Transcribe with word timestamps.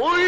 Oy! 0.00 0.27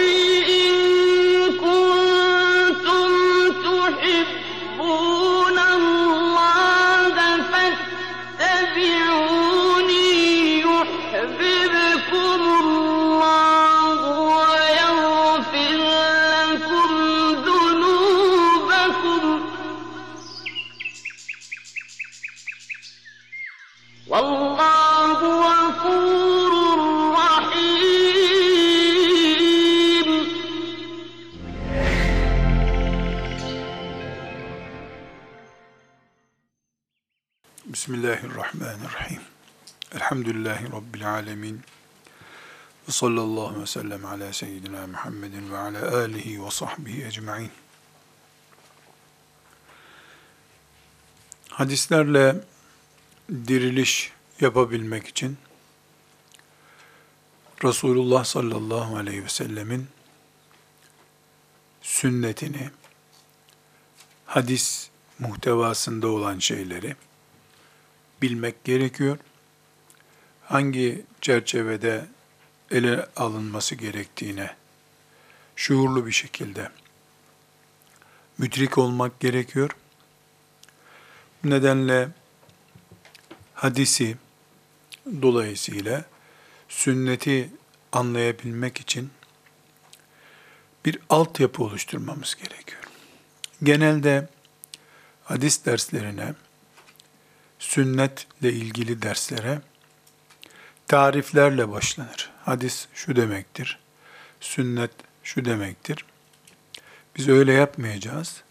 Alemin. 41.30 41.60
Ve 42.88 42.92
sallallahu 42.92 43.60
ve 43.60 43.66
sellem 43.66 44.04
ala 44.04 44.32
seyyidina 44.32 44.86
Muhammedin 44.86 45.52
ve 45.52 45.58
ala 45.58 45.96
alihi 45.96 46.44
ve 46.44 46.50
sahbihi 46.50 47.04
ecma'in. 47.04 47.50
Hadislerle 51.50 52.36
diriliş 53.30 54.12
yapabilmek 54.40 55.06
için 55.06 55.38
Resulullah 57.64 58.24
sallallahu 58.24 58.96
aleyhi 58.96 59.24
ve 59.24 59.28
sellemin 59.28 59.86
sünnetini, 61.82 62.70
hadis 64.26 64.88
muhtevasında 65.18 66.08
olan 66.08 66.38
şeyleri 66.38 66.96
bilmek 68.22 68.64
gerekiyor. 68.64 69.18
Hangi 70.44 71.04
çerçevede 71.20 72.06
ele 72.70 73.06
alınması 73.16 73.74
gerektiğine 73.74 74.54
şuurlu 75.56 76.06
bir 76.06 76.12
şekilde 76.12 76.68
müdrik 78.38 78.78
olmak 78.78 79.20
gerekiyor. 79.20 79.70
Bu 81.44 81.50
nedenle 81.50 82.08
hadisi 83.54 84.16
dolayısıyla 85.22 86.04
sünneti 86.68 87.50
anlayabilmek 87.92 88.80
için 88.80 89.10
bir 90.84 90.98
altyapı 91.10 91.62
oluşturmamız 91.62 92.34
gerekiyor. 92.34 92.82
Genelde 93.62 94.28
hadis 95.24 95.64
derslerine 95.64 96.34
sünnetle 97.58 98.52
ilgili 98.52 99.02
derslere 99.02 99.60
tariflerle 100.90 101.70
başlanır. 101.70 102.30
Hadis 102.44 102.86
şu 102.94 103.16
demektir. 103.16 103.78
Sünnet 104.40 104.90
şu 105.22 105.44
demektir. 105.44 106.04
Biz 107.16 107.28
öyle 107.28 107.52
yapmayacağız. 107.52 108.42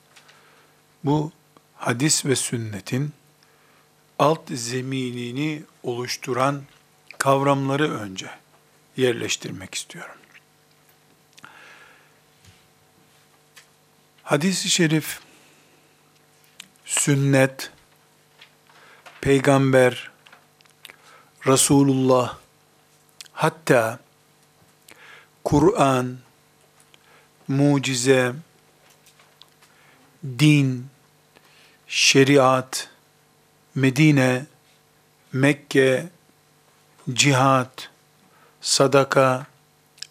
Bu 1.03 1.31
hadis 1.75 2.25
ve 2.25 2.35
sünnetin 2.35 3.13
alt 4.19 4.41
zeminini 4.51 5.63
oluşturan 5.83 6.63
kavramları 7.17 7.91
önce 7.99 8.29
yerleştirmek 8.97 9.75
istiyorum. 9.75 10.15
Hadis-i 14.23 14.69
şerif, 14.69 15.19
sünnet, 16.85 17.71
peygamber, 19.21 20.08
Resulullah, 21.47 22.37
hatta 23.33 23.99
Kur'an, 25.43 26.17
mucize, 27.47 28.33
din, 30.23 30.87
şeriat, 31.87 32.89
Medine, 33.75 34.45
Mekke, 35.33 36.09
cihat, 37.13 37.89
sadaka, 38.61 39.45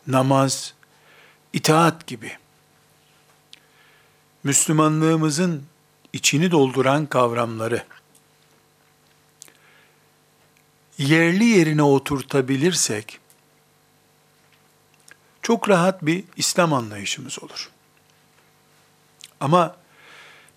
namaz, 0.06 0.74
itaat 1.52 2.06
gibi. 2.06 2.38
Müslümanlığımızın 4.44 5.64
içini 6.12 6.50
dolduran 6.50 7.06
kavramları 7.06 7.84
yerli 10.98 11.44
yerine 11.44 11.82
oturtabilirsek 11.82 13.18
çok 15.42 15.68
rahat 15.68 16.06
bir 16.06 16.24
İslam 16.36 16.72
anlayışımız 16.72 17.42
olur. 17.42 17.70
Ama 19.40 19.76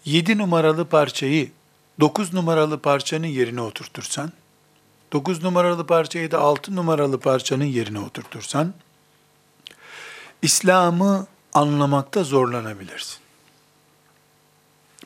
7 0.06 0.38
numaralı 0.38 0.86
parçayı 0.86 1.52
9 2.00 2.34
numaralı 2.34 2.80
parçanın 2.80 3.28
yerine 3.28 3.62
oturtursan, 3.62 4.32
9 5.14 5.44
numaralı 5.44 5.88
parçayı 5.88 6.32
da 6.32 6.40
6 6.40 6.76
numaralı 6.76 7.20
parçanın 7.20 7.64
yerine 7.64 8.00
oturtursan, 8.00 8.74
İslam'ı 10.42 11.28
anlamakta 11.54 12.24
zorlanabilirsin. 12.24 13.18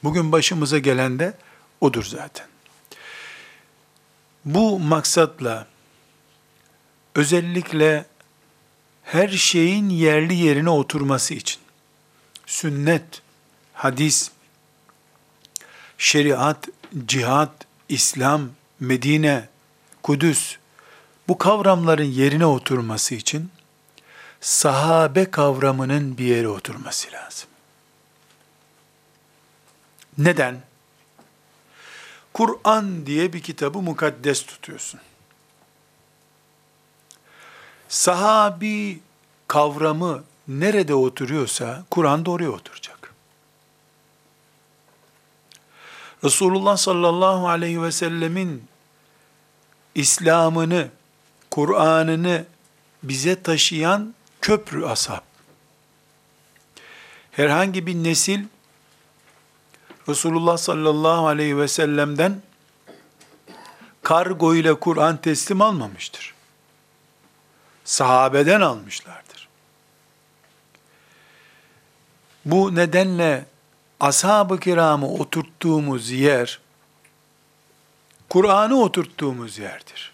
Bugün 0.03 0.31
başımıza 0.31 0.79
gelen 0.79 1.19
de 1.19 1.37
odur 1.81 2.03
zaten. 2.03 2.54
Bu 4.45 4.79
maksatla 4.79 5.67
özellikle 7.15 8.05
her 9.03 9.29
şeyin 9.29 9.89
yerli 9.89 10.35
yerine 10.35 10.69
oturması 10.69 11.33
için 11.33 11.61
sünnet, 12.45 13.21
hadis, 13.73 14.31
şeriat, 15.97 16.67
cihat, 17.05 17.51
İslam, 17.89 18.49
Medine, 18.79 19.49
Kudüs 20.03 20.57
bu 21.27 21.37
kavramların 21.37 22.03
yerine 22.03 22.45
oturması 22.45 23.15
için 23.15 23.51
sahabe 24.41 25.31
kavramının 25.31 26.17
bir 26.17 26.25
yere 26.25 26.47
oturması 26.47 27.11
lazım. 27.11 27.49
Neden? 30.17 30.61
Kur'an 32.35 33.05
diye 33.05 33.33
bir 33.33 33.41
kitabı 33.41 33.81
mukaddes 33.81 34.45
tutuyorsun. 34.45 34.99
Sahabi 37.87 38.99
kavramı 39.47 40.23
nerede 40.47 40.93
oturuyorsa 40.93 41.85
Kur'an 41.91 42.25
da 42.25 42.31
oraya 42.31 42.49
oturacak. 42.49 43.13
Resulullah 46.23 46.77
sallallahu 46.77 47.47
aleyhi 47.47 47.83
ve 47.83 47.91
sellemin 47.91 48.63
İslam'ını, 49.95 50.89
Kur'an'ını 51.51 52.45
bize 53.03 53.43
taşıyan 53.43 54.13
köprü 54.41 54.85
ashab. 54.85 55.21
Herhangi 57.31 57.87
bir 57.87 57.95
nesil 57.95 58.43
Resulullah 60.09 60.57
sallallahu 60.57 61.27
aleyhi 61.27 61.57
ve 61.57 61.67
sellem'den 61.67 62.41
kargo 64.03 64.55
ile 64.55 64.73
Kur'an 64.79 65.17
teslim 65.17 65.61
almamıştır. 65.61 66.33
Sahabeden 67.85 68.61
almışlardır. 68.61 69.47
Bu 72.45 72.75
nedenle 72.75 73.45
ashab-ı 73.99 74.59
kiramı 74.59 75.13
oturttuğumuz 75.13 76.09
yer, 76.09 76.59
Kur'an'ı 78.29 78.81
oturttuğumuz 78.81 79.57
yerdir. 79.57 80.13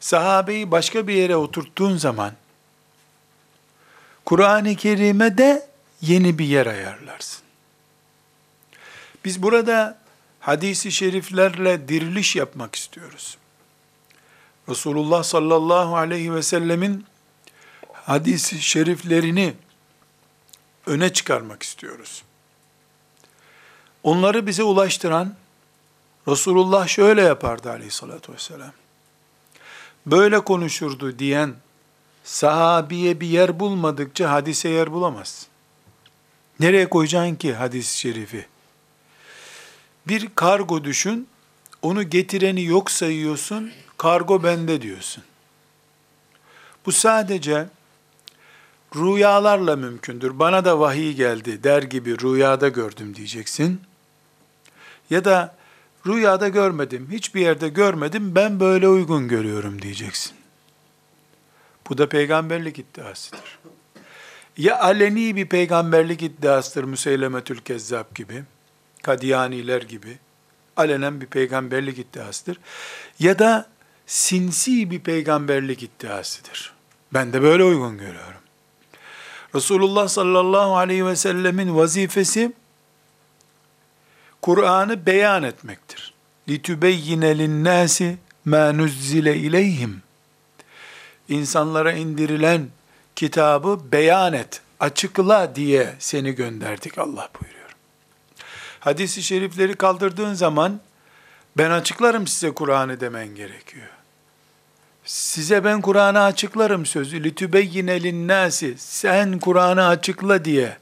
Sahabeyi 0.00 0.70
başka 0.70 1.06
bir 1.06 1.14
yere 1.14 1.36
oturttuğun 1.36 1.96
zaman, 1.96 2.32
Kur'an-ı 4.24 4.76
Kerim'e 4.76 5.38
de 5.38 5.68
yeni 6.00 6.38
bir 6.38 6.44
yer 6.44 6.66
ayarlarsın. 6.66 7.47
Biz 9.24 9.42
burada 9.42 9.98
hadisi 10.40 10.92
şeriflerle 10.92 11.88
diriliş 11.88 12.36
yapmak 12.36 12.76
istiyoruz. 12.76 13.38
Resulullah 14.68 15.22
sallallahu 15.22 15.96
aleyhi 15.96 16.34
ve 16.34 16.42
sellemin 16.42 17.06
hadisi 17.92 18.62
şeriflerini 18.62 19.54
öne 20.86 21.12
çıkarmak 21.12 21.62
istiyoruz. 21.62 22.22
Onları 24.02 24.46
bize 24.46 24.62
ulaştıran 24.62 25.34
Resulullah 26.28 26.88
şöyle 26.88 27.22
yapardı 27.22 27.70
aleyhissalatü 27.70 28.32
vesselam. 28.32 28.72
Böyle 30.06 30.40
konuşurdu 30.40 31.18
diyen 31.18 31.54
sahabiye 32.24 33.20
bir 33.20 33.26
yer 33.26 33.60
bulmadıkça 33.60 34.30
hadise 34.30 34.68
yer 34.68 34.92
bulamazsın. 34.92 35.48
Nereye 36.60 36.88
koyacaksın 36.88 37.34
ki 37.34 37.54
hadis-i 37.54 37.98
şerifi? 37.98 38.46
Bir 40.08 40.28
kargo 40.34 40.84
düşün, 40.84 41.28
onu 41.82 42.02
getireni 42.02 42.64
yok 42.64 42.90
sayıyorsun, 42.90 43.72
kargo 43.96 44.42
bende 44.42 44.82
diyorsun. 44.82 45.24
Bu 46.86 46.92
sadece 46.92 47.66
rüyalarla 48.96 49.76
mümkündür. 49.76 50.38
Bana 50.38 50.64
da 50.64 50.80
vahiy 50.80 51.12
geldi 51.12 51.64
der 51.64 51.82
gibi 51.82 52.20
rüyada 52.20 52.68
gördüm 52.68 53.14
diyeceksin. 53.14 53.80
Ya 55.10 55.24
da 55.24 55.56
rüyada 56.06 56.48
görmedim, 56.48 57.08
hiçbir 57.12 57.40
yerde 57.40 57.68
görmedim, 57.68 58.34
ben 58.34 58.60
böyle 58.60 58.88
uygun 58.88 59.28
görüyorum 59.28 59.82
diyeceksin. 59.82 60.32
Bu 61.88 61.98
da 61.98 62.08
peygamberlik 62.08 62.78
iddiasıdır. 62.78 63.58
Ya 64.56 64.80
aleni 64.80 65.36
bir 65.36 65.46
peygamberlik 65.46 66.22
iddiasıdır 66.22 66.84
Müseylemetül 66.84 67.58
Kezzab 67.58 68.14
gibi, 68.14 68.44
Kadiyaniler 69.03 69.81
gibi, 69.81 70.17
alenen 70.77 71.21
bir 71.21 71.25
peygamberlik 71.25 71.99
iddiasıdır. 71.99 72.57
Ya 73.19 73.39
da 73.39 73.69
sinsi 74.07 74.91
bir 74.91 74.99
peygamberlik 74.99 75.83
iddiasıdır. 75.83 76.73
Ben 77.13 77.33
de 77.33 77.41
böyle 77.41 77.63
uygun 77.63 77.97
görüyorum. 77.97 78.41
Resulullah 79.55 80.07
sallallahu 80.07 80.77
aleyhi 80.77 81.05
ve 81.05 81.15
sellemin 81.15 81.75
vazifesi 81.75 82.53
Kur'an'ı 84.41 85.05
beyan 85.05 85.43
etmektir. 85.43 86.13
لِتُبَيِّنَ 86.47 87.23
لِلنَّاسِ 87.39 88.15
مَا 88.47 88.65
نُزِّلَ 88.81 89.27
اِلَيْهِمْ 89.29 89.91
İnsanlara 91.29 91.93
indirilen 91.93 92.67
kitabı 93.15 93.79
beyan 93.91 94.33
et, 94.33 94.61
açıkla 94.79 95.55
diye 95.55 95.95
seni 95.99 96.31
gönderdik 96.31 96.97
Allah 96.97 97.29
buyuruyor. 97.41 97.56
hadisi 98.80 99.22
şerifleri 99.22 99.74
kaldırdığın 99.74 100.34
zaman 100.34 100.80
ben 101.56 101.70
açıklarım 101.70 102.26
size 102.26 102.50
Kur'an'ı 102.54 103.00
demen 103.00 103.34
gerekiyor. 103.34 103.88
Size 105.04 105.64
ben 105.64 105.80
Kur'an'ı 105.80 106.22
açıklarım 106.22 106.86
sözü. 106.86 107.24
Litübeyyine 107.24 108.02
linnâsi. 108.02 108.74
Sen 108.78 109.38
Kur'an'ı 109.38 109.86
açıkla 109.86 110.44
diye. 110.44 110.76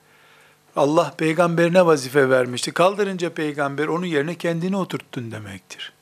Allah 0.76 1.14
peygamberine 1.18 1.86
vazife 1.86 2.30
vermişti. 2.30 2.72
Kaldırınca 2.72 3.30
peygamber 3.30 3.86
onun 3.86 4.06
yerine 4.06 4.34
kendini 4.34 4.76
oturttun 4.76 5.32
demektir. 5.32 5.92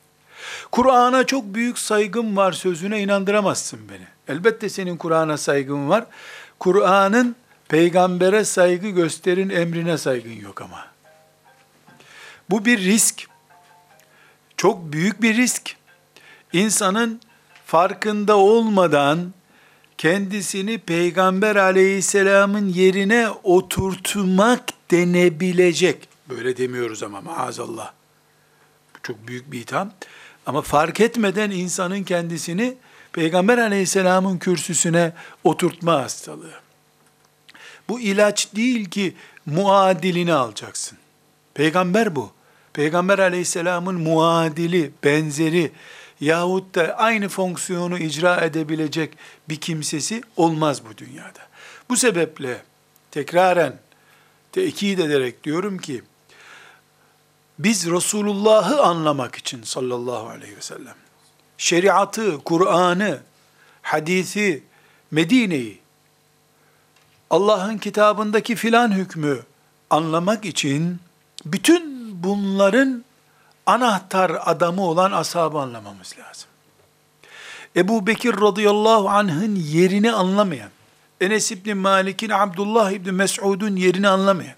Kur'an'a 0.71 1.25
çok 1.25 1.45
büyük 1.45 1.79
saygım 1.79 2.37
var 2.37 2.51
sözüne 2.51 3.01
inandıramazsın 3.01 3.79
beni. 3.89 4.07
Elbette 4.27 4.69
senin 4.69 4.97
Kur'an'a 4.97 5.37
saygın 5.37 5.89
var. 5.89 6.05
Kur'an'ın 6.59 7.35
peygambere 7.69 8.45
saygı 8.45 8.89
gösterin 8.89 9.49
emrine 9.49 9.97
saygın 9.97 10.31
yok 10.41 10.61
ama. 10.61 10.94
Bu 12.49 12.65
bir 12.65 12.79
risk. 12.79 13.27
Çok 14.57 14.93
büyük 14.93 15.21
bir 15.21 15.37
risk. 15.37 15.75
İnsanın 16.53 17.21
farkında 17.65 18.37
olmadan 18.37 19.33
kendisini 19.97 20.77
Peygamber 20.77 21.55
aleyhisselamın 21.55 22.67
yerine 22.67 23.29
oturtmak 23.43 24.91
denebilecek. 24.91 26.07
Böyle 26.29 26.57
demiyoruz 26.57 27.03
ama 27.03 27.21
maazallah. 27.21 27.91
Bu 28.95 28.99
çok 29.03 29.27
büyük 29.27 29.51
bir 29.51 29.59
itham. 29.59 29.91
Ama 30.45 30.61
fark 30.61 30.99
etmeden 30.99 31.51
insanın 31.51 32.03
kendisini 32.03 32.77
Peygamber 33.13 33.57
aleyhisselamın 33.57 34.37
kürsüsüne 34.37 35.13
oturtma 35.43 35.93
hastalığı. 35.93 36.53
Bu 37.89 37.99
ilaç 37.99 38.55
değil 38.55 38.85
ki 38.85 39.15
muadilini 39.45 40.33
alacaksın. 40.33 40.97
Peygamber 41.55 42.15
bu. 42.15 42.31
Peygamber 42.73 43.19
aleyhisselamın 43.19 43.95
muadili, 43.95 44.91
benzeri 45.03 45.71
yahut 46.21 46.75
da 46.75 46.97
aynı 46.97 47.29
fonksiyonu 47.29 47.97
icra 47.97 48.41
edebilecek 48.41 49.17
bir 49.49 49.55
kimsesi 49.55 50.21
olmaz 50.37 50.81
bu 50.89 50.97
dünyada. 50.97 51.39
Bu 51.89 51.97
sebeple 51.97 52.63
tekraren 53.11 53.79
tekit 54.51 54.99
ederek 54.99 55.43
diyorum 55.43 55.77
ki, 55.77 56.03
biz 57.59 57.91
Resulullah'ı 57.91 58.81
anlamak 58.81 59.35
için 59.35 59.63
sallallahu 59.63 60.27
aleyhi 60.29 60.57
ve 60.57 60.61
sellem, 60.61 60.95
şeriatı, 61.57 62.37
Kur'an'ı, 62.37 63.19
hadisi, 63.81 64.63
Medine'yi, 65.11 65.79
Allah'ın 67.29 67.77
kitabındaki 67.77 68.55
filan 68.55 68.91
hükmü 68.91 69.39
anlamak 69.89 70.45
için 70.45 70.99
bütün 71.45 72.11
bunların 72.23 73.03
anahtar 73.65 74.31
adamı 74.45 74.81
olan 74.81 75.11
ashabı 75.11 75.59
anlamamız 75.59 76.15
lazım. 76.19 76.49
Ebu 77.75 78.07
Bekir 78.07 78.41
radıyallahu 78.41 79.09
anh'ın 79.09 79.55
yerini 79.55 80.11
anlamayan, 80.11 80.69
Enes 81.21 81.51
İbni 81.51 81.73
Malik'in, 81.73 82.29
Abdullah 82.29 82.91
İbni 82.91 83.11
Mes'ud'un 83.11 83.75
yerini 83.75 84.07
anlamayan, 84.07 84.55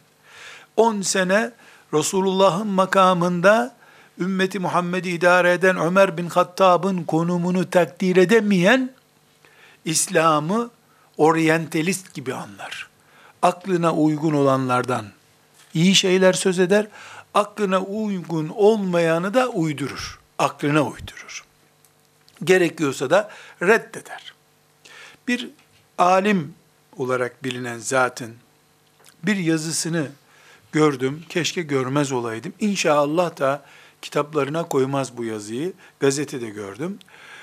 10 0.76 1.02
sene 1.02 1.52
Resulullah'ın 1.94 2.68
makamında 2.68 3.76
ümmeti 4.20 4.60
Muhammed'i 4.60 5.10
idare 5.10 5.54
eden 5.54 5.78
Ömer 5.78 6.18
bin 6.18 6.30
Hattab'ın 6.30 7.04
konumunu 7.04 7.70
takdir 7.70 8.16
edemeyen, 8.16 8.90
İslam'ı 9.86 10.70
oryantalist 11.18 12.14
gibi 12.14 12.34
anlar. 12.34 12.88
Aklına 13.42 13.94
uygun 13.94 14.34
olanlardan 14.34 15.06
iyi 15.74 15.96
şeyler 15.96 16.34
söz 16.34 16.60
eder, 16.60 16.88
aklına 17.34 17.82
uygun 17.82 18.50
olmayanı 18.50 19.34
da 19.34 19.50
uydurur. 19.50 20.20
Aklına 20.40 20.84
uydurur. 20.84 21.44
Gerekiyorsa 22.44 23.10
da 23.10 23.32
reddeder. 23.62 24.34
Bir 25.28 25.50
alim 25.98 26.54
olarak 26.98 27.44
bilinen 27.44 27.78
zatın 27.78 28.36
bir 29.24 29.36
yazısını 29.36 30.08
gördüm. 30.72 31.24
Keşke 31.30 31.62
görmez 31.62 32.12
olaydım. 32.12 32.54
İnşallah 32.60 33.40
da 33.40 33.64
kitaplarına 34.02 34.64
koymaz 34.64 35.18
bu 35.18 35.24
yazıyı. 35.24 35.74
Gazetede 36.00 36.50
gördüm. 36.50 37.00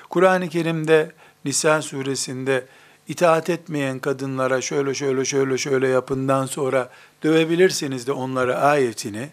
Kur'an-ı 0.09 0.49
Kerim'de 0.49 1.11
Nisa 1.45 1.81
suresinde 1.81 2.65
itaat 3.07 3.49
etmeyen 3.49 3.99
kadınlara 3.99 4.61
şöyle 4.61 4.93
şöyle 4.93 5.25
şöyle 5.25 5.57
şöyle 5.57 5.87
yapından 5.87 6.45
sonra 6.45 6.89
dövebilirsiniz 7.23 8.07
de 8.07 8.11
onlara 8.11 8.55
ayetini 8.55 9.29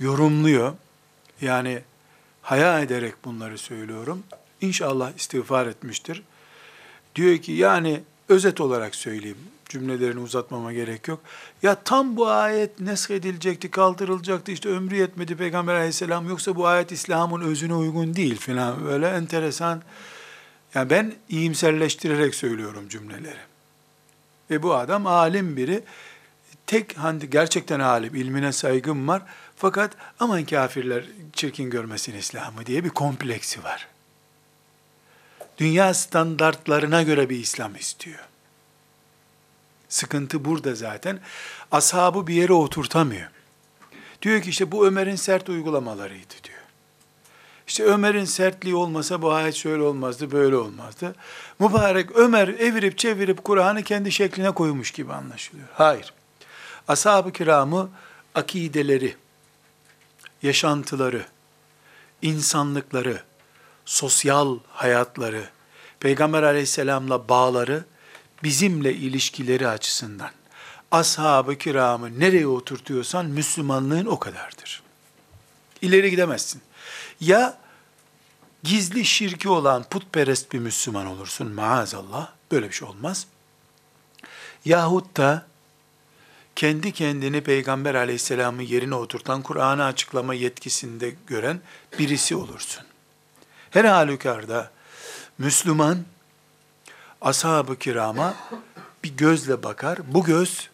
yorumluyor. 0.00 0.72
Yani 1.40 1.80
haya 2.42 2.80
ederek 2.80 3.14
bunları 3.24 3.58
söylüyorum. 3.58 4.22
İnşallah 4.60 5.12
istiğfar 5.16 5.66
etmiştir. 5.66 6.22
Diyor 7.14 7.38
ki 7.38 7.52
yani 7.52 8.00
özet 8.28 8.60
olarak 8.60 8.94
söyleyeyim. 8.94 9.38
Cümlelerini 9.68 10.20
uzatmama 10.20 10.72
gerek 10.72 11.08
yok. 11.08 11.20
Ya 11.62 11.74
tam 11.74 12.16
bu 12.16 12.28
ayet 12.28 12.80
neshedilecekti, 12.80 13.70
kaldırılacaktı. 13.70 14.52
İşte 14.52 14.68
ömrü 14.68 14.96
yetmedi 14.96 15.36
Peygamber 15.36 15.74
aleyhisselam. 15.74 16.28
Yoksa 16.28 16.56
bu 16.56 16.66
ayet 16.66 16.92
İslam'ın 16.92 17.40
özüne 17.40 17.74
uygun 17.74 18.16
değil 18.16 18.36
filan. 18.36 18.84
Böyle 18.84 19.08
enteresan. 19.08 19.82
Yani 20.76 20.90
ben 20.90 21.14
iyimserleştirerek 21.28 22.34
söylüyorum 22.34 22.88
cümleleri. 22.88 23.38
Ve 24.50 24.62
bu 24.62 24.74
adam 24.74 25.06
alim 25.06 25.56
biri. 25.56 25.84
Tek 26.66 26.98
hani 26.98 27.30
gerçekten 27.30 27.80
alim, 27.80 28.14
ilmine 28.14 28.52
saygım 28.52 29.08
var. 29.08 29.22
Fakat 29.56 29.92
aman 30.20 30.44
kafirler 30.44 31.04
çirkin 31.32 31.70
görmesin 31.70 32.14
İslam'ı 32.14 32.66
diye 32.66 32.84
bir 32.84 32.90
kompleksi 32.90 33.64
var. 33.64 33.88
Dünya 35.58 35.94
standartlarına 35.94 37.02
göre 37.02 37.30
bir 37.30 37.38
İslam 37.38 37.76
istiyor. 37.76 38.24
Sıkıntı 39.88 40.44
burada 40.44 40.74
zaten. 40.74 41.20
Ashabı 41.72 42.26
bir 42.26 42.34
yere 42.34 42.52
oturtamıyor. 42.52 43.30
Diyor 44.22 44.42
ki 44.42 44.50
işte 44.50 44.72
bu 44.72 44.86
Ömer'in 44.86 45.16
sert 45.16 45.48
uygulamalarıydı 45.48 46.34
diyor. 46.44 46.55
İşte 47.66 47.84
Ömer'in 47.84 48.24
sertliği 48.24 48.74
olmasa 48.74 49.22
bu 49.22 49.32
ayet 49.32 49.54
şöyle 49.54 49.82
olmazdı, 49.82 50.30
böyle 50.32 50.56
olmazdı. 50.56 51.14
Mübarek 51.58 52.16
Ömer 52.16 52.48
evirip 52.48 52.98
çevirip 52.98 53.44
Kur'an'ı 53.44 53.82
kendi 53.82 54.12
şekline 54.12 54.50
koymuş 54.50 54.90
gibi 54.90 55.12
anlaşılıyor. 55.12 55.68
Hayır. 55.72 56.14
Ashab-ı 56.88 57.32
kiramı 57.32 57.90
akideleri, 58.34 59.16
yaşantıları, 60.42 61.26
insanlıkları, 62.22 63.22
sosyal 63.84 64.58
hayatları, 64.68 65.48
Peygamber 66.00 66.42
aleyhisselamla 66.42 67.28
bağları, 67.28 67.84
bizimle 68.42 68.94
ilişkileri 68.94 69.68
açısından 69.68 70.30
ashab-ı 70.90 71.58
kiramı 71.58 72.20
nereye 72.20 72.46
oturtuyorsan 72.46 73.26
Müslümanlığın 73.26 74.06
o 74.06 74.18
kadardır. 74.18 74.82
İleri 75.82 76.10
gidemezsin. 76.10 76.62
Ya 77.20 77.58
gizli 78.62 79.04
şirki 79.04 79.48
olan 79.48 79.82
putperest 79.82 80.52
bir 80.52 80.58
Müslüman 80.58 81.06
olursun 81.06 81.52
maazallah, 81.52 82.30
böyle 82.52 82.68
bir 82.68 82.72
şey 82.72 82.88
olmaz. 82.88 83.26
Yahut 84.64 85.16
da 85.16 85.46
kendi 86.56 86.92
kendini 86.92 87.40
Peygamber 87.40 87.94
aleyhisselamın 87.94 88.62
yerine 88.62 88.94
oturtan, 88.94 89.42
Kur'an'ı 89.42 89.84
açıklama 89.84 90.34
yetkisinde 90.34 91.14
gören 91.26 91.60
birisi 91.98 92.36
olursun. 92.36 92.84
Her 93.70 93.84
halükarda 93.84 94.70
Müslüman 95.38 96.04
ashab-ı 97.20 97.78
kirama 97.78 98.34
bir 99.04 99.16
gözle 99.16 99.62
bakar. 99.62 99.98
Bu 100.14 100.24
göz 100.24 100.68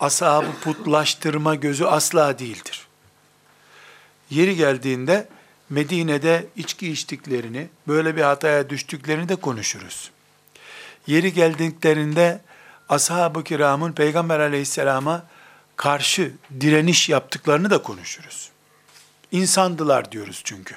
ashabı 0.00 0.52
putlaştırma 0.60 1.54
gözü 1.54 1.84
asla 1.84 2.38
değildir. 2.38 2.86
Yeri 4.30 4.56
geldiğinde 4.56 5.28
Medine'de 5.70 6.46
içki 6.56 6.92
içtiklerini, 6.92 7.68
böyle 7.88 8.16
bir 8.16 8.22
hataya 8.22 8.70
düştüklerini 8.70 9.28
de 9.28 9.36
konuşuruz. 9.36 10.10
Yeri 11.06 11.32
geldiklerinde 11.32 12.40
ashab-ı 12.88 13.44
kiramın 13.44 13.92
Peygamber 13.92 14.40
aleyhisselama 14.40 15.26
karşı 15.76 16.32
direniş 16.60 17.08
yaptıklarını 17.08 17.70
da 17.70 17.82
konuşuruz. 17.82 18.50
İnsandılar 19.32 20.12
diyoruz 20.12 20.40
çünkü. 20.44 20.74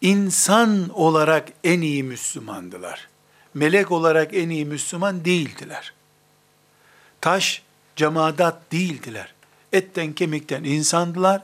İnsan 0.00 0.88
olarak 0.88 1.48
en 1.64 1.80
iyi 1.80 2.02
Müslümandılar. 2.02 3.08
Melek 3.54 3.92
olarak 3.92 4.34
en 4.34 4.48
iyi 4.48 4.64
Müslüman 4.64 5.24
değildiler. 5.24 5.92
Taş, 7.20 7.62
cemaat 7.96 8.72
değildiler. 8.72 9.34
Etten 9.72 10.12
kemikten 10.12 10.64
insandılar. 10.64 11.42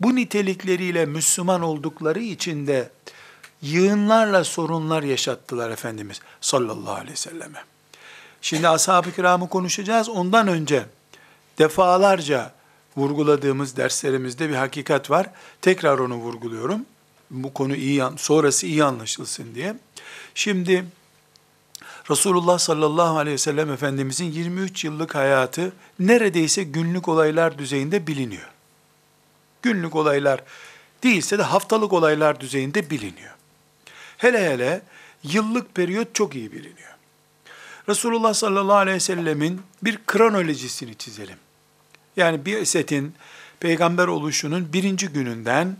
Bu 0.00 0.16
nitelikleriyle 0.16 1.06
Müslüman 1.06 1.62
oldukları 1.62 2.20
için 2.20 2.66
de 2.66 2.90
yığınlarla 3.62 4.44
sorunlar 4.44 5.02
yaşattılar 5.02 5.70
Efendimiz 5.70 6.20
sallallahu 6.40 6.94
aleyhi 6.94 7.12
ve 7.12 7.16
selleme. 7.16 7.64
Şimdi 8.42 8.68
ashab-ı 8.68 9.12
kiramı 9.12 9.48
konuşacağız. 9.48 10.08
Ondan 10.08 10.48
önce 10.48 10.86
defalarca 11.58 12.52
vurguladığımız 12.96 13.76
derslerimizde 13.76 14.48
bir 14.48 14.54
hakikat 14.54 15.10
var. 15.10 15.30
Tekrar 15.62 15.98
onu 15.98 16.14
vurguluyorum. 16.14 16.86
Bu 17.30 17.54
konu 17.54 17.76
iyi, 17.76 18.02
sonrası 18.16 18.66
iyi 18.66 18.84
anlaşılsın 18.84 19.54
diye. 19.54 19.76
Şimdi 20.34 20.84
Resulullah 22.10 22.58
sallallahu 22.58 23.18
aleyhi 23.18 23.34
ve 23.34 23.38
sellem 23.38 23.70
Efendimizin 23.70 24.32
23 24.32 24.84
yıllık 24.84 25.14
hayatı 25.14 25.72
neredeyse 25.98 26.62
günlük 26.62 27.08
olaylar 27.08 27.58
düzeyinde 27.58 28.06
biliniyor. 28.06 28.48
Günlük 29.62 29.96
olaylar 29.96 30.40
değilse 31.02 31.38
de 31.38 31.42
haftalık 31.42 31.92
olaylar 31.92 32.40
düzeyinde 32.40 32.90
biliniyor. 32.90 33.34
Hele 34.16 34.50
hele 34.50 34.82
yıllık 35.22 35.74
periyot 35.74 36.14
çok 36.14 36.34
iyi 36.34 36.52
biliniyor. 36.52 36.90
Resulullah 37.88 38.34
sallallahu 38.34 38.76
aleyhi 38.76 38.96
ve 38.96 39.00
sellemin 39.00 39.62
bir 39.82 39.98
kronolojisini 40.06 40.94
çizelim. 40.94 41.36
Yani 42.16 42.44
bir 42.44 42.64
setin 42.64 43.14
peygamber 43.60 44.06
oluşunun 44.06 44.72
birinci 44.72 45.08
gününden 45.08 45.76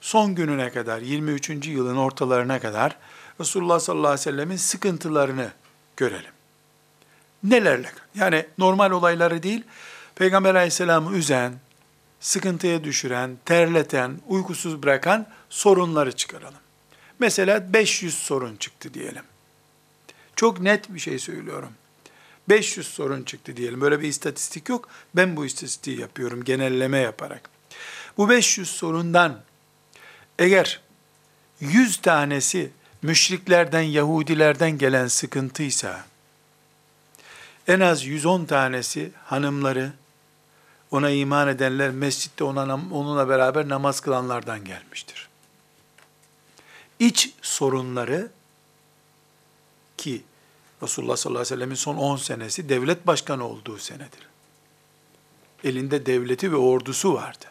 son 0.00 0.34
gününe 0.34 0.70
kadar, 0.70 1.00
23. 1.00 1.66
yılın 1.66 1.96
ortalarına 1.96 2.60
kadar 2.60 2.96
Resulullah 3.40 3.80
sallallahu 3.80 4.06
aleyhi 4.06 4.20
ve 4.20 4.32
sellemin 4.32 4.56
sıkıntılarını 4.56 5.50
görelim. 5.96 6.30
Nelerle? 7.44 7.92
Yani 8.14 8.46
normal 8.58 8.90
olayları 8.90 9.42
değil, 9.42 9.64
Peygamber 10.14 10.54
aleyhisselamı 10.54 11.16
üzen, 11.16 11.52
sıkıntıya 12.20 12.84
düşüren, 12.84 13.36
terleten, 13.44 14.20
uykusuz 14.28 14.82
bırakan 14.82 15.26
sorunları 15.50 16.12
çıkaralım. 16.12 16.60
Mesela 17.18 17.72
500 17.72 18.14
sorun 18.14 18.56
çıktı 18.56 18.94
diyelim. 18.94 19.24
Çok 20.36 20.60
net 20.60 20.94
bir 20.94 20.98
şey 20.98 21.18
söylüyorum. 21.18 21.72
500 22.48 22.88
sorun 22.88 23.22
çıktı 23.22 23.56
diyelim. 23.56 23.80
Böyle 23.80 24.00
bir 24.00 24.08
istatistik 24.08 24.68
yok. 24.68 24.88
Ben 25.16 25.36
bu 25.36 25.46
istatistiği 25.46 26.00
yapıyorum 26.00 26.44
genelleme 26.44 26.98
yaparak. 26.98 27.50
Bu 28.16 28.28
500 28.28 28.70
sorundan 28.70 29.40
eğer 30.38 30.80
100 31.60 31.96
tanesi 31.96 32.70
müşriklerden, 33.02 33.82
Yahudilerden 33.82 34.78
gelen 34.78 35.08
sıkıntıysa, 35.08 36.04
en 37.68 37.80
az 37.80 38.04
110 38.04 38.44
tanesi 38.44 39.10
hanımları, 39.24 39.92
ona 40.96 41.10
iman 41.10 41.48
edenler, 41.48 41.90
mescitte 41.90 42.44
ona, 42.44 42.74
onunla 42.74 43.28
beraber 43.28 43.68
namaz 43.68 44.00
kılanlardan 44.00 44.64
gelmiştir. 44.64 45.28
İç 46.98 47.32
sorunları 47.42 48.30
ki 49.96 50.22
Resulullah 50.82 51.16
sallallahu 51.16 51.40
aleyhi 51.40 51.54
ve 51.54 51.56
sellemin 51.56 51.74
son 51.74 51.96
10 51.96 52.16
senesi 52.16 52.68
devlet 52.68 53.06
başkanı 53.06 53.48
olduğu 53.48 53.78
senedir. 53.78 54.28
Elinde 55.64 56.06
devleti 56.06 56.52
ve 56.52 56.56
ordusu 56.56 57.14
vardı. 57.14 57.44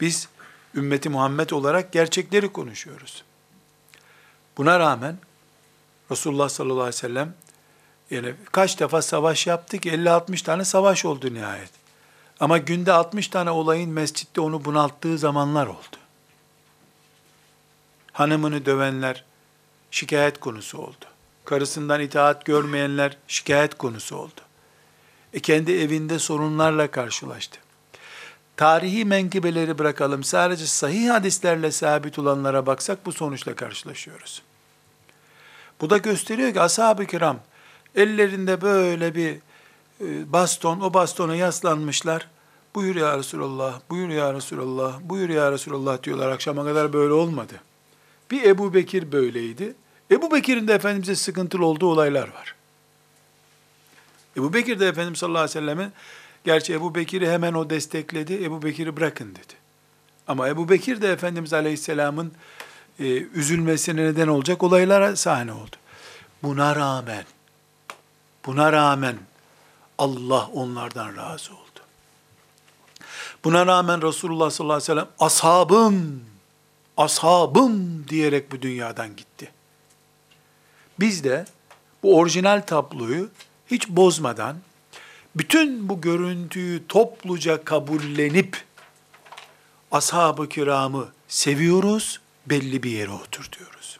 Biz 0.00 0.28
ümmeti 0.74 1.08
Muhammed 1.08 1.50
olarak 1.50 1.92
gerçekleri 1.92 2.52
konuşuyoruz. 2.52 3.24
Buna 4.56 4.78
rağmen 4.78 5.18
Resulullah 6.10 6.48
sallallahu 6.48 6.80
aleyhi 6.80 6.96
ve 6.96 6.98
sellem 6.98 7.34
yani 8.10 8.34
kaç 8.52 8.80
defa 8.80 9.02
savaş 9.02 9.46
yaptık? 9.46 9.86
50-60 9.86 10.44
tane 10.44 10.64
savaş 10.64 11.04
oldu 11.04 11.34
nihayet. 11.34 11.81
Ama 12.42 12.58
günde 12.58 12.92
60 12.92 13.28
tane 13.28 13.50
olayın 13.50 13.90
mescitte 13.90 14.40
onu 14.40 14.64
bunalttığı 14.64 15.18
zamanlar 15.18 15.66
oldu. 15.66 15.96
Hanımını 18.12 18.66
dövenler 18.66 19.24
şikayet 19.90 20.40
konusu 20.40 20.78
oldu. 20.78 21.04
Karısından 21.44 22.00
itaat 22.00 22.44
görmeyenler 22.44 23.16
şikayet 23.28 23.74
konusu 23.74 24.16
oldu. 24.16 24.40
E 25.32 25.40
kendi 25.40 25.72
evinde 25.72 26.18
sorunlarla 26.18 26.90
karşılaştı. 26.90 27.58
Tarihi 28.56 29.04
menkıbeleri 29.04 29.78
bırakalım. 29.78 30.24
Sadece 30.24 30.66
sahih 30.66 31.10
hadislerle 31.10 31.72
sabit 31.72 32.18
olanlara 32.18 32.66
baksak 32.66 33.06
bu 33.06 33.12
sonuçla 33.12 33.56
karşılaşıyoruz. 33.56 34.42
Bu 35.80 35.90
da 35.90 35.98
gösteriyor 35.98 36.52
ki 36.52 36.60
ashab-ı 36.60 37.06
kiram 37.06 37.38
ellerinde 37.94 38.60
böyle 38.60 39.14
bir 39.14 39.36
e, 40.00 40.32
baston, 40.32 40.80
o 40.80 40.94
bastona 40.94 41.36
yaslanmışlar. 41.36 42.31
Buyur 42.74 42.96
ya 42.96 43.18
Resulallah, 43.18 43.80
buyur 43.90 44.08
ya 44.08 44.34
Resulallah, 44.34 45.00
buyur 45.02 45.28
ya 45.28 45.52
Resulallah 45.52 46.02
diyorlar. 46.02 46.30
Akşama 46.30 46.64
kadar 46.64 46.92
böyle 46.92 47.12
olmadı. 47.12 47.60
Bir 48.30 48.42
Ebu 48.42 48.74
Bekir 48.74 49.12
böyleydi. 49.12 49.74
Ebu 50.10 50.32
Bekir'in 50.32 50.68
de 50.68 50.74
Efendimiz'e 50.74 51.16
sıkıntılı 51.16 51.66
olduğu 51.66 51.86
olaylar 51.86 52.28
var. 52.28 52.54
Ebu 54.36 54.52
Bekir 54.52 54.80
de 54.80 54.88
Efendimiz 54.88 55.18
sallallahu 55.18 55.42
aleyhi 55.42 55.56
ve 55.56 55.60
sellem'in, 55.60 55.92
gerçi 56.44 56.72
Ebu 56.72 56.94
Bekir'i 56.94 57.30
hemen 57.30 57.52
o 57.52 57.70
destekledi, 57.70 58.44
Ebu 58.44 58.62
Bekir'i 58.62 58.96
bırakın 58.96 59.30
dedi. 59.30 59.54
Ama 60.26 60.48
Ebu 60.48 60.68
Bekir 60.68 61.02
de 61.02 61.12
Efendimiz 61.12 61.52
aleyhisselamın 61.52 62.32
e, 62.98 63.04
üzülmesine 63.14 64.04
neden 64.04 64.28
olacak 64.28 64.62
olaylara 64.62 65.16
sahne 65.16 65.52
oldu. 65.52 65.76
Buna 66.42 66.76
rağmen, 66.76 67.24
buna 68.46 68.72
rağmen 68.72 69.16
Allah 69.98 70.46
onlardan 70.46 71.16
razı 71.16 71.52
oldu. 71.52 71.61
Buna 73.44 73.66
rağmen 73.66 74.02
Resulullah 74.02 74.50
sallallahu 74.50 74.76
aleyhi 74.76 74.90
ve 74.90 74.94
sellem 74.94 75.08
ashabım, 75.18 76.20
ashabım 76.96 78.08
diyerek 78.08 78.52
bu 78.52 78.62
dünyadan 78.62 79.16
gitti. 79.16 79.52
Biz 81.00 81.24
de 81.24 81.44
bu 82.02 82.18
orijinal 82.18 82.62
tabloyu 82.66 83.28
hiç 83.66 83.88
bozmadan 83.88 84.56
bütün 85.36 85.88
bu 85.88 86.00
görüntüyü 86.00 86.86
topluca 86.88 87.64
kabullenip 87.64 88.64
ashab-ı 89.90 90.48
kiramı 90.48 91.08
seviyoruz, 91.28 92.20
belli 92.46 92.82
bir 92.82 92.90
yere 92.90 93.10
oturtuyoruz. 93.10 93.98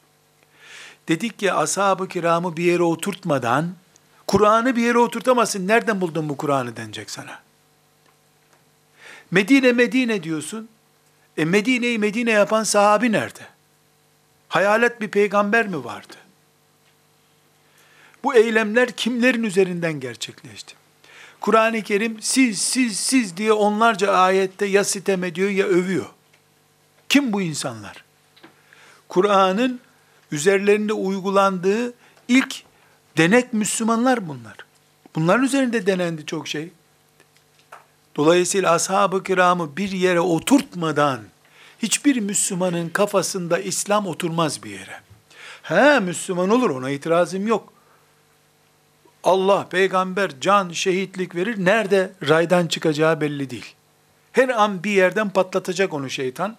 Dedik 1.09 1.39
ki 1.39 1.53
ashab-ı 1.53 2.09
kiramı 2.09 2.57
bir 2.57 2.65
yere 2.65 2.83
oturtmadan 2.83 3.75
Kur'an'ı 4.27 4.77
bir 4.77 4.83
yere 4.83 4.99
oturtamazsın. 4.99 5.69
Nereden 5.69 6.01
buldun 6.01 6.29
bu 6.29 6.37
Kur'an'ı 6.37 6.77
denecek 6.77 7.11
sana. 7.11 7.42
Medine 9.33 9.73
Medine 9.73 10.23
diyorsun. 10.23 10.69
E 11.37 11.45
Medine'yi 11.45 11.99
Medine 11.99 12.31
yapan 12.31 12.65
sahabi 12.65 13.13
nerede? 13.13 13.41
Hayalet 14.49 15.01
bir 15.01 15.09
peygamber 15.09 15.69
mi 15.69 15.85
vardı? 15.85 16.15
Bu 18.25 18.35
eylemler 18.35 18.93
kimlerin 18.93 19.43
üzerinden 19.43 20.01
gerçekleşti? 20.01 20.75
Kur'an-ı 21.41 21.83
Kerim 21.83 22.23
siz, 22.23 22.63
siz, 22.63 22.97
siz 23.01 23.37
diye 23.37 23.53
onlarca 23.53 24.13
ayette 24.13 24.67
ya 24.67 24.85
sitem 24.85 25.25
ediyor 25.25 25.51
ya 25.51 25.67
övüyor. 25.67 26.07
Kim 27.09 27.33
bu 27.33 27.43
insanlar? 27.43 28.05
Kur'an'ın 29.09 29.81
üzerlerinde 30.33 30.93
uygulandığı 30.93 31.95
ilk 32.29 32.63
denek 33.17 33.53
Müslümanlar 33.53 34.29
bunlar. 34.29 34.57
Bunların 35.15 35.45
üzerinde 35.45 35.87
denendi 35.87 36.27
çok 36.27 36.49
şey. 36.49 36.73
Dolayısıyla 38.17 38.73
ashab-ı 38.73 39.23
kiramı 39.23 39.77
bir 39.77 39.91
yere 39.91 40.21
oturtmadan 40.21 41.21
hiçbir 41.79 42.21
Müslümanın 42.21 42.89
kafasında 42.89 43.59
İslam 43.59 44.07
oturmaz 44.07 44.63
bir 44.63 44.71
yere. 44.71 45.01
He 45.63 46.01
Müslüman 46.01 46.51
olur 46.51 46.71
ona 46.71 46.91
itirazım 46.91 47.47
yok. 47.47 47.73
Allah, 49.25 49.69
peygamber, 49.69 50.31
can, 50.41 50.71
şehitlik 50.71 51.35
verir. 51.35 51.65
Nerede 51.65 52.13
raydan 52.29 52.67
çıkacağı 52.67 53.21
belli 53.21 53.51
değil. 53.51 53.75
Her 54.33 54.49
an 54.49 54.85
bir 54.85 54.91
yerden 54.91 55.31
patlatacak 55.31 55.95
onu 55.95 56.11
şeytan. 56.11 56.57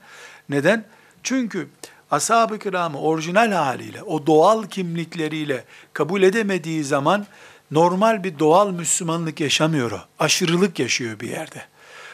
Neden? 0.50 0.86
Çünkü 1.24 1.68
ashab-ı 2.12 2.60
kiramı 2.60 3.00
orijinal 3.00 3.52
haliyle, 3.52 4.04
o 4.04 4.28
doğal 4.28 4.64
kimlikleriyle 4.64 5.64
kabul 5.94 6.22
edemediği 6.22 6.84
zaman 6.84 7.26
normal 7.72 8.24
bir 8.24 8.40
doğal 8.40 8.72
Müslümanlık 8.72 9.40
yaşamıyor 9.40 9.92
o. 9.92 10.00
Aşırılık 10.20 10.80
yaşıyor 10.80 11.20
bir 11.20 11.30
yerde. 11.30 11.66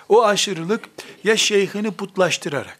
O 0.09 0.25
aşırılık 0.25 0.89
ya 1.23 1.37
şeyhini 1.37 1.91
putlaştırarak, 1.91 2.79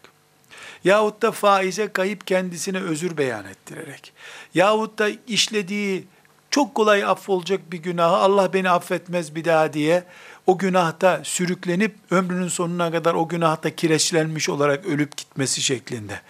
yahut 0.84 1.22
da 1.22 1.32
faize 1.32 1.92
kayıp 1.92 2.26
kendisine 2.26 2.78
özür 2.78 3.16
beyan 3.16 3.44
ettirerek, 3.44 4.12
yahut 4.54 4.98
da 4.98 5.08
işlediği 5.26 6.04
çok 6.50 6.74
kolay 6.74 7.04
affolacak 7.04 7.72
bir 7.72 7.78
günahı 7.78 8.16
Allah 8.16 8.52
beni 8.52 8.70
affetmez 8.70 9.34
bir 9.34 9.44
daha 9.44 9.72
diye 9.72 10.04
o 10.46 10.58
günahta 10.58 11.20
sürüklenip 11.24 11.94
ömrünün 12.10 12.48
sonuna 12.48 12.90
kadar 12.90 13.14
o 13.14 13.28
günahta 13.28 13.70
kireçlenmiş 13.76 14.48
olarak 14.48 14.86
ölüp 14.86 15.16
gitmesi 15.16 15.62
şeklinde. 15.62 16.20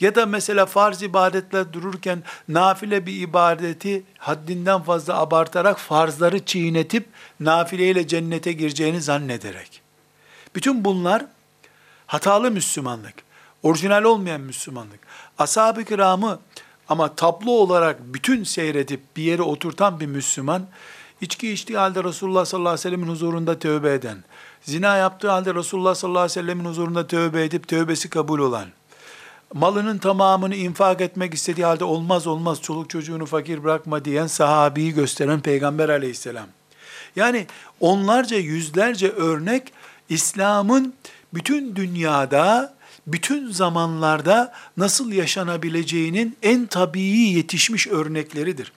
Ya 0.00 0.14
da 0.14 0.26
mesela 0.26 0.66
farz 0.66 1.02
ibadetler 1.02 1.72
dururken 1.72 2.22
nafile 2.48 3.06
bir 3.06 3.20
ibadeti 3.20 4.02
haddinden 4.18 4.82
fazla 4.82 5.18
abartarak 5.18 5.78
farzları 5.78 6.44
çiğnetip 6.44 7.06
nafileyle 7.40 8.06
cennete 8.06 8.52
gireceğini 8.52 9.02
zannederek. 9.02 9.82
Bütün 10.54 10.84
bunlar 10.84 11.26
hatalı 12.06 12.50
Müslümanlık, 12.50 13.14
orijinal 13.62 14.04
olmayan 14.04 14.40
Müslümanlık. 14.40 15.00
Ashab-ı 15.38 15.84
kiramı 15.84 16.38
ama 16.88 17.14
tablo 17.14 17.50
olarak 17.50 17.96
bütün 18.00 18.44
seyredip 18.44 19.00
bir 19.16 19.22
yere 19.22 19.42
oturtan 19.42 20.00
bir 20.00 20.06
Müslüman, 20.06 20.66
içki 21.20 21.52
içtiği 21.52 21.78
halde 21.78 22.04
Resulullah 22.04 22.44
sallallahu 22.44 22.68
aleyhi 22.68 22.86
ve 22.86 22.90
sellemin 22.90 23.08
huzurunda 23.08 23.58
tövbe 23.58 23.94
eden, 23.94 24.24
zina 24.62 24.96
yaptığı 24.96 25.30
halde 25.30 25.54
Resulullah 25.54 25.94
sallallahu 25.94 26.20
aleyhi 26.20 26.38
ve 26.38 26.42
sellemin 26.42 26.64
huzurunda 26.64 27.06
tövbe 27.06 27.44
edip 27.44 27.68
tövbesi 27.68 28.10
kabul 28.10 28.38
olan, 28.38 28.66
malının 29.54 29.98
tamamını 29.98 30.54
infak 30.54 31.00
etmek 31.00 31.34
istediği 31.34 31.64
halde 31.64 31.84
olmaz 31.84 32.26
olmaz 32.26 32.62
çoluk 32.62 32.90
çocuğunu 32.90 33.26
fakir 33.26 33.64
bırakma 33.64 34.04
diyen 34.04 34.26
sahabiyi 34.26 34.94
gösteren 34.94 35.40
Peygamber 35.40 35.88
aleyhisselam. 35.88 36.46
Yani 37.16 37.46
onlarca 37.80 38.36
yüzlerce 38.36 39.10
örnek 39.10 39.72
İslam'ın 40.08 40.94
bütün 41.34 41.76
dünyada, 41.76 42.76
bütün 43.06 43.50
zamanlarda 43.50 44.52
nasıl 44.76 45.12
yaşanabileceğinin 45.12 46.36
en 46.42 46.66
tabii 46.66 47.02
yetişmiş 47.02 47.86
örnekleridir. 47.86 48.72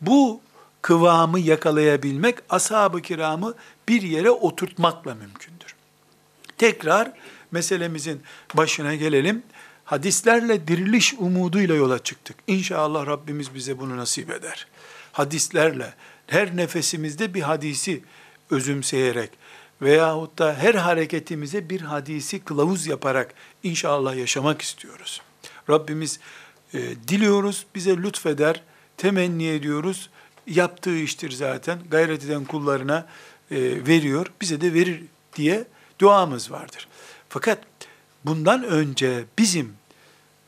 Bu 0.00 0.40
kıvamı 0.82 1.40
yakalayabilmek 1.40 2.38
ashab-ı 2.50 3.02
kiramı 3.02 3.54
bir 3.88 4.02
yere 4.02 4.30
oturtmakla 4.30 5.14
mümkündür. 5.14 5.74
Tekrar 6.58 7.12
meselemizin 7.50 8.22
başına 8.54 8.94
gelelim. 8.94 9.42
Hadislerle 9.84 10.68
diriliş 10.68 11.14
umuduyla 11.14 11.74
yola 11.74 11.98
çıktık. 11.98 12.36
İnşallah 12.46 13.06
Rabbimiz 13.06 13.54
bize 13.54 13.78
bunu 13.78 13.96
nasip 13.96 14.30
eder. 14.30 14.66
Hadislerle 15.12 15.94
her 16.26 16.56
nefesimizde 16.56 17.34
bir 17.34 17.42
hadisi 17.42 18.02
özümseyerek 18.50 19.30
veyahut 19.82 20.38
da 20.38 20.54
her 20.54 20.74
hareketimize 20.74 21.70
bir 21.70 21.80
hadisi 21.80 22.40
kılavuz 22.40 22.86
yaparak 22.86 23.34
inşallah 23.62 24.16
yaşamak 24.16 24.62
istiyoruz. 24.62 25.22
Rabbimiz 25.70 26.20
e, 26.74 26.78
diliyoruz, 27.08 27.66
bize 27.74 27.96
lütfeder, 27.96 28.62
temenni 28.96 29.46
ediyoruz. 29.46 30.10
Yaptığı 30.46 30.96
iştir 30.96 31.30
zaten. 31.30 31.78
Gayret 31.90 32.24
eden 32.24 32.44
kullarına 32.44 33.06
e, 33.50 33.86
veriyor, 33.86 34.26
bize 34.40 34.60
de 34.60 34.74
verir 34.74 35.02
diye 35.36 35.64
duamız 35.98 36.50
vardır. 36.50 36.88
Fakat 37.28 37.58
bundan 38.24 38.64
önce 38.64 39.24
bizim 39.38 39.74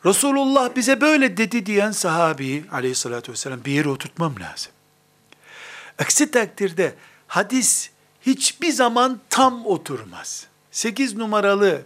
Resulullah 0.06 0.76
bize 0.76 1.00
böyle 1.00 1.36
dedi 1.36 1.66
diyen 1.66 1.90
sahabeyi 1.90 2.64
aleyhissalatü 2.72 3.32
vesselam 3.32 3.64
bir 3.64 3.72
yere 3.72 3.88
oturtmam 3.88 4.34
lazım. 4.40 4.72
Aksi 5.98 6.30
takdirde 6.30 6.94
hadis 7.26 7.90
hiçbir 8.20 8.72
zaman 8.72 9.20
tam 9.30 9.66
oturmaz. 9.66 10.46
8 10.70 11.16
numaralı 11.16 11.82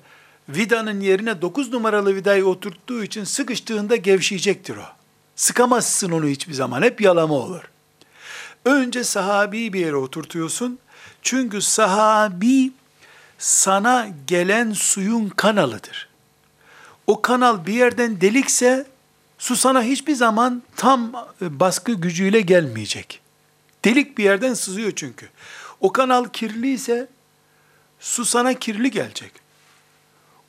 vidanın 0.48 1.00
yerine 1.00 1.42
9 1.42 1.72
numaralı 1.72 2.14
vidayı 2.14 2.46
oturttuğu 2.46 3.04
için 3.04 3.24
sıkıştığında 3.24 3.96
gevşeyecektir 3.96 4.76
o. 4.76 4.86
Sıkamazsın 5.36 6.10
onu 6.10 6.26
hiçbir 6.26 6.54
zaman. 6.54 6.82
Hep 6.82 7.00
yalama 7.00 7.34
olur. 7.34 7.62
Önce 8.68 9.04
sahabiyi 9.04 9.72
bir 9.72 9.80
yere 9.80 9.96
oturtuyorsun. 9.96 10.78
Çünkü 11.22 11.62
sahabi 11.62 12.72
sana 13.38 14.08
gelen 14.26 14.72
suyun 14.72 15.28
kanalıdır. 15.28 16.08
O 17.06 17.22
kanal 17.22 17.66
bir 17.66 17.72
yerden 17.72 18.20
delikse 18.20 18.86
su 19.38 19.56
sana 19.56 19.82
hiçbir 19.82 20.14
zaman 20.14 20.62
tam 20.76 21.12
baskı 21.40 21.92
gücüyle 21.92 22.40
gelmeyecek. 22.40 23.20
Delik 23.84 24.18
bir 24.18 24.24
yerden 24.24 24.54
sızıyor 24.54 24.92
çünkü. 24.96 25.28
O 25.80 25.92
kanal 25.92 26.24
kirliyse 26.24 27.08
su 28.00 28.24
sana 28.24 28.54
kirli 28.54 28.90
gelecek. 28.90 29.32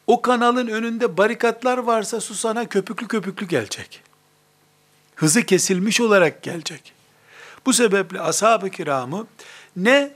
O 0.07 0.21
kanalın 0.21 0.67
önünde 0.67 1.17
barikatlar 1.17 1.77
varsa 1.77 2.21
su 2.21 2.35
sana 2.35 2.69
köpüklü 2.69 3.07
köpüklü 3.07 3.47
gelecek. 3.47 4.01
Hızı 5.15 5.43
kesilmiş 5.43 6.01
olarak 6.01 6.43
gelecek. 6.43 6.98
Bu 7.69 7.73
sebeple 7.73 8.21
ashab-ı 8.21 8.69
kiramı 8.69 9.27
ne 9.75 10.11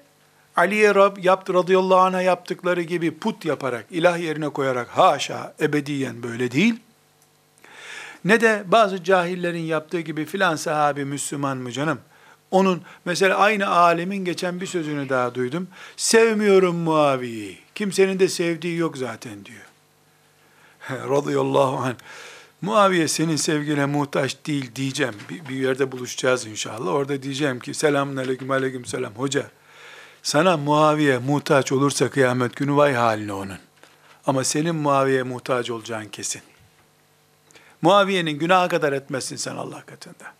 Ali'ye 0.56 0.96
Rab 0.96 1.18
yaptı 1.18 1.54
radıyallahu 1.54 2.00
anh'a 2.00 2.22
yaptıkları 2.22 2.82
gibi 2.82 3.18
put 3.18 3.46
yaparak, 3.46 3.86
ilah 3.92 4.20
yerine 4.20 4.50
koyarak 4.50 4.88
haşa 4.88 5.54
ebediyen 5.62 6.24
böyle 6.24 6.52
değil. 6.52 6.76
Ne 8.26 8.42
de 8.42 8.63
bazı 8.68 9.04
cahillerin 9.04 9.62
yaptığı 9.62 10.00
gibi 10.00 10.26
filan 10.26 10.56
sahabi 10.56 11.06
Müslüman 11.06 11.58
mı 11.58 11.72
canım? 11.72 12.00
Onun 12.52 12.82
mesela 13.06 13.38
aynı 13.38 13.68
alemin 13.68 14.26
geçen 14.26 14.62
bir 14.62 14.68
sözünü 14.68 15.10
daha 15.10 15.36
duydum. 15.36 15.68
Sevmiyorum 15.98 16.76
Muaviye'yi. 16.76 17.60
Kimsenin 17.76 18.20
de 18.20 18.28
sevdiği 18.28 18.78
yok 18.78 18.98
zaten 18.98 19.46
diyor. 19.46 19.66
Radıyallahu 21.10 21.78
anh. 21.78 21.96
Muaviye 22.63 23.08
senin 23.08 23.36
sevgine 23.36 23.86
muhtaç 23.86 24.38
değil 24.45 24.76
diyeceğim. 24.76 25.15
Bir, 25.30 25.49
bir 25.49 25.56
yerde 25.56 25.91
buluşacağız 25.91 26.45
inşallah. 26.45 26.88
Orada 26.88 27.23
diyeceğim 27.23 27.60
ki 27.60 27.73
selamun 27.73 28.17
aleyküm 28.17 28.52
aleyküm 28.52 28.86
selam. 28.86 29.13
Hoca 29.13 29.52
sana 30.23 30.58
Muaviye 30.58 31.17
muhtaç 31.17 31.71
olursa 31.71 32.10
kıyamet 32.10 32.56
günü 32.56 32.76
vay 32.76 32.93
haline 32.93 33.34
onun. 33.34 33.58
Ama 34.26 34.43
senin 34.43 34.76
Muaviye 34.76 35.23
muhtaç 35.23 35.69
olacağın 35.69 36.06
kesin. 36.06 36.41
Muaviye'nin 37.82 38.39
günaha 38.39 38.67
kadar 38.67 38.93
etmezsin 38.93 39.36
sen 39.36 39.56
Allah 39.56 39.86
katında. 39.86 40.34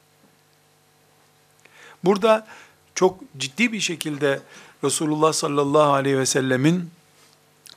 Burada 2.04 2.48
çok 2.96 3.20
ciddi 3.38 3.72
bir 3.72 3.80
şekilde 3.80 4.42
Resulullah 4.84 5.34
sallallahu 5.34 5.94
aleyhi 5.94 6.18
ve 6.18 6.26
sellemin 6.26 6.90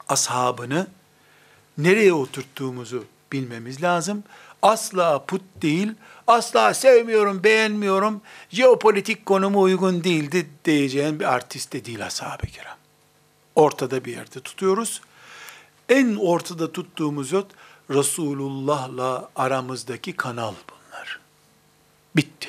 ashabını 0.09 0.87
nereye 1.79 2.13
oturttuğumuzu 2.13 3.05
bilmemiz 3.33 3.83
lazım. 3.83 4.25
Asla 4.63 5.25
put 5.27 5.43
değil, 5.63 5.93
asla 6.27 6.75
sevmiyorum, 6.75 7.45
beğenmiyorum, 7.45 8.21
jeopolitik 8.51 9.27
konumu 9.27 9.61
uygun 9.61 10.05
değildi 10.05 10.47
diyeceğin 10.65 11.21
bir 11.21 11.35
artist 11.35 11.73
de 11.73 11.85
değil 11.85 12.07
ashab-ı 12.07 12.47
kiram. 12.47 12.77
Ortada 13.55 14.05
bir 14.05 14.13
yerde 14.13 14.41
tutuyoruz. 14.41 15.01
En 15.89 16.17
ortada 16.17 16.73
tuttuğumuz 16.73 17.33
yol 17.33 17.45
Resulullah'la 17.91 19.29
aramızdaki 19.37 20.13
kanal 20.13 20.55
bunlar. 20.71 21.21
Bitti. 22.17 22.49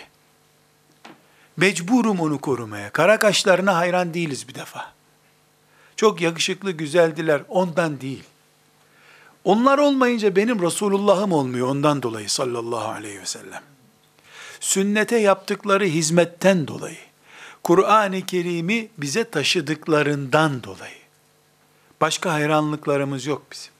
Mecburum 1.57 2.19
onu 2.19 2.41
korumaya. 2.41 2.89
Kara 2.89 3.19
kaşlarına 3.19 3.75
hayran 3.75 4.13
değiliz 4.13 4.47
bir 4.47 4.55
defa. 4.55 4.93
Çok 5.95 6.21
yakışıklı, 6.21 6.71
güzeldiler. 6.71 7.41
Ondan 7.47 8.01
değil. 8.01 8.23
Onlar 9.47 9.77
olmayınca 9.77 10.35
benim 10.35 10.61
Resulullah'ım 10.61 11.31
olmuyor 11.31 11.67
ondan 11.67 12.03
dolayı 12.03 12.29
sallallahu 12.29 12.87
aleyhi 12.87 13.21
ve 13.21 13.25
sellem. 13.25 13.61
Sünnete 14.59 15.17
yaptıkları 15.17 15.85
hizmetten 15.85 16.67
dolayı. 16.67 16.97
Kur'an-ı 17.63 18.21
Kerim'i 18.21 18.89
bize 18.97 19.23
taşıdıklarından 19.23 20.63
dolayı. 20.63 20.97
Başka 22.01 22.33
hayranlıklarımız 22.33 23.25
yok 23.25 23.41
bizim. 23.51 23.71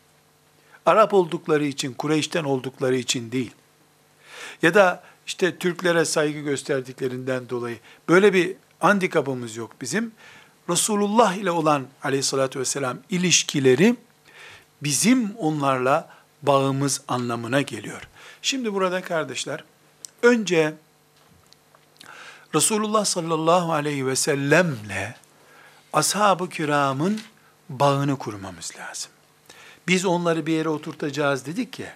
Arap 0.86 1.14
oldukları 1.14 1.66
için, 1.66 1.94
Kureyş'ten 1.94 2.44
oldukları 2.44 2.96
için 2.96 3.32
değil. 3.32 3.52
Ya 4.62 4.74
da 4.74 5.04
işte 5.26 5.58
Türklere 5.58 6.06
saygı 6.06 6.40
gösterdiklerinden 6.40 7.50
dolayı 7.50 7.78
böyle 8.10 8.34
bir 8.34 8.56
handikapımız 8.80 9.56
yok 9.56 9.72
bizim. 9.82 10.12
Resulullah 10.70 11.34
ile 11.34 11.52
olan 11.52 11.88
aleyhissalatü 12.04 12.60
vesselam 12.60 12.98
ilişkileri 13.10 13.96
bizim 14.84 15.36
onlarla 15.38 16.10
bağımız 16.42 17.02
anlamına 17.08 17.62
geliyor. 17.62 18.02
Şimdi 18.42 18.74
burada 18.74 19.02
kardeşler, 19.02 19.64
önce 20.24 20.74
Resulullah 22.56 23.06
sallallahu 23.06 23.74
aleyhi 23.74 24.08
ve 24.08 24.16
sellemle 24.16 25.16
ashab-ı 25.94 26.50
kiramın 26.50 27.22
bağını 27.70 28.18
kurmamız 28.18 28.74
lazım. 28.80 29.12
Biz 29.88 30.06
onları 30.06 30.46
bir 30.46 30.54
yere 30.54 30.70
oturtacağız 30.70 31.46
dedik 31.46 31.80
ya. 31.80 31.94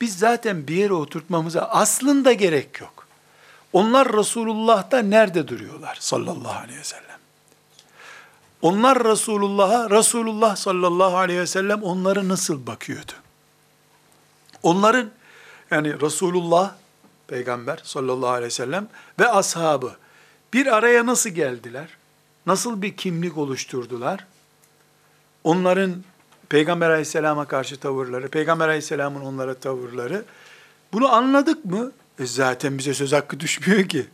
Biz 0.00 0.18
zaten 0.18 0.66
bir 0.68 0.74
yere 0.74 0.92
oturtmamıza 0.92 1.60
aslında 1.60 2.32
gerek 2.32 2.80
yok. 2.80 3.06
Onlar 3.72 4.12
Resulullah'ta 4.12 4.98
nerede 4.98 5.48
duruyorlar 5.48 5.96
sallallahu 6.00 6.58
aleyhi 6.58 6.78
ve 6.78 6.84
sellem? 6.84 7.11
Onlar 8.62 9.04
Resulullah'a, 9.04 9.90
Resulullah 9.90 10.56
sallallahu 10.56 11.16
aleyhi 11.16 11.40
ve 11.40 11.46
sellem 11.46 11.82
onları 11.82 12.28
nasıl 12.28 12.66
bakıyordu? 12.66 13.12
Onların 14.62 15.10
yani 15.70 16.00
Resulullah 16.00 16.74
peygamber 17.26 17.80
sallallahu 17.82 18.30
aleyhi 18.30 18.46
ve 18.46 18.50
sellem 18.50 18.88
ve 19.20 19.28
ashabı 19.28 19.92
bir 20.52 20.66
araya 20.76 21.06
nasıl 21.06 21.30
geldiler? 21.30 21.88
Nasıl 22.46 22.82
bir 22.82 22.96
kimlik 22.96 23.38
oluşturdular? 23.38 24.26
Onların 25.44 25.94
peygamber 26.48 26.90
aleyhisselama 26.90 27.44
karşı 27.44 27.76
tavırları, 27.76 28.28
peygamber 28.28 28.68
aleyhisselamın 28.68 29.20
onlara 29.20 29.54
tavırları 29.54 30.24
bunu 30.92 31.12
anladık 31.12 31.64
mı? 31.64 31.92
E 32.18 32.26
zaten 32.26 32.78
bize 32.78 32.94
söz 32.94 33.12
hakkı 33.12 33.40
düşmüyor 33.40 33.88
ki. 33.88 34.06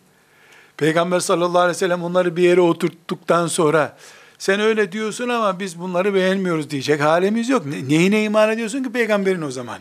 Peygamber 0.76 1.20
sallallahu 1.20 1.58
aleyhi 1.58 1.76
ve 1.76 1.78
sellem 1.78 2.04
onları 2.04 2.36
bir 2.36 2.42
yere 2.42 2.60
oturttuktan 2.60 3.46
sonra 3.46 3.96
sen 4.38 4.60
öyle 4.60 4.92
diyorsun 4.92 5.28
ama 5.28 5.60
biz 5.60 5.78
bunları 5.78 6.14
beğenmiyoruz 6.14 6.70
diyecek 6.70 7.00
halimiz 7.00 7.48
yok. 7.48 7.66
Ne, 7.66 7.88
neyine 7.88 8.24
iman 8.24 8.50
ediyorsun 8.50 8.82
ki 8.82 8.92
peygamberin 8.92 9.42
o 9.42 9.50
zaman? 9.50 9.78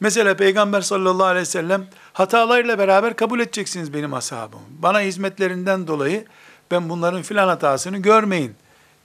Mesela 0.00 0.36
Peygamber 0.36 0.80
sallallahu 0.80 1.26
aleyhi 1.26 1.42
ve 1.42 1.50
sellem 1.50 1.86
hatalarıyla 2.12 2.78
beraber 2.78 3.16
kabul 3.16 3.40
edeceksiniz 3.40 3.94
benim 3.94 4.14
ashabımı. 4.14 4.62
Bana 4.78 5.00
hizmetlerinden 5.00 5.86
dolayı 5.86 6.24
ben 6.70 6.88
bunların 6.88 7.22
filan 7.22 7.48
hatasını 7.48 7.98
görmeyin 7.98 8.54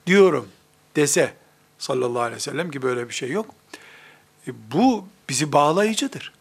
diyorum 0.08 0.48
dese 0.96 1.34
sallallahu 1.80 2.22
aleyhi 2.22 2.36
ve 2.36 2.40
sellem 2.40 2.72
ki 2.72 2.82
böyle 2.82 3.10
bir 3.10 3.14
şey 3.14 3.32
yok. 3.32 3.46
E, 4.48 4.52
bu 4.72 5.06
bizi 5.30 5.52
bağlayıcıdır. 5.52 6.34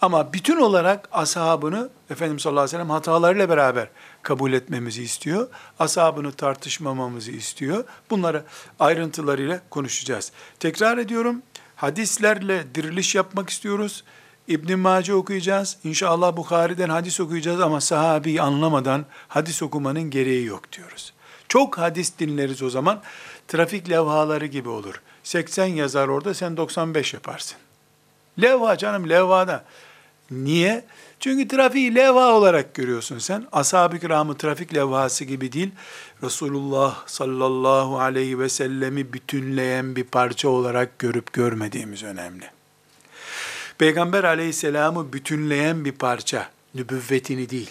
Ama 0.00 0.32
bütün 0.32 0.56
olarak 0.56 1.08
ashabını 1.12 1.90
Efendimiz 2.10 2.42
sallallahu 2.42 2.60
aleyhi 2.60 2.74
ve 2.74 2.78
sellem 2.78 2.90
hatalarıyla 2.90 3.48
beraber 3.48 3.88
kabul 4.22 4.52
etmemizi 4.52 5.02
istiyor. 5.02 5.48
Ashabını 5.78 6.32
tartışmamamızı 6.32 7.30
istiyor. 7.30 7.84
Bunları 8.10 8.44
ayrıntılarıyla 8.78 9.60
konuşacağız. 9.70 10.32
Tekrar 10.60 10.98
ediyorum. 10.98 11.42
Hadislerle 11.76 12.74
diriliş 12.74 13.14
yapmak 13.14 13.50
istiyoruz. 13.50 14.04
İbn 14.48 14.78
Mace 14.78 15.14
okuyacağız. 15.14 15.76
İnşallah 15.84 16.36
Bukhari'den 16.36 16.88
hadis 16.88 17.20
okuyacağız 17.20 17.60
ama 17.60 17.80
sahabeyi 17.80 18.42
anlamadan 18.42 19.04
hadis 19.28 19.62
okumanın 19.62 20.10
gereği 20.10 20.44
yok 20.44 20.72
diyoruz. 20.72 21.12
Çok 21.48 21.78
hadis 21.78 22.18
dinleriz 22.18 22.62
o 22.62 22.70
zaman. 22.70 23.02
Trafik 23.48 23.90
levhaları 23.90 24.46
gibi 24.46 24.68
olur. 24.68 25.00
80 25.22 25.66
yazar 25.66 26.08
orada 26.08 26.34
sen 26.34 26.56
95 26.56 27.14
yaparsın. 27.14 27.58
Levha 28.42 28.78
canım 28.78 29.08
levhada. 29.08 29.64
Niye? 30.30 30.84
Çünkü 31.20 31.48
trafiği 31.48 31.94
levha 31.94 32.34
olarak 32.34 32.74
görüyorsun 32.74 33.18
sen. 33.18 33.46
Ashab-ı 33.52 33.98
kiramı 33.98 34.36
trafik 34.36 34.74
levhası 34.74 35.24
gibi 35.24 35.52
değil. 35.52 35.70
Resulullah 36.22 37.06
sallallahu 37.06 38.00
aleyhi 38.00 38.38
ve 38.38 38.48
sellemi 38.48 39.12
bütünleyen 39.12 39.96
bir 39.96 40.04
parça 40.04 40.48
olarak 40.48 40.98
görüp 40.98 41.32
görmediğimiz 41.32 42.02
önemli. 42.02 42.44
Peygamber 43.78 44.24
aleyhisselamı 44.24 45.12
bütünleyen 45.12 45.84
bir 45.84 45.92
parça, 45.92 46.50
nübüvvetini 46.74 47.50
değil, 47.50 47.70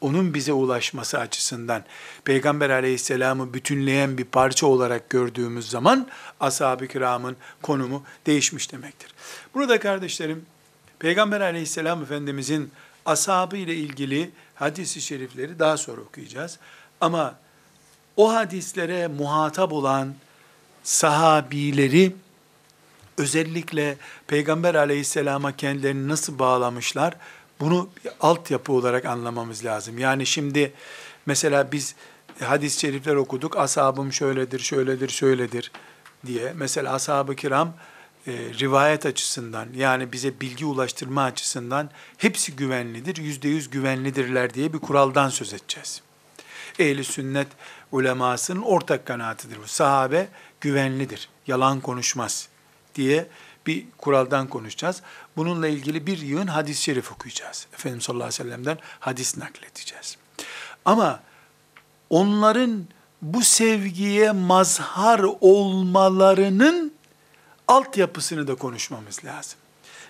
onun 0.00 0.34
bize 0.34 0.52
ulaşması 0.52 1.18
açısından 1.18 1.84
Peygamber 2.24 2.70
aleyhisselamı 2.70 3.54
bütünleyen 3.54 4.18
bir 4.18 4.24
parça 4.24 4.66
olarak 4.66 5.10
gördüğümüz 5.10 5.70
zaman 5.70 6.08
ashab-ı 6.40 6.88
kiramın 6.88 7.36
konumu 7.62 8.02
değişmiş 8.26 8.72
demektir. 8.72 9.14
Burada 9.54 9.80
kardeşlerim, 9.80 10.46
Peygamber 11.02 11.40
aleyhisselam 11.40 12.02
Efendimizin 12.02 12.70
ashabı 13.06 13.56
ile 13.56 13.74
ilgili 13.74 14.30
hadisi 14.54 15.00
şerifleri 15.00 15.58
daha 15.58 15.76
sonra 15.76 16.00
okuyacağız. 16.00 16.58
Ama 17.00 17.38
o 18.16 18.34
hadislere 18.34 19.06
muhatap 19.08 19.72
olan 19.72 20.14
sahabileri 20.82 22.12
özellikle 23.18 23.96
Peygamber 24.26 24.74
aleyhisselama 24.74 25.56
kendilerini 25.56 26.08
nasıl 26.08 26.38
bağlamışlar, 26.38 27.16
bunu 27.60 27.88
bir 28.04 28.12
altyapı 28.20 28.72
olarak 28.72 29.04
anlamamız 29.04 29.64
lazım. 29.64 29.98
Yani 29.98 30.26
şimdi 30.26 30.72
mesela 31.26 31.72
biz 31.72 31.94
hadis-i 32.40 32.80
şerifler 32.80 33.14
okuduk, 33.14 33.56
ashabım 33.56 34.12
şöyledir, 34.12 34.60
şöyledir, 34.60 35.08
şöyledir 35.08 35.72
diye. 36.26 36.52
Mesela 36.56 36.92
ashab-ı 36.92 37.36
kiram, 37.36 37.74
e, 38.26 38.32
rivayet 38.32 39.06
açısından 39.06 39.68
yani 39.74 40.12
bize 40.12 40.40
bilgi 40.40 40.66
ulaştırma 40.66 41.22
açısından 41.22 41.90
hepsi 42.18 42.56
güvenlidir, 42.56 43.16
yüzde 43.16 43.48
yüz 43.48 43.70
güvenlidirler 43.70 44.54
diye 44.54 44.72
bir 44.72 44.78
kuraldan 44.78 45.28
söz 45.28 45.54
edeceğiz. 45.54 46.02
Ehli 46.78 47.04
sünnet 47.04 47.48
ulemasının 47.92 48.62
ortak 48.62 49.06
kanaatidir 49.06 49.58
bu. 49.62 49.66
Sahabe 49.66 50.28
güvenlidir, 50.60 51.28
yalan 51.46 51.80
konuşmaz 51.80 52.48
diye 52.94 53.26
bir 53.66 53.84
kuraldan 53.98 54.48
konuşacağız. 54.48 55.02
Bununla 55.36 55.68
ilgili 55.68 56.06
bir 56.06 56.18
yığın 56.18 56.46
hadis-i 56.46 56.82
şerif 56.82 57.12
okuyacağız. 57.12 57.66
Efendimiz 57.74 58.04
sallallahu 58.04 58.26
aleyhi 58.26 58.44
ve 58.44 58.44
sellem'den 58.44 58.78
hadis 59.00 59.38
nakledeceğiz. 59.38 60.16
Ama 60.84 61.20
onların 62.10 62.84
bu 63.22 63.42
sevgiye 63.42 64.32
mazhar 64.32 65.20
olmalarının 65.40 66.92
altyapısını 67.68 68.46
da 68.46 68.54
konuşmamız 68.54 69.24
lazım. 69.24 69.58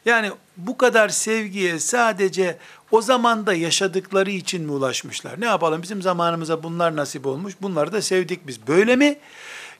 Yani 0.04 0.32
bu 0.56 0.78
kadar 0.78 1.08
sevgiye 1.08 1.78
sadece 1.78 2.58
o 2.90 3.02
zamanda 3.02 3.54
yaşadıkları 3.54 4.30
için 4.30 4.62
mi 4.62 4.72
ulaşmışlar? 4.72 5.40
Ne 5.40 5.46
yapalım 5.46 5.82
bizim 5.82 6.02
zamanımıza 6.02 6.62
bunlar 6.62 6.96
nasip 6.96 7.26
olmuş, 7.26 7.54
bunları 7.62 7.92
da 7.92 8.02
sevdik 8.02 8.46
biz. 8.46 8.66
Böyle 8.66 8.96
mi? 8.96 9.18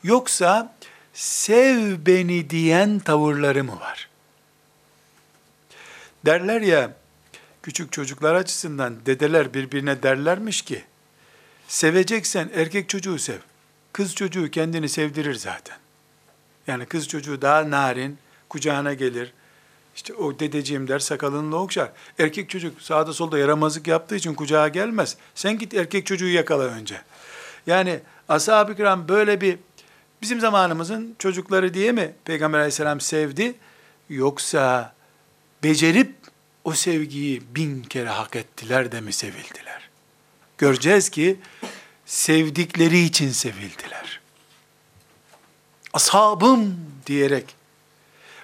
Yoksa 0.02 0.74
sev 1.14 2.06
beni 2.06 2.50
diyen 2.50 2.98
tavırları 2.98 3.64
mı 3.64 3.80
var? 3.80 4.08
Derler 6.26 6.60
ya, 6.60 6.92
küçük 7.62 7.92
çocuklar 7.92 8.34
açısından 8.34 9.06
dedeler 9.06 9.54
birbirine 9.54 10.02
derlermiş 10.02 10.62
ki, 10.62 10.84
seveceksen 11.68 12.50
erkek 12.54 12.88
çocuğu 12.88 13.18
sev. 13.18 13.38
Kız 13.92 14.14
çocuğu 14.14 14.50
kendini 14.50 14.88
sevdirir 14.88 15.34
zaten. 15.34 15.81
Yani 16.66 16.86
kız 16.86 17.08
çocuğu 17.08 17.42
daha 17.42 17.70
narin, 17.70 18.18
kucağına 18.48 18.94
gelir. 18.94 19.32
İşte 19.96 20.14
o 20.14 20.38
dedeciğim 20.38 20.88
der, 20.88 20.98
sakalını 20.98 21.56
okşar. 21.56 21.90
Erkek 22.18 22.50
çocuk 22.50 22.82
sağda 22.82 23.12
solda 23.12 23.38
yaramazlık 23.38 23.86
yaptığı 23.86 24.16
için 24.16 24.34
kucağa 24.34 24.68
gelmez. 24.68 25.16
Sen 25.34 25.58
git 25.58 25.74
erkek 25.74 26.06
çocuğu 26.06 26.28
yakala 26.28 26.62
önce. 26.62 27.00
Yani 27.66 28.00
ashab-ı 28.28 28.76
kiram 28.76 29.08
böyle 29.08 29.40
bir, 29.40 29.58
bizim 30.22 30.40
zamanımızın 30.40 31.16
çocukları 31.18 31.74
diye 31.74 31.92
mi 31.92 32.14
Peygamber 32.24 32.58
aleyhisselam 32.58 33.00
sevdi? 33.00 33.54
Yoksa 34.08 34.94
becerip 35.62 36.14
o 36.64 36.72
sevgiyi 36.72 37.42
bin 37.54 37.82
kere 37.82 38.08
hak 38.08 38.36
ettiler 38.36 38.92
de 38.92 39.00
mi 39.00 39.12
sevildiler? 39.12 39.88
Göreceğiz 40.58 41.08
ki 41.08 41.36
sevdikleri 42.06 42.98
için 42.98 43.30
sevildiler 43.30 44.01
ashabım 45.92 46.76
diyerek 47.06 47.54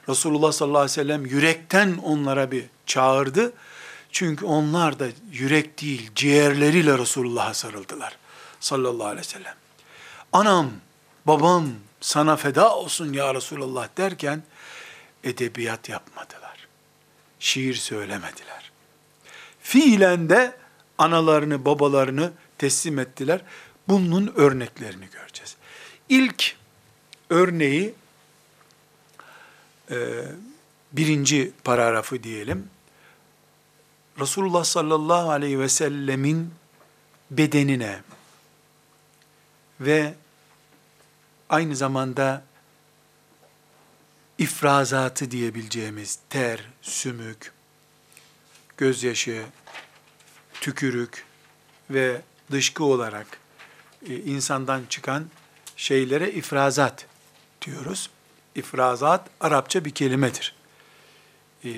Resulullah 0.08 0.52
sallallahu 0.52 0.78
aleyhi 0.78 0.90
ve 0.90 1.02
sellem 1.02 1.26
yürekten 1.26 1.98
onlara 2.02 2.50
bir 2.50 2.64
çağırdı. 2.87 3.52
Çünkü 4.12 4.44
onlar 4.44 4.98
da 4.98 5.06
yürek 5.32 5.82
değil 5.82 6.11
ciğerleriyle 6.14 6.98
Resulullah'a 6.98 7.54
sarıldılar 7.54 8.16
sallallahu 8.61 9.06
aleyhi 9.06 9.26
ve 9.26 9.30
sellem. 9.30 9.54
Anam, 10.32 10.70
babam 11.26 11.68
sana 12.00 12.37
feda 12.37 12.76
olsun 12.76 13.12
ya 13.12 13.34
Resulullah 13.34 13.88
derken 13.96 14.42
edebiyat 15.24 15.88
yapmadılar. 15.88 16.68
Şiir 17.40 17.74
söylemediler. 17.74 18.70
Fiilen 19.61 20.28
de 20.28 20.56
analarını, 20.98 21.64
babalarını 21.64 22.32
teslim 22.58 22.98
ettiler. 22.98 23.40
Bunun 23.88 24.32
örneklerini 24.37 25.08
göreceğiz. 25.11 25.56
İlk 26.08 26.56
örneği 27.30 27.94
e, 29.90 29.96
birinci 30.92 31.52
paragrafı 31.64 32.22
diyelim. 32.22 32.70
Resulullah 34.20 34.64
sallallahu 34.64 35.30
aleyhi 35.30 35.60
ve 35.60 35.68
sellemin 35.68 36.50
bedenine 37.30 38.00
ve 39.80 40.14
aynı 41.48 41.76
zamanda 41.76 42.44
ifrazatı 44.38 45.30
diyebileceğimiz 45.30 46.18
ter, 46.30 46.60
sümük, 46.82 47.52
gözyaşı, 48.76 49.44
tükürük 50.60 51.24
ve 51.90 52.20
dışkı 52.50 52.84
olarak 52.84 53.26
e, 54.08 54.16
insandan 54.16 54.82
çıkan 54.88 55.26
şeylere 55.76 56.32
ifrazat 56.32 57.06
diyoruz. 57.70 58.11
İfrazat 58.54 59.31
Arapça 59.40 59.85
bir 59.85 59.90
kelimedir. 59.90 60.54
E, 61.64 61.68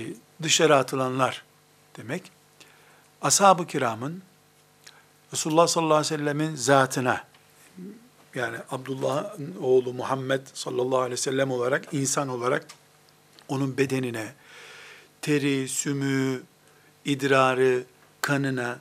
dışarı 0.43 0.77
atılanlar 0.77 1.43
demek. 1.97 2.31
Ashab-ı 3.23 3.67
kiramın 3.67 4.23
Resulullah 5.33 5.67
sallallahu 5.67 5.97
aleyhi 5.97 6.15
ve 6.15 6.19
sellemin 6.19 6.57
zatına 6.57 7.25
yani 8.35 8.57
Abdullah'ın 8.71 9.57
oğlu 9.63 9.93
Muhammed 9.93 10.41
sallallahu 10.55 10.99
aleyhi 10.99 11.13
ve 11.13 11.17
sellem 11.17 11.51
olarak 11.51 11.95
insan 11.95 12.29
olarak 12.29 12.67
onun 13.49 13.77
bedenine 13.77 14.33
teri, 15.23 15.69
sümü, 15.69 16.43
idrarı, 17.05 17.85
kanına, 18.21 18.79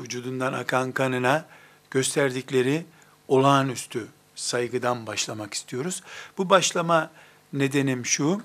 vücudundan 0.00 0.52
akan 0.52 0.92
kanına 0.92 1.46
gösterdikleri 1.90 2.86
olağanüstü 3.28 4.06
saygıdan 4.36 5.06
başlamak 5.06 5.54
istiyoruz. 5.54 6.02
Bu 6.38 6.50
başlama 6.50 7.10
nedenim 7.52 8.06
şu, 8.06 8.42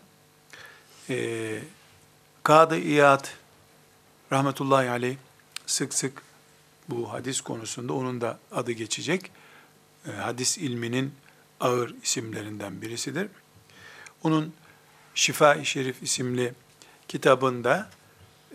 e, 1.10 1.60
Kadı 2.44 2.78
İyad 2.78 3.28
rahmetullahi 4.32 4.90
aleyh 4.90 5.18
sık 5.66 5.94
sık 5.94 6.24
bu 6.90 7.14
hadis 7.14 7.42
konusunda 7.42 7.94
onun 7.94 8.22
da 8.22 8.40
adı 8.52 8.72
geçecek. 8.72 9.32
E, 10.08 10.12
hadis 10.12 10.58
ilminin 10.58 11.14
ağır 11.60 11.96
isimlerinden 12.04 12.82
birisidir. 12.82 13.28
Onun 14.24 14.54
Şifa-i 15.16 15.66
Şerif 15.66 16.04
isimli 16.04 16.54
kitabında 17.08 17.90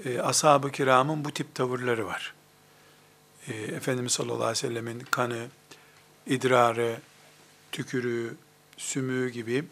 e, 0.04 0.20
ashab-ı 0.20 0.72
kiramın 0.72 1.24
bu 1.24 1.30
tip 1.30 1.54
tavırları 1.54 2.06
var. 2.06 2.34
E, 3.48 3.54
Efendimiz 3.54 4.12
sallallahu 4.12 4.44
aleyhi 4.44 4.64
ve 4.64 4.68
sellemin 4.68 5.00
kanı, 5.00 5.46
idrarı, 6.26 7.00
tükürüğü, 7.76 8.36
sümüğü 8.76 9.28
gibi 9.28 9.64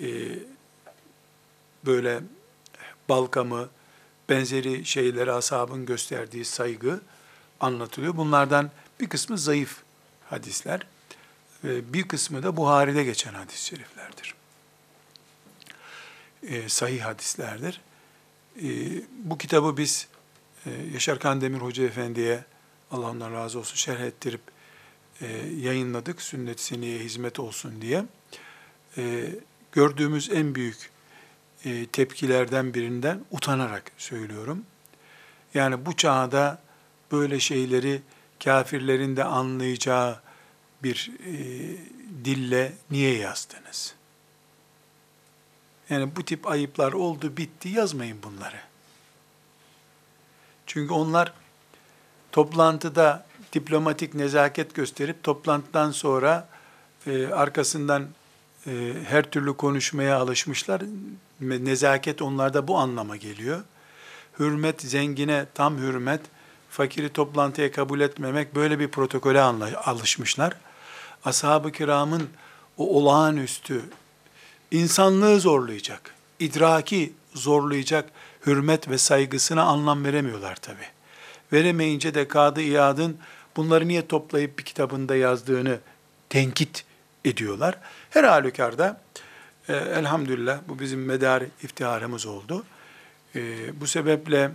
e, 0.00 0.08
böyle 1.86 2.20
balkamı, 3.08 3.68
benzeri 4.28 4.84
şeylere 4.84 5.32
ashabın 5.32 5.86
gösterdiği 5.86 6.44
saygı 6.44 7.00
anlatılıyor. 7.60 8.16
Bunlardan 8.16 8.70
bir 9.00 9.08
kısmı 9.08 9.38
zayıf 9.38 9.82
hadisler, 10.30 10.86
e, 11.64 11.92
bir 11.92 12.08
kısmı 12.08 12.42
da 12.42 12.56
Buhari'de 12.56 13.04
geçen 13.04 13.34
hadis-i 13.34 13.64
şeriflerdir. 13.64 14.34
E, 16.42 16.68
sahih 16.68 17.00
hadislerdir. 17.00 17.80
E, 18.62 18.68
bu 19.24 19.38
kitabı 19.38 19.76
biz 19.76 20.08
e, 20.66 20.70
Yaşar 20.94 21.18
Kandemir 21.18 21.58
Hoca 21.58 21.84
Efendi'ye 21.84 22.44
Allah 22.90 23.10
ondan 23.10 23.32
razı 23.32 23.58
olsun 23.58 23.76
şerh 23.76 24.00
ettirip 24.00 24.40
yayınladık. 25.60 26.22
Sünnet 26.22 26.60
seneye 26.60 26.98
hizmet 26.98 27.40
olsun 27.40 27.82
diye. 27.82 28.04
E, 28.98 29.30
gördüğümüz 29.72 30.30
en 30.30 30.54
büyük 30.54 30.90
e, 31.64 31.86
tepkilerden 31.86 32.74
birinden 32.74 33.20
utanarak 33.30 33.92
söylüyorum. 33.98 34.64
Yani 35.54 35.86
bu 35.86 35.96
çağda 35.96 36.62
böyle 37.12 37.40
şeyleri 37.40 38.02
kafirlerin 38.44 39.16
de 39.16 39.24
anlayacağı 39.24 40.20
bir 40.82 41.10
e, 41.26 41.34
dille 42.24 42.72
niye 42.90 43.18
yazdınız? 43.18 43.94
Yani 45.90 46.16
bu 46.16 46.24
tip 46.24 46.46
ayıplar 46.46 46.92
oldu 46.92 47.36
bitti 47.36 47.68
yazmayın 47.68 48.22
bunları. 48.22 48.60
Çünkü 50.66 50.94
onlar 50.94 51.32
toplantıda 52.32 53.26
diplomatik 53.52 54.14
nezaket 54.14 54.74
gösterip 54.74 55.22
toplantıdan 55.22 55.90
sonra 55.90 56.48
e, 57.06 57.26
arkasından 57.26 58.06
e, 58.66 58.92
her 59.08 59.30
türlü 59.30 59.56
konuşmaya 59.56 60.18
alışmışlar. 60.18 60.82
Nezaket 61.40 62.22
onlarda 62.22 62.68
bu 62.68 62.78
anlama 62.78 63.16
geliyor. 63.16 63.62
Hürmet 64.38 64.82
zengine 64.82 65.46
tam 65.54 65.78
hürmet, 65.78 66.20
fakiri 66.70 67.08
toplantıya 67.08 67.72
kabul 67.72 68.00
etmemek 68.00 68.54
böyle 68.54 68.78
bir 68.78 68.88
protokole 68.88 69.40
alışmışlar. 69.40 70.56
Ashab-ı 71.24 71.72
kiramın 71.72 72.28
o 72.78 72.98
olağanüstü 72.98 73.82
insanlığı 74.70 75.40
zorlayacak, 75.40 76.14
idraki 76.38 77.12
zorlayacak 77.34 78.10
hürmet 78.46 78.88
ve 78.88 78.98
saygısına 78.98 79.62
anlam 79.62 80.04
veremiyorlar 80.04 80.56
tabi. 80.56 80.84
Veremeyince 81.52 82.14
de 82.14 82.28
Kadı 82.28 82.60
İyad'ın 82.60 83.18
bunları 83.56 83.88
niye 83.88 84.06
toplayıp 84.06 84.58
bir 84.58 84.64
kitabında 84.64 85.16
yazdığını 85.16 85.78
tenkit 86.28 86.84
ediyorlar. 87.24 87.78
Her 88.10 88.24
halükarda 88.24 89.00
e, 89.68 89.74
elhamdülillah 89.74 90.60
bu 90.68 90.78
bizim 90.78 91.04
medar 91.04 91.42
iftiharımız 91.62 92.26
oldu. 92.26 92.64
E, 93.34 93.40
bu 93.80 93.86
sebeple 93.86 94.50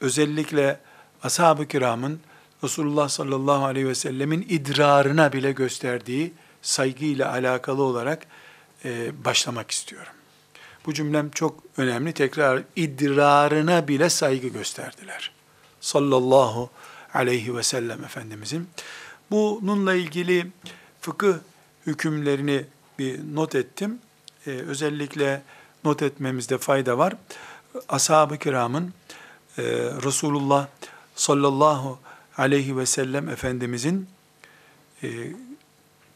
özellikle 0.00 0.80
ashab-ı 1.22 1.68
kiramın 1.68 2.20
Resulullah 2.64 3.08
sallallahu 3.08 3.64
aleyhi 3.64 3.88
ve 3.88 3.94
sellemin 3.94 4.46
idrarına 4.48 5.32
bile 5.32 5.52
gösterdiği 5.52 6.32
saygıyla 6.62 7.32
alakalı 7.32 7.82
olarak 7.82 8.26
e, 8.84 9.24
başlamak 9.24 9.70
istiyorum. 9.70 10.12
Bu 10.86 10.94
cümlem 10.94 11.30
çok 11.30 11.62
önemli. 11.76 12.12
Tekrar 12.12 12.62
idrarına 12.76 13.88
bile 13.88 14.10
saygı 14.10 14.48
gösterdiler. 14.48 15.32
Sallallahu 15.80 16.70
aleyhi 17.14 17.56
ve 17.56 17.62
sellem 17.62 18.04
Efendimizin. 18.04 18.68
Bununla 19.30 19.94
ilgili 19.94 20.46
fıkıh 21.00 21.34
hükümlerini 21.86 22.64
bir 22.98 23.20
not 23.34 23.54
ettim. 23.54 23.98
Ee, 24.46 24.50
özellikle 24.50 25.42
not 25.84 26.02
etmemizde 26.02 26.58
fayda 26.58 26.98
var. 26.98 27.14
Ashab-ı 27.88 28.38
kiramın 28.38 28.94
e, 29.58 29.62
Resulullah 30.04 30.66
sallallahu 31.16 31.98
aleyhi 32.36 32.76
ve 32.76 32.86
sellem 32.86 33.28
Efendimizin 33.28 34.08
e, 35.02 35.08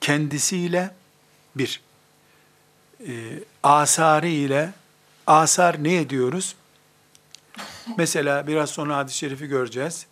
kendisiyle 0.01 0.95
bir, 1.57 1.81
e, 3.09 3.13
asarı 3.63 4.29
ile, 4.29 4.73
asar 5.27 5.85
ne 5.85 5.97
ediyoruz? 5.97 6.57
Mesela 7.99 8.47
biraz 8.47 8.71
sonra 8.71 8.97
hadis-i 8.97 9.19
şerifi 9.19 9.47
göreceğiz. 9.47 10.07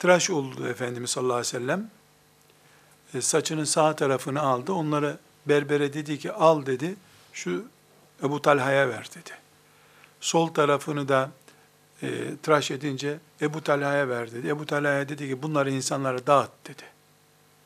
Tıraş 0.00 0.30
oldu 0.30 0.68
Efendimiz 0.68 1.10
sallallahu 1.10 1.34
aleyhi 1.36 1.54
ve 1.54 1.58
sellem. 1.58 1.90
E, 3.14 3.20
saçının 3.20 3.64
sağ 3.64 3.96
tarafını 3.96 4.40
aldı. 4.40 4.72
Onları 4.72 5.18
berbere 5.46 5.92
dedi 5.92 6.18
ki 6.18 6.32
al 6.32 6.66
dedi. 6.66 6.96
Şu 7.32 7.64
Ebu 8.22 8.42
Talha'ya 8.42 8.88
ver 8.88 9.08
dedi. 9.14 9.30
Sol 10.20 10.48
tarafını 10.48 11.08
da 11.08 11.30
e, 12.02 12.36
tıraş 12.42 12.70
edince 12.70 13.18
Ebu 13.40 13.60
Talha'ya 13.62 14.08
ver 14.08 14.32
dedi. 14.32 14.48
Ebu 14.48 14.66
Talha'ya 14.66 15.08
dedi 15.08 15.28
ki 15.28 15.42
bunları 15.42 15.70
insanlara 15.70 16.26
dağıt 16.26 16.50
dedi. 16.68 16.82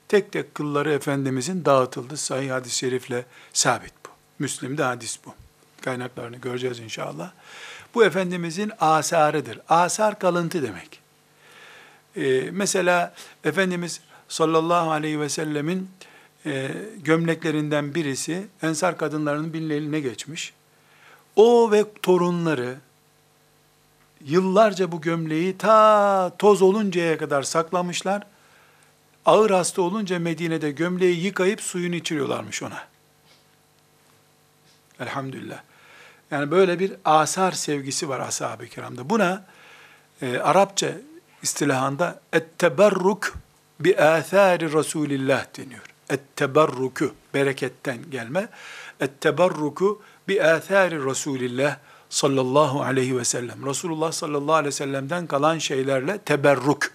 Tek 0.09 0.33
tek 0.33 0.55
kılları 0.55 0.93
Efendimizin 0.93 1.65
dağıtıldı. 1.65 2.17
Sahih 2.17 2.51
hadis-i 2.51 2.77
şerifle 2.77 3.27
sabit 3.53 3.93
bu. 4.07 4.11
Müslim'de 4.39 4.83
hadis 4.83 5.19
bu. 5.27 5.35
Kaynaklarını 5.81 6.37
göreceğiz 6.37 6.79
inşallah. 6.79 7.33
Bu 7.95 8.05
Efendimizin 8.05 8.73
asarıdır. 8.81 9.61
Asar 9.69 10.19
kalıntı 10.19 10.63
demek. 10.63 11.04
Ee, 12.17 12.49
mesela 12.53 13.15
Efendimiz 13.45 14.01
sallallahu 14.29 14.91
aleyhi 14.91 15.21
ve 15.21 15.29
sellemin 15.29 15.91
e, 16.47 16.71
gömleklerinden 16.97 17.95
birisi 17.95 18.47
ensar 18.63 18.97
kadınlarının 18.99 19.53
birinin 19.53 19.71
eline 19.71 20.01
geçmiş. 20.01 20.53
O 21.37 21.73
ve 21.73 21.85
torunları 22.03 22.77
yıllarca 24.25 24.93
bu 24.93 25.01
gömleği 25.01 25.59
ta 25.59 26.33
toz 26.39 26.63
oluncaya 26.63 27.19
kadar 27.19 27.43
saklamışlar. 27.43 28.23
Ağır 29.27 29.51
hasta 29.51 29.83
olunca 29.83 30.19
Medine'de 30.19 30.71
gömleği 30.71 31.25
yıkayıp 31.25 31.61
suyunu 31.61 31.95
içiriyorlarmış 31.95 32.63
ona. 32.63 32.85
Elhamdülillah. 35.01 35.63
Yani 36.31 36.51
böyle 36.51 36.79
bir 36.79 36.93
asar 37.05 37.53
sevgisi 37.53 38.09
var 38.09 38.21
ashab-ı 38.21 38.67
kiramda. 38.67 39.11
Buna 39.11 39.45
e, 40.23 40.39
Arapça 40.39 40.93
istilahında 41.45 42.21
etteberruk 42.33 43.35
bi 43.81 43.97
athari 43.99 44.73
Resulillah 44.73 45.47
deniyor. 45.59 45.83
Etteberruku 46.11 47.15
bereketten 47.35 47.99
gelme. 48.11 48.49
Etteberruku 49.01 50.03
bi 50.29 50.43
athari 50.43 51.05
Resulillah 51.05 51.79
sallallahu 52.11 52.83
aleyhi 52.83 53.19
ve 53.19 53.25
sellem. 53.25 53.67
Resulullah 53.67 54.13
sallallahu 54.13 54.55
aleyhi 54.55 54.75
ve 54.75 54.77
sellem'den 54.77 55.27
kalan 55.27 55.59
şeylerle 55.59 56.19
teberruk. 56.19 56.91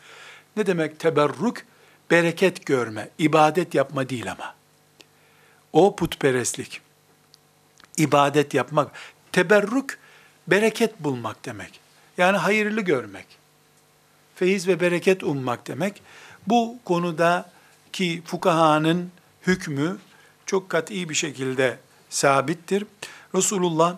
Ne 0.58 0.66
demek 0.66 1.00
teberruk? 1.00 1.58
Bereket 2.12 2.66
görme, 2.66 3.10
ibadet 3.18 3.76
yapma 3.76 4.10
değil 4.10 4.32
ama. 4.32 4.56
O 5.74 5.96
putperestlik. 5.96 6.82
İbadet 7.98 8.54
yapmak. 8.54 8.92
Teberruk, 9.32 9.90
bereket 10.48 11.00
bulmak 11.00 11.46
demek. 11.46 11.80
Yani 12.18 12.38
hayırlı 12.38 12.82
görmek. 12.82 13.38
Feyiz 14.39 14.67
ve 14.67 14.80
bereket 14.80 15.23
ummak 15.23 15.67
demek. 15.67 16.02
Bu 16.47 16.78
konudaki 16.86 18.21
fukahanın 18.25 19.12
hükmü 19.47 19.97
çok 20.45 20.69
kat'i 20.69 21.10
bir 21.10 21.15
şekilde 21.15 21.78
sabittir. 22.10 22.86
Resulullah 23.36 23.97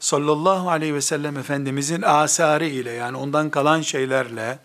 sallallahu 0.00 0.70
aleyhi 0.70 0.94
ve 0.94 1.00
sellem 1.00 1.36
Efendimizin 1.36 2.02
asarı 2.02 2.66
ile 2.66 2.90
yani 2.90 3.16
ondan 3.16 3.50
kalan 3.50 3.80
şeylerle 3.80 4.58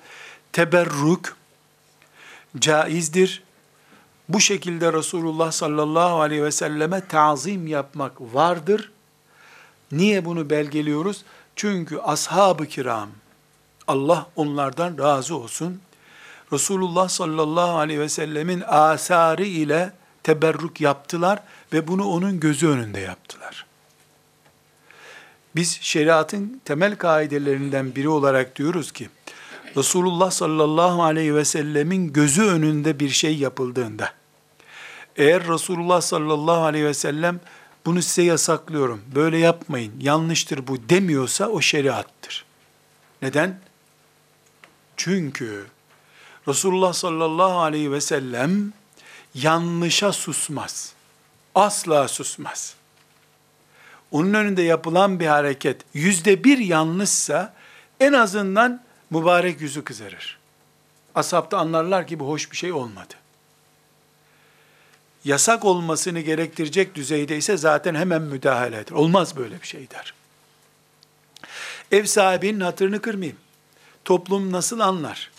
teberrük 0.53 1.35
caizdir. 2.59 3.43
Bu 4.29 4.39
şekilde 4.39 4.93
Resulullah 4.93 5.51
sallallahu 5.51 6.21
aleyhi 6.21 6.43
ve 6.43 6.51
selleme 6.51 7.07
tazim 7.07 7.67
yapmak 7.67 8.21
vardır. 8.21 8.91
Niye 9.91 10.25
bunu 10.25 10.49
belgeliyoruz? 10.49 11.23
Çünkü 11.55 11.97
ashab-ı 11.97 12.65
kiram, 12.65 13.09
Allah 13.87 14.27
onlardan 14.35 14.97
razı 14.97 15.35
olsun, 15.35 15.81
Resulullah 16.53 17.09
sallallahu 17.09 17.77
aleyhi 17.77 17.99
ve 17.99 18.09
sellemin 18.09 18.63
asarı 18.67 19.45
ile 19.45 19.91
teberrük 20.23 20.81
yaptılar 20.81 21.39
ve 21.73 21.87
bunu 21.87 22.07
onun 22.07 22.39
gözü 22.39 22.67
önünde 22.67 22.99
yaptılar. 22.99 23.65
Biz 25.55 25.79
şeriatın 25.81 26.61
temel 26.65 26.95
kaidelerinden 26.95 27.95
biri 27.95 28.09
olarak 28.09 28.55
diyoruz 28.55 28.91
ki, 28.91 29.09
Resulullah 29.77 30.31
sallallahu 30.31 31.03
aleyhi 31.03 31.35
ve 31.35 31.45
sellemin 31.45 32.13
gözü 32.13 32.43
önünde 32.43 32.99
bir 32.99 33.09
şey 33.09 33.37
yapıldığında, 33.37 34.13
eğer 35.15 35.47
Resulullah 35.47 36.01
sallallahu 36.01 36.63
aleyhi 36.63 36.85
ve 36.85 36.93
sellem 36.93 37.39
bunu 37.85 38.01
size 38.01 38.21
yasaklıyorum, 38.21 39.01
böyle 39.15 39.37
yapmayın, 39.37 39.93
yanlıştır 40.01 40.67
bu 40.67 40.89
demiyorsa 40.89 41.47
o 41.47 41.61
şeriattır. 41.61 42.45
Neden? 43.21 43.59
Çünkü 44.97 45.65
Resulullah 46.47 46.93
sallallahu 46.93 47.59
aleyhi 47.59 47.91
ve 47.91 48.01
sellem 48.01 48.73
yanlışa 49.33 50.13
susmaz. 50.13 50.93
Asla 51.55 52.07
susmaz. 52.07 52.75
Onun 54.11 54.33
önünde 54.33 54.61
yapılan 54.61 55.19
bir 55.19 55.27
hareket 55.27 55.81
yüzde 55.93 56.43
bir 56.43 56.57
yanlışsa 56.57 57.53
en 57.99 58.13
azından 58.13 58.83
mübarek 59.09 59.61
yüzü 59.61 59.83
kızarır. 59.83 60.37
Ashab 61.15 61.51
da 61.51 61.57
anlarlar 61.57 62.07
ki 62.07 62.19
bu 62.19 62.27
hoş 62.27 62.51
bir 62.51 62.57
şey 62.57 62.71
olmadı. 62.71 63.13
Yasak 65.23 65.65
olmasını 65.65 66.19
gerektirecek 66.19 66.95
düzeyde 66.95 67.37
ise 67.37 67.57
zaten 67.57 67.95
hemen 67.95 68.21
müdahale 68.21 68.77
eder. 68.77 68.95
Olmaz 68.95 69.37
böyle 69.37 69.61
bir 69.61 69.67
şey 69.67 69.89
der. 69.89 70.13
Ev 71.91 72.05
sahibinin 72.05 72.59
hatırını 72.59 73.01
kırmayayım. 73.01 73.37
Toplum 74.07 74.51
nasıl 74.51 74.79
anlar? 74.79 75.31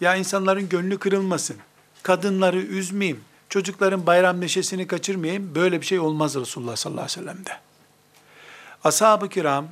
Ya 0.00 0.16
insanların 0.16 0.68
gönlü 0.68 0.98
kırılmasın. 0.98 1.56
Kadınları 2.02 2.60
üzmeyeyim. 2.60 3.24
Çocukların 3.48 4.06
bayram 4.06 4.40
neşesini 4.40 4.86
kaçırmayayım. 4.86 5.54
Böyle 5.54 5.80
bir 5.80 5.86
şey 5.86 5.98
olmaz 5.98 6.34
Resulullah 6.34 6.76
sallallahu 6.76 7.04
aleyhi 7.04 7.20
ve 7.20 7.24
sellem'de. 7.24 7.50
Ashab-ı 8.84 9.28
kiram 9.28 9.68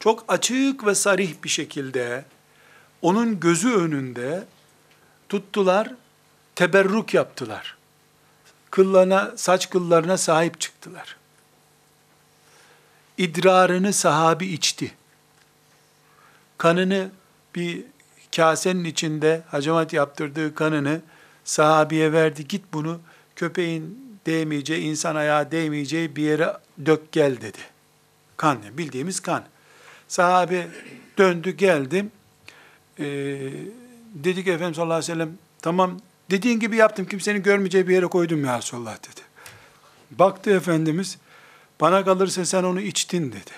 çok 0.00 0.24
açık 0.28 0.86
ve 0.86 0.94
sarih 0.94 1.34
bir 1.44 1.48
şekilde 1.48 2.24
onun 3.02 3.40
gözü 3.40 3.74
önünde 3.74 4.44
tuttular, 5.28 5.94
teberruk 6.54 7.14
yaptılar. 7.14 7.76
Kıllarına, 8.70 9.32
saç 9.36 9.70
kıllarına 9.70 10.16
sahip 10.16 10.60
çıktılar. 10.60 11.16
İdrarını 13.18 13.92
sahabi 13.92 14.46
içti. 14.46 14.94
Kanını 16.58 17.10
bir 17.54 17.84
kasenin 18.36 18.84
içinde 18.84 19.42
hacamat 19.48 19.92
yaptırdığı 19.92 20.54
kanını 20.54 21.00
sahabiye 21.44 22.12
verdi. 22.12 22.48
Git 22.48 22.64
bunu 22.72 23.00
köpeğin 23.36 24.04
değmeyeceği, 24.26 24.82
insan 24.82 25.16
ayağı 25.16 25.50
değmeyeceği 25.50 26.16
bir 26.16 26.22
yere 26.22 26.56
dök 26.86 27.12
gel 27.12 27.40
dedi. 27.40 27.58
Kan, 28.36 28.58
bildiğimiz 28.72 29.20
kan. 29.20 29.44
Sahabe 30.08 30.66
döndü 31.18 31.50
geldi. 31.50 32.06
Ee, 32.98 33.04
dedi 34.14 34.44
ki 34.44 34.50
Efendimiz 34.50 34.76
sallallahu 34.76 34.94
aleyhi 34.94 35.12
ve 35.12 35.14
sellem, 35.14 35.38
tamam 35.62 36.00
dediğin 36.30 36.60
gibi 36.60 36.76
yaptım, 36.76 37.06
kimsenin 37.06 37.42
görmeyeceği 37.42 37.88
bir 37.88 37.94
yere 37.94 38.06
koydum 38.06 38.44
ya 38.44 38.58
Resulullah 38.58 38.96
dedi. 38.96 39.20
Baktı 40.10 40.50
Efendimiz, 40.50 41.18
bana 41.80 42.04
kalırsa 42.04 42.44
sen 42.44 42.62
onu 42.62 42.80
içtin 42.80 43.32
dedi. 43.32 43.50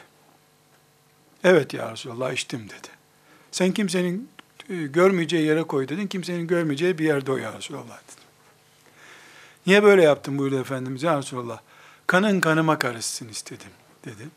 Evet 1.44 1.74
ya 1.74 1.92
Resulallah 1.92 2.32
içtim 2.32 2.68
dedi. 2.68 2.95
Sen 3.52 3.72
kimsenin 3.72 4.28
e, 4.68 4.74
görmeyeceği 4.74 5.46
yere 5.46 5.62
koy 5.62 5.88
dedin, 5.88 6.06
kimsenin 6.06 6.46
görmeyeceği 6.46 6.98
bir 6.98 7.04
yerde 7.04 7.32
o 7.32 7.36
ya 7.36 7.52
Resulallah 7.58 7.98
dedi. 7.98 8.26
Niye 9.66 9.82
böyle 9.82 10.02
yaptın 10.02 10.38
buyurdu 10.38 10.60
Efendimiz 10.60 11.02
ya 11.02 11.18
Resulallah? 11.18 11.58
Kanın 12.06 12.40
kanıma 12.40 12.78
karışsın 12.78 13.28
istedim 13.28 13.70
dedi. 14.04 14.28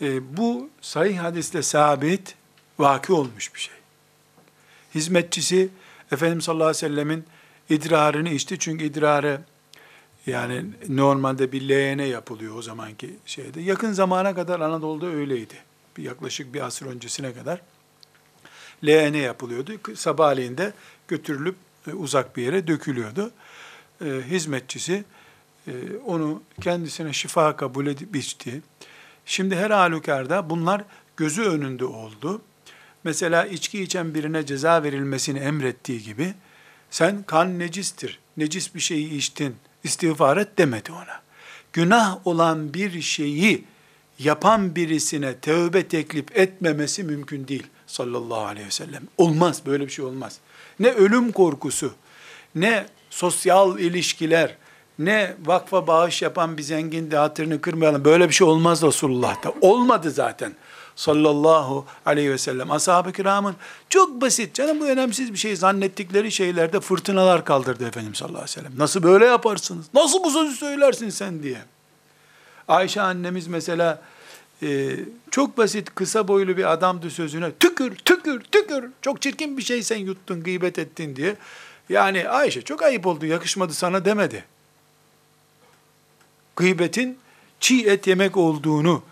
E, 0.00 0.36
bu 0.36 0.70
sahih 0.80 1.18
hadisle 1.18 1.62
sabit, 1.62 2.34
vaki 2.78 3.12
olmuş 3.12 3.54
bir 3.54 3.60
şey. 3.60 3.74
Hizmetçisi 4.94 5.68
Efendimiz 6.12 6.44
sallallahu 6.44 6.68
aleyhi 6.68 6.84
ve 6.84 6.88
sellemin 6.88 7.24
idrarını 7.70 8.28
içti. 8.28 8.58
Çünkü 8.58 8.84
idrarı 8.84 9.40
yani 10.26 10.64
normalde 10.88 11.52
bir 11.52 11.68
leğene 11.68 12.04
yapılıyor 12.04 12.56
o 12.56 12.62
zamanki 12.62 13.16
şeyde. 13.26 13.60
Yakın 13.60 13.92
zamana 13.92 14.34
kadar 14.34 14.60
Anadolu'da 14.60 15.06
öyleydi. 15.06 15.54
Bir 15.96 16.02
yaklaşık 16.02 16.54
bir 16.54 16.60
asır 16.60 16.86
öncesine 16.86 17.34
kadar 17.34 17.60
leğene 18.86 19.18
yapılıyordu. 19.18 19.72
Sabahleyin 19.94 20.58
de 20.58 20.72
götürülüp 21.08 21.56
e, 21.86 21.92
uzak 21.92 22.36
bir 22.36 22.42
yere 22.42 22.66
dökülüyordu. 22.66 23.30
E, 24.04 24.06
hizmetçisi 24.06 25.04
e, 25.66 25.72
onu 26.06 26.42
kendisine 26.60 27.12
şifa 27.12 27.56
kabul 27.56 27.86
edip 27.86 28.16
içti. 28.16 28.62
Şimdi 29.26 29.56
her 29.56 29.70
halükarda 29.70 30.50
bunlar 30.50 30.84
gözü 31.16 31.42
önünde 31.42 31.84
oldu. 31.84 32.42
Mesela 33.04 33.46
içki 33.46 33.82
içen 33.82 34.14
birine 34.14 34.46
ceza 34.46 34.82
verilmesini 34.82 35.38
emrettiği 35.38 36.02
gibi 36.02 36.34
sen 36.90 37.22
kan 37.22 37.58
necistir, 37.58 38.18
necis 38.36 38.74
bir 38.74 38.80
şeyi 38.80 39.14
içtin, 39.14 39.56
istiğfar 39.84 40.36
et 40.36 40.58
demedi 40.58 40.92
ona. 40.92 41.22
Günah 41.72 42.26
olan 42.26 42.74
bir 42.74 43.02
şeyi 43.02 43.64
yapan 44.18 44.76
birisine 44.76 45.38
tövbe 45.38 45.88
teklif 45.88 46.36
etmemesi 46.36 47.04
mümkün 47.04 47.48
değil 47.48 47.66
sallallahu 47.92 48.46
aleyhi 48.46 48.66
ve 48.66 48.70
sellem. 48.70 49.02
Olmaz, 49.18 49.62
böyle 49.66 49.86
bir 49.86 49.90
şey 49.90 50.04
olmaz. 50.04 50.38
Ne 50.80 50.90
ölüm 50.90 51.32
korkusu, 51.32 51.92
ne 52.54 52.86
sosyal 53.10 53.78
ilişkiler, 53.78 54.56
ne 54.98 55.36
vakfa 55.44 55.86
bağış 55.86 56.22
yapan 56.22 56.58
bir 56.58 56.62
zengin 56.62 57.10
de 57.10 57.16
hatırını 57.16 57.60
kırmayalım. 57.60 58.04
Böyle 58.04 58.28
bir 58.28 58.34
şey 58.34 58.46
olmaz 58.46 58.82
Resulullah'ta. 58.82 59.52
Olmadı 59.60 60.10
zaten 60.10 60.52
sallallahu 60.96 61.86
aleyhi 62.06 62.30
ve 62.30 62.38
sellem. 62.38 62.70
Ashab-ı 62.70 63.12
kiramın 63.12 63.56
çok 63.88 64.20
basit, 64.20 64.54
canım 64.54 64.80
bu 64.80 64.86
önemsiz 64.86 65.32
bir 65.32 65.38
şey 65.38 65.56
zannettikleri 65.56 66.32
şeylerde 66.32 66.80
fırtınalar 66.80 67.44
kaldırdı 67.44 67.86
Efendimiz 67.86 68.18
sallallahu 68.18 68.42
aleyhi 68.42 68.58
ve 68.58 68.60
sellem. 68.62 68.78
Nasıl 68.78 69.02
böyle 69.02 69.24
yaparsınız? 69.26 69.86
Nasıl 69.94 70.24
bu 70.24 70.30
sözü 70.30 70.56
söylersin 70.56 71.10
sen 71.10 71.42
diye. 71.42 71.58
Ayşe 72.68 73.00
annemiz 73.00 73.46
mesela 73.46 74.02
e, 74.62 74.96
çok 75.30 75.58
basit 75.58 75.94
kısa 75.94 76.28
boylu 76.28 76.56
bir 76.56 76.72
adamdı 76.72 77.10
sözüne 77.10 77.52
tükür 77.52 77.96
tükür 77.96 78.40
tükür 78.40 78.90
çok 79.02 79.22
çirkin 79.22 79.58
bir 79.58 79.62
şey 79.62 79.82
sen 79.82 79.96
yuttun 79.96 80.42
gıybet 80.42 80.78
ettin 80.78 81.16
diye. 81.16 81.36
Yani 81.88 82.28
Ayşe 82.28 82.62
çok 82.62 82.82
ayıp 82.82 83.06
oldu 83.06 83.26
yakışmadı 83.26 83.72
sana 83.72 84.04
demedi. 84.04 84.44
Gıybetin 86.56 87.18
çiğ 87.60 87.86
et 87.86 88.06
yemek 88.06 88.36
olduğunu 88.36 89.02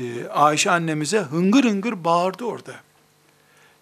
e, 0.00 0.28
Ayşe 0.28 0.70
annemize 0.70 1.18
hıngır 1.18 1.64
hıngır 1.64 2.04
bağırdı 2.04 2.44
orada. 2.44 2.74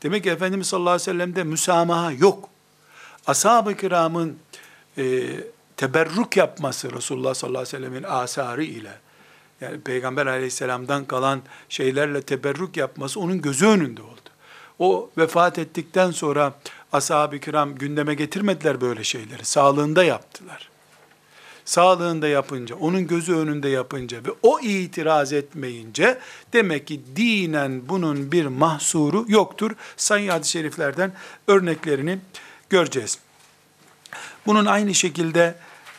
Demek 0.02 0.24
ki 0.24 0.30
Efendimiz 0.30 0.66
sallallahu 0.66 0.90
aleyhi 0.90 1.08
ve 1.08 1.12
sellem'de 1.12 1.44
müsamaha 1.44 2.12
yok. 2.12 2.48
Ashab-ı 3.26 3.76
kiramın 3.76 4.38
e, 4.98 5.22
teberruk 5.76 6.36
yapması 6.36 6.92
Resulullah 6.92 7.34
sallallahu 7.34 7.62
aleyhi 7.62 7.76
ve 7.76 7.78
sellemin 7.78 8.02
asarı 8.02 8.64
ile 8.64 9.03
yani 9.64 9.80
Peygamber 9.80 10.26
aleyhisselamdan 10.26 11.04
kalan 11.04 11.42
şeylerle 11.68 12.22
teberruk 12.22 12.76
yapması 12.76 13.20
onun 13.20 13.42
gözü 13.42 13.66
önünde 13.66 14.02
oldu. 14.02 14.10
O 14.78 15.10
vefat 15.18 15.58
ettikten 15.58 16.10
sonra 16.10 16.54
ashab-ı 16.92 17.38
kiram 17.38 17.74
gündeme 17.74 18.14
getirmediler 18.14 18.80
böyle 18.80 19.04
şeyleri. 19.04 19.44
Sağlığında 19.44 20.04
yaptılar 20.04 20.74
sağlığında 21.64 22.28
yapınca, 22.28 22.76
onun 22.76 23.06
gözü 23.06 23.34
önünde 23.34 23.68
yapınca 23.68 24.18
ve 24.18 24.30
o 24.42 24.60
itiraz 24.60 25.32
etmeyince 25.32 26.18
demek 26.52 26.86
ki 26.86 27.00
dinen 27.16 27.88
bunun 27.88 28.32
bir 28.32 28.46
mahsuru 28.46 29.24
yoktur. 29.28 29.70
Sayın 29.96 30.28
hadis-i 30.28 30.50
şeriflerden 30.50 31.12
örneklerini 31.48 32.18
göreceğiz. 32.70 33.18
Bunun 34.46 34.66
aynı 34.66 34.94
şekilde 34.94 35.54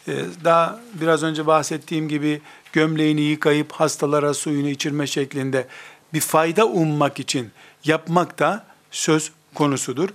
e, 0.08 0.14
daha 0.44 0.80
biraz 0.94 1.24
önce 1.24 1.48
bahsettiğim 1.48 2.08
gibi 2.08 2.42
gömleğini 2.76 3.22
yıkayıp 3.22 3.72
hastalara 3.72 4.34
suyunu 4.34 4.70
içirme 4.70 5.08
şeklinde 5.08 5.68
bir 6.14 6.20
fayda 6.20 6.68
ummak 6.68 7.20
için 7.20 7.52
yapmak 7.84 8.40
da 8.40 8.66
söz 8.92 9.32
konusudur. 9.54 10.10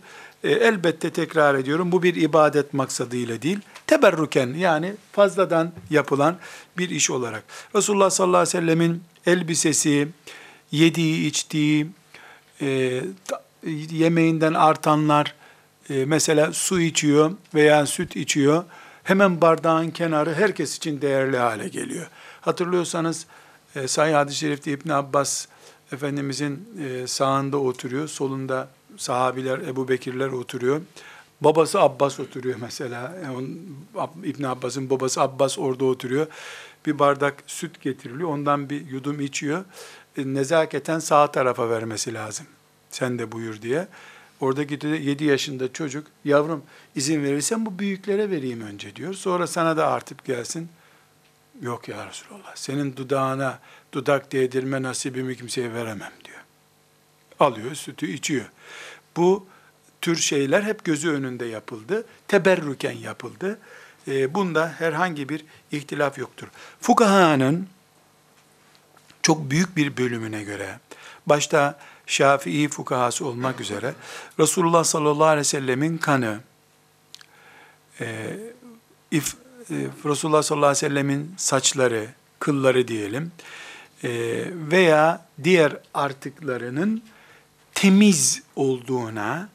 E, 0.44 0.50
elbette 0.50 1.10
tekrar 1.10 1.54
ediyorum 1.54 1.92
bu 1.92 2.02
bir 2.02 2.14
ibadet 2.14 2.74
maksadıyla 2.74 3.42
değil, 3.42 3.58
teberruken 3.86 4.46
yani 4.46 4.94
fazladan 5.12 5.72
yapılan 5.90 6.36
bir 6.78 6.90
iş 6.90 7.10
olarak. 7.10 7.44
Resulullah 7.74 8.10
sallallahu 8.10 8.40
aleyhi 8.40 8.56
ve 8.56 8.60
sellemin 8.60 9.02
elbisesi, 9.26 10.08
yediği, 10.70 11.26
içtiği, 11.26 11.86
e, 12.60 13.02
yemeğinden 13.90 14.54
artanlar, 14.54 15.34
e, 15.90 16.04
mesela 16.04 16.52
su 16.52 16.80
içiyor 16.80 17.32
veya 17.54 17.86
süt 17.86 18.16
içiyor, 18.16 18.64
hemen 19.04 19.40
bardağın 19.40 19.90
kenarı 19.90 20.34
herkes 20.34 20.76
için 20.76 21.00
değerli 21.00 21.36
hale 21.36 21.68
geliyor. 21.68 22.06
Hatırlıyorsanız 22.40 23.26
e, 23.74 23.88
Sahih 23.88 24.14
Hadis-i 24.14 24.38
Şerif'te 24.38 24.72
İbn 24.72 24.88
Abbas 24.88 25.46
Efendimizin 25.92 26.68
e, 26.84 27.06
sağında 27.06 27.56
oturuyor, 27.58 28.08
solunda 28.08 28.68
sahabiler, 28.96 29.58
Ebu 29.58 29.88
Bekirler 29.88 30.28
oturuyor. 30.28 30.80
Babası 31.40 31.80
Abbas 31.80 32.20
oturuyor 32.20 32.58
mesela. 32.60 33.16
Yani 33.24 33.48
İbn 34.24 34.42
Abbas'ın 34.42 34.90
babası 34.90 35.20
Abbas 35.20 35.58
orada 35.58 35.84
oturuyor. 35.84 36.26
Bir 36.86 36.98
bardak 36.98 37.34
süt 37.46 37.80
getiriliyor. 37.80 38.28
Ondan 38.28 38.70
bir 38.70 38.88
yudum 38.88 39.20
içiyor. 39.20 39.64
E, 40.16 40.34
nezaketen 40.34 40.98
sağ 40.98 41.32
tarafa 41.32 41.70
vermesi 41.70 42.14
lazım. 42.14 42.46
Sen 42.90 43.18
de 43.18 43.32
buyur 43.32 43.62
diye. 43.62 43.88
Oradaki 44.40 44.80
de 44.80 44.88
7 44.88 45.24
yaşında 45.24 45.72
çocuk, 45.72 46.06
yavrum 46.24 46.62
izin 46.96 47.24
verirsen 47.24 47.66
bu 47.66 47.78
büyüklere 47.78 48.30
vereyim 48.30 48.60
önce 48.60 48.96
diyor. 48.96 49.14
Sonra 49.14 49.46
sana 49.46 49.76
da 49.76 49.86
artıp 49.86 50.24
gelsin. 50.24 50.68
Yok 51.60 51.88
ya 51.88 52.06
Resulallah, 52.06 52.56
senin 52.56 52.96
dudağına 52.96 53.58
dudak 53.92 54.32
değdirme 54.32 54.82
nasibimi 54.82 55.36
kimseye 55.36 55.74
veremem 55.74 56.12
diyor. 56.24 56.38
Alıyor, 57.40 57.74
sütü 57.74 58.12
içiyor. 58.12 58.46
Bu 59.16 59.46
tür 60.00 60.16
şeyler 60.16 60.62
hep 60.62 60.84
gözü 60.84 61.10
önünde 61.10 61.46
yapıldı. 61.46 62.04
Teberrüken 62.28 62.96
yapıldı. 62.96 63.58
E, 64.08 64.34
bunda 64.34 64.74
herhangi 64.78 65.28
bir 65.28 65.44
ihtilaf 65.72 66.18
yoktur. 66.18 66.48
Fukahanın 66.80 67.68
çok 69.22 69.50
büyük 69.50 69.76
bir 69.76 69.96
bölümüne 69.96 70.42
göre, 70.42 70.78
başta 71.26 71.78
Şafii 72.06 72.68
fukahası 72.68 73.26
olmak 73.26 73.60
üzere, 73.60 73.94
Resulullah 74.38 74.84
sallallahu 74.84 75.24
aleyhi 75.24 75.38
ve 75.40 75.44
sellemin 75.44 75.98
kanı, 75.98 76.40
e, 78.00 78.36
if, 79.10 79.36
Resulullah 79.70 80.42
sallallahu 80.42 80.66
aleyhi 80.66 80.84
ve 80.84 80.88
sellemin 80.88 81.34
saçları, 81.36 82.08
kılları 82.38 82.88
diyelim, 82.88 83.32
e, 84.04 84.10
veya 84.70 85.26
diğer 85.44 85.76
artıklarının 85.94 87.02
temiz 87.74 88.42
olduğuna 88.56 89.48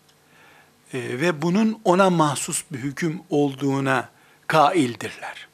e, 0.94 1.00
ve 1.00 1.42
bunun 1.42 1.82
ona 1.84 2.10
mahsus 2.10 2.64
bir 2.72 2.80
hüküm 2.80 3.22
olduğuna 3.30 4.10
kaildirler. 4.48 5.48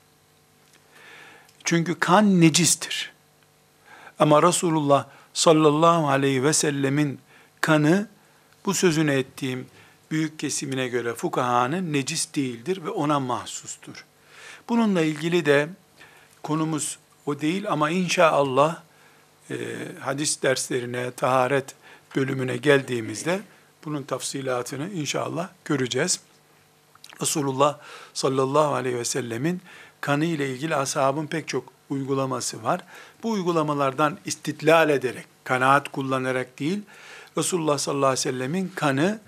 Çünkü 1.63 1.99
kan 1.99 2.41
necistir. 2.41 3.11
Ama 4.19 4.43
Resulullah 4.43 5.05
sallallahu 5.33 6.07
aleyhi 6.07 6.43
ve 6.43 6.53
sellemin 6.53 7.19
kanı 7.61 8.07
bu 8.65 8.73
sözünü 8.73 9.11
ettiğim 9.11 9.67
büyük 10.11 10.39
kesimine 10.39 10.87
göre 10.87 11.13
fukahanın 11.13 11.93
necis 11.93 12.35
değildir 12.35 12.83
ve 12.85 12.89
ona 12.89 13.19
mahsustur. 13.19 14.05
Bununla 14.71 15.01
ilgili 15.01 15.45
de 15.45 15.69
konumuz 16.43 16.97
o 17.25 17.41
değil 17.41 17.65
ama 17.69 17.89
inşallah 17.89 18.81
e, 19.49 19.55
hadis 19.99 20.41
derslerine, 20.41 21.11
taharet 21.11 21.75
bölümüne 22.15 22.57
geldiğimizde 22.57 23.39
bunun 23.85 24.03
tafsilatını 24.03 24.89
inşallah 24.89 25.49
göreceğiz. 25.65 26.19
Resulullah 27.21 27.77
sallallahu 28.13 28.73
aleyhi 28.73 28.97
ve 28.97 29.05
sellemin 29.05 29.61
kanı 30.01 30.25
ile 30.25 30.49
ilgili 30.49 30.75
ashabın 30.75 31.27
pek 31.27 31.47
çok 31.47 31.63
uygulaması 31.89 32.63
var. 32.63 32.81
Bu 33.23 33.31
uygulamalardan 33.31 34.17
istitlal 34.25 34.89
ederek, 34.89 35.25
kanaat 35.43 35.91
kullanarak 35.91 36.59
değil, 36.59 36.81
Resulullah 37.37 37.77
sallallahu 37.77 38.05
aleyhi 38.05 38.27
ve 38.27 38.31
sellemin 38.31 38.71
kanı 38.75 39.19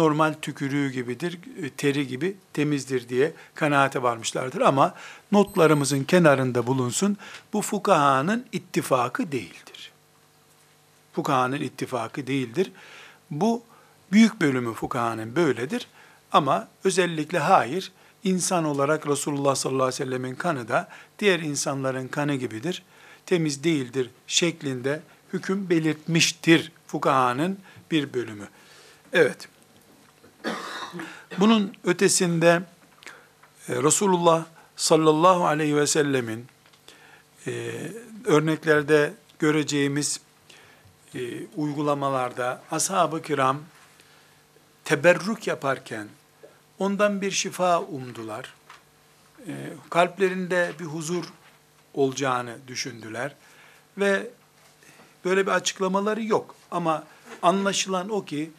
normal 0.00 0.34
tükürüğü 0.42 0.90
gibidir, 0.90 1.38
teri 1.76 2.06
gibi 2.06 2.36
temizdir 2.52 3.08
diye 3.08 3.32
kanaate 3.54 4.02
varmışlardır. 4.02 4.60
Ama 4.60 4.94
notlarımızın 5.32 6.04
kenarında 6.04 6.66
bulunsun, 6.66 7.16
bu 7.52 7.62
fukahanın 7.62 8.46
ittifakı 8.52 9.32
değildir. 9.32 9.92
Fukahanın 11.12 11.60
ittifakı 11.60 12.26
değildir. 12.26 12.72
Bu 13.30 13.62
büyük 14.12 14.40
bölümü 14.40 14.74
fukahanın 14.74 15.36
böyledir. 15.36 15.86
Ama 16.32 16.68
özellikle 16.84 17.38
hayır, 17.38 17.92
insan 18.24 18.64
olarak 18.64 19.06
Resulullah 19.06 19.54
sallallahu 19.54 19.82
aleyhi 19.82 20.02
ve 20.02 20.04
sellemin 20.04 20.34
kanı 20.34 20.68
da 20.68 20.88
diğer 21.18 21.40
insanların 21.40 22.08
kanı 22.08 22.34
gibidir. 22.34 22.82
Temiz 23.26 23.64
değildir 23.64 24.10
şeklinde 24.26 25.00
hüküm 25.32 25.70
belirtmiştir 25.70 26.72
fukahanın 26.86 27.58
bir 27.90 28.14
bölümü. 28.14 28.48
Evet. 29.12 29.48
Bunun 31.38 31.72
ötesinde 31.84 32.62
e, 33.68 33.82
Resulullah 33.82 34.44
sallallahu 34.76 35.46
aleyhi 35.46 35.76
ve 35.76 35.86
sellemin 35.86 36.46
e, 37.46 37.72
örneklerde 38.24 39.14
göreceğimiz 39.38 40.20
e, 41.14 41.46
uygulamalarda 41.56 42.62
ashab-ı 42.70 43.22
kiram 43.22 43.60
teberrük 44.84 45.46
yaparken 45.46 46.08
ondan 46.78 47.20
bir 47.20 47.30
şifa 47.30 47.80
umdular. 47.80 48.54
E, 49.46 49.52
kalplerinde 49.90 50.72
bir 50.80 50.84
huzur 50.84 51.24
olacağını 51.94 52.56
düşündüler 52.66 53.34
ve 53.98 54.30
böyle 55.24 55.46
bir 55.46 55.52
açıklamaları 55.52 56.22
yok 56.24 56.54
ama 56.70 57.04
anlaşılan 57.42 58.08
o 58.08 58.24
ki 58.24 58.50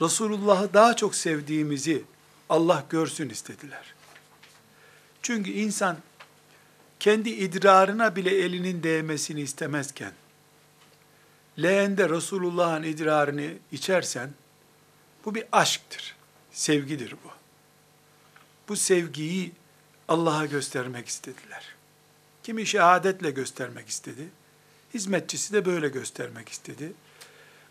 Resulullah'ı 0.00 0.74
daha 0.74 0.96
çok 0.96 1.14
sevdiğimizi 1.14 2.04
Allah 2.48 2.84
görsün 2.90 3.28
istediler. 3.28 3.94
Çünkü 5.22 5.50
insan 5.50 5.96
kendi 7.00 7.30
idrarına 7.30 8.16
bile 8.16 8.30
elinin 8.30 8.82
değmesini 8.82 9.40
istemezken, 9.40 10.12
leğende 11.62 12.08
Resulullah'ın 12.08 12.82
idrarını 12.82 13.52
içersen, 13.72 14.30
bu 15.24 15.34
bir 15.34 15.44
aşktır, 15.52 16.16
sevgidir 16.52 17.14
bu. 17.24 17.30
Bu 18.68 18.76
sevgiyi 18.76 19.52
Allah'a 20.08 20.46
göstermek 20.46 21.08
istediler. 21.08 21.64
Kimi 22.42 22.66
şehadetle 22.66 23.30
göstermek 23.30 23.88
istedi, 23.88 24.28
hizmetçisi 24.94 25.52
de 25.52 25.64
böyle 25.64 25.88
göstermek 25.88 26.48
istedi. 26.48 26.92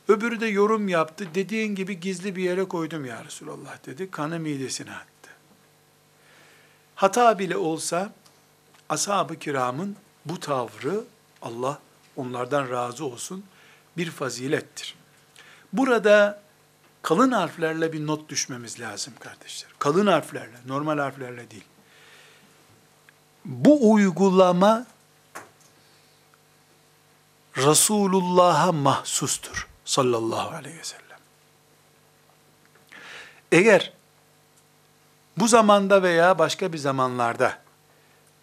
Öbürü 0.08 0.40
de 0.40 0.48
yorum 0.48 0.88
yaptı. 0.88 1.28
Dediğin 1.36 1.76
gibi 1.76 2.00
gizli 2.00 2.36
bir 2.36 2.44
yere 2.44 2.64
koydum 2.64 3.06
ya 3.06 3.26
Resulallah 3.26 3.86
dedi. 3.86 4.12
Kanı 4.12 4.40
midesine 4.40 4.92
attı. 4.92 5.30
Hata 6.96 7.40
bile 7.40 7.58
olsa 7.58 8.14
ashab-ı 8.90 9.40
kiramın 9.40 9.96
bu 10.26 10.40
tavrı 10.40 11.04
Allah 11.42 11.80
onlardan 12.16 12.70
razı 12.70 13.06
olsun 13.06 13.44
bir 13.98 14.12
fazilettir. 14.12 14.96
Burada 15.74 16.42
kalın 17.02 17.32
harflerle 17.32 17.94
bir 17.94 18.08
not 18.08 18.30
düşmemiz 18.30 18.80
lazım 18.80 19.14
kardeşler. 19.20 19.72
Kalın 19.80 20.08
harflerle, 20.08 20.58
normal 20.66 20.98
harflerle 20.98 21.52
değil. 21.52 21.66
Bu 23.46 23.92
uygulama 23.92 24.86
Resulullah'a 27.58 28.72
mahsustur 28.72 29.67
sallallahu 29.88 30.56
aleyhi 30.56 30.78
ve 30.78 30.84
sellem. 30.84 31.18
Eğer 33.52 33.94
bu 35.38 35.48
zamanda 35.48 36.04
veya 36.04 36.40
başka 36.40 36.74
bir 36.74 36.78
zamanlarda 36.78 37.60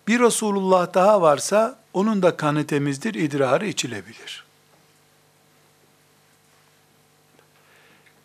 bir 0.08 0.20
Resulullah 0.20 0.94
daha 0.94 1.22
varsa 1.22 1.78
onun 1.92 2.22
da 2.22 2.36
kanı 2.36 2.66
temizdir, 2.66 3.14
idrarı 3.14 3.66
içilebilir. 3.66 4.44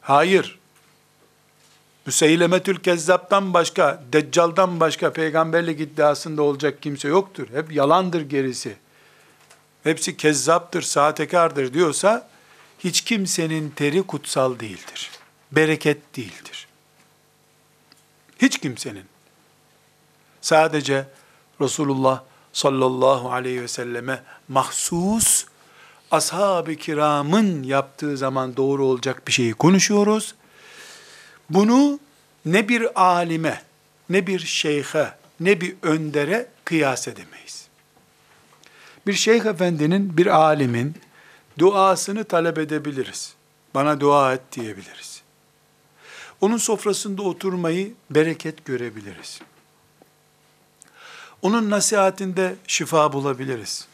Hayır. 0.01 0.59
Müseylemetül 2.05 2.79
Kezzap'tan 2.79 3.53
başka, 3.53 4.03
Deccal'dan 4.13 4.79
başka 4.79 5.13
peygamberlik 5.13 5.79
iddiasında 5.79 6.41
olacak 6.41 6.81
kimse 6.81 7.07
yoktur. 7.07 7.47
Hep 7.53 7.71
yalandır 7.71 8.21
gerisi. 8.21 8.77
Hepsi 9.83 10.17
kezzaptır, 10.17 10.81
sahtekardır 10.81 11.73
diyorsa 11.73 12.29
hiç 12.79 13.01
kimsenin 13.01 13.69
teri 13.69 14.03
kutsal 14.03 14.59
değildir. 14.59 15.11
Bereket 15.51 16.15
değildir. 16.17 16.67
Hiç 18.41 18.57
kimsenin. 18.57 19.05
Sadece 20.41 21.05
Resulullah 21.61 22.23
sallallahu 22.53 23.31
aleyhi 23.31 23.61
ve 23.61 23.67
selleme 23.67 24.23
mahsus 24.47 25.45
ashab-ı 26.11 26.75
kiramın 26.75 27.63
yaptığı 27.63 28.17
zaman 28.17 28.57
doğru 28.57 28.85
olacak 28.85 29.27
bir 29.27 29.31
şeyi 29.31 29.53
konuşuyoruz. 29.53 30.35
Bunu 31.49 31.99
ne 32.45 32.69
bir 32.69 33.01
alime, 33.01 33.61
ne 34.09 34.27
bir 34.27 34.39
şeyhe, 34.39 35.13
ne 35.39 35.61
bir 35.61 35.75
öndere 35.81 36.47
kıyas 36.65 37.07
edemeyiz. 37.07 37.67
Bir 39.07 39.13
şeyh 39.13 39.45
efendinin, 39.45 40.17
bir 40.17 40.27
alimin 40.27 40.95
duasını 41.59 42.23
talep 42.23 42.57
edebiliriz. 42.57 43.33
Bana 43.75 43.99
dua 43.99 44.33
et 44.33 44.41
diyebiliriz. 44.51 45.21
Onun 46.41 46.57
sofrasında 46.57 47.21
oturmayı 47.21 47.93
bereket 48.09 48.65
görebiliriz. 48.65 49.39
Onun 51.41 51.69
nasihatinde 51.69 52.55
şifa 52.67 53.13
bulabiliriz. 53.13 53.87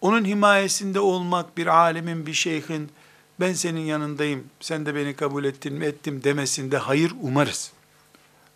Onun 0.00 0.24
himayesinde 0.24 1.00
olmak 1.00 1.56
bir 1.56 1.66
alimin, 1.66 2.26
bir 2.26 2.32
şeyhin, 2.32 2.92
ben 3.40 3.52
senin 3.52 3.80
yanındayım, 3.80 4.44
sen 4.60 4.86
de 4.86 4.94
beni 4.94 5.16
kabul 5.16 5.44
ettin 5.44 5.74
mi 5.74 5.84
ettim 5.84 6.24
demesinde 6.24 6.78
hayır 6.78 7.12
umarız. 7.20 7.72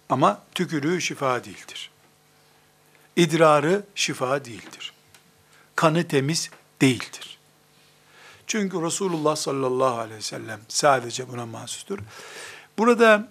Ama 0.08 0.42
tükürüğü 0.54 1.00
şifa 1.00 1.44
değildir. 1.44 1.90
İdrarı 3.16 3.84
şifa 3.94 4.44
değildir. 4.44 4.92
Kanı 5.76 6.08
temiz 6.08 6.50
değildir. 6.80 7.35
Çünkü 8.46 8.82
Resulullah 8.82 9.36
sallallahu 9.36 9.98
aleyhi 9.98 10.18
ve 10.18 10.22
sellem 10.22 10.60
sadece 10.68 11.28
buna 11.28 11.46
mahsustur. 11.46 11.98
Burada 12.78 13.28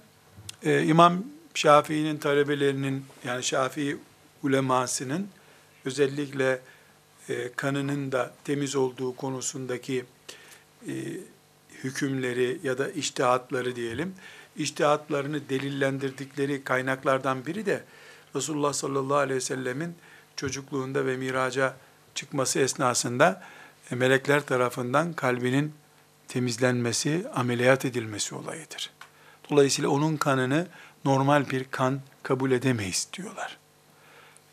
e, 0.64 0.84
İmam 0.84 1.24
Şafii'nin 1.54 2.18
talebelerinin 2.18 3.06
yani 3.26 3.44
Şafii 3.44 3.98
ulemasının 4.44 5.28
özellikle 5.86 6.62
e, 7.30 7.52
kanının 7.56 8.12
da 8.12 8.34
temiz 8.44 8.76
olduğu 8.76 9.16
konusundaki 9.16 10.06
e, 10.88 10.94
hükümleri 11.84 12.60
ya 12.64 12.78
da 12.78 12.92
iştihatları 12.92 13.76
diyelim, 13.76 14.14
iştihatlarını 14.56 15.50
delillendirdikleri 15.50 16.64
kaynaklardan 16.64 17.46
biri 17.46 17.66
de 17.66 17.84
Resulullah 18.36 18.74
sallallahu 18.74 19.18
aleyhi 19.18 19.38
ve 19.38 19.42
sellemin 19.42 19.96
çocukluğunda 20.36 21.06
ve 21.06 21.18
miraca 21.18 21.78
çıkması 22.16 22.60
esnasında 22.60 23.44
melekler 23.92 24.46
tarafından 24.46 25.14
kalbinin 25.14 25.74
temizlenmesi, 26.28 27.26
ameliyat 27.36 27.86
edilmesi 27.86 28.36
olayıdır. 28.36 28.92
Dolayısıyla 29.50 29.90
onun 29.90 30.18
kanını 30.18 30.68
normal 31.06 31.50
bir 31.50 31.64
kan 31.64 32.02
kabul 32.24 32.52
edemeyiz 32.52 33.08
diyorlar. 33.14 33.58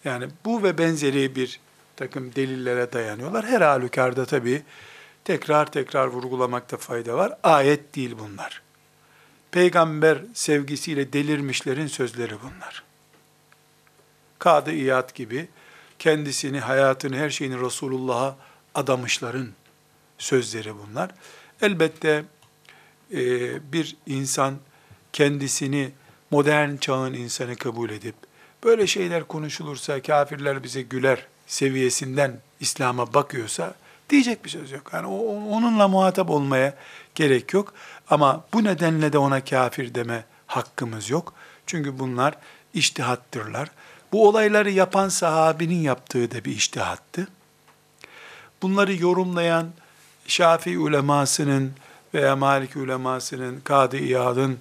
Yani 0.05 0.29
bu 0.45 0.63
ve 0.63 0.79
benzeri 0.79 1.37
bir 1.37 1.61
takım 1.97 2.35
delillere 2.35 2.93
dayanıyorlar. 2.93 3.47
Her 3.47 3.61
halükarda 3.61 4.27
tabii 4.27 4.63
tekrar 5.25 5.73
tekrar 5.73 6.07
vurgulamakta 6.07 6.77
fayda 6.77 7.17
var. 7.17 7.39
Ayet 7.43 7.95
değil 7.95 8.17
bunlar. 8.19 8.63
Peygamber 9.51 10.19
sevgisiyle 10.35 11.13
delirmişlerin 11.13 11.87
sözleri 11.87 12.35
bunlar. 12.43 12.83
Kadı 14.39 14.73
İyad 14.73 15.15
gibi 15.15 15.49
kendisini, 15.99 16.61
hayatını, 16.61 17.17
her 17.17 17.31
şeyini 17.31 17.61
Resulullah'a 17.61 18.37
adamışların 18.75 19.49
sözleri 20.19 20.73
bunlar. 20.79 21.11
Elbette 21.63 22.25
e, 23.13 23.19
bir 23.73 23.97
insan 24.07 24.55
kendisini 25.13 25.93
modern 26.31 26.77
çağın 26.77 27.15
insanı 27.15 27.57
kabul 27.57 27.91
edip, 27.91 28.15
böyle 28.65 28.87
şeyler 28.87 29.25
konuşulursa 29.25 30.03
kafirler 30.03 30.63
bize 30.63 30.83
güler 30.83 31.27
seviyesinden 31.47 32.41
İslam'a 32.61 33.15
bakıyorsa, 33.15 33.75
diyecek 34.11 34.45
bir 34.45 34.51
söz 34.51 34.71
yok. 34.71 34.91
Yani 34.93 35.07
onunla 35.07 35.89
muhatap 35.89 36.31
olmaya 36.31 36.75
gerek 37.15 37.55
yok. 37.55 37.75
Ama 38.11 38.45
bu 38.53 38.65
nedenle 38.65 39.13
de 39.13 39.19
ona 39.19 39.45
kafir 39.45 39.95
deme 39.95 40.25
hakkımız 40.47 41.11
yok. 41.11 41.35
Çünkü 41.67 41.99
bunlar 41.99 42.35
iştihattırlar. 42.75 43.71
Bu 44.13 44.29
olayları 44.29 44.71
yapan 44.71 45.09
sahabinin 45.09 45.81
yaptığı 45.81 46.31
da 46.31 46.45
bir 46.45 46.53
iştihattı. 46.53 47.29
Bunları 48.63 48.97
yorumlayan 48.97 49.69
Şafii 50.27 50.79
ulemasının 50.79 51.73
veya 52.15 52.37
Malik 52.37 52.77
ulemasının, 52.77 53.61
Kadı 53.61 53.97
İyad'ın 53.97 54.59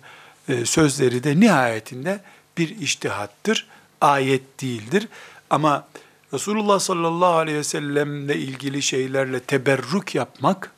e, 0.49 0.65
sözleri 0.65 1.23
de 1.23 1.39
nihayetinde 1.39 2.19
bir 2.57 2.79
iştihattır, 2.79 3.67
ayet 4.01 4.61
değildir. 4.61 5.07
Ama 5.49 5.87
Resulullah 6.33 6.79
sallallahu 6.79 7.33
aleyhi 7.33 7.57
ve 7.57 7.63
sellemle 7.63 8.35
ilgili 8.35 8.81
şeylerle 8.81 9.39
teberrük 9.39 10.15
yapmak, 10.15 10.71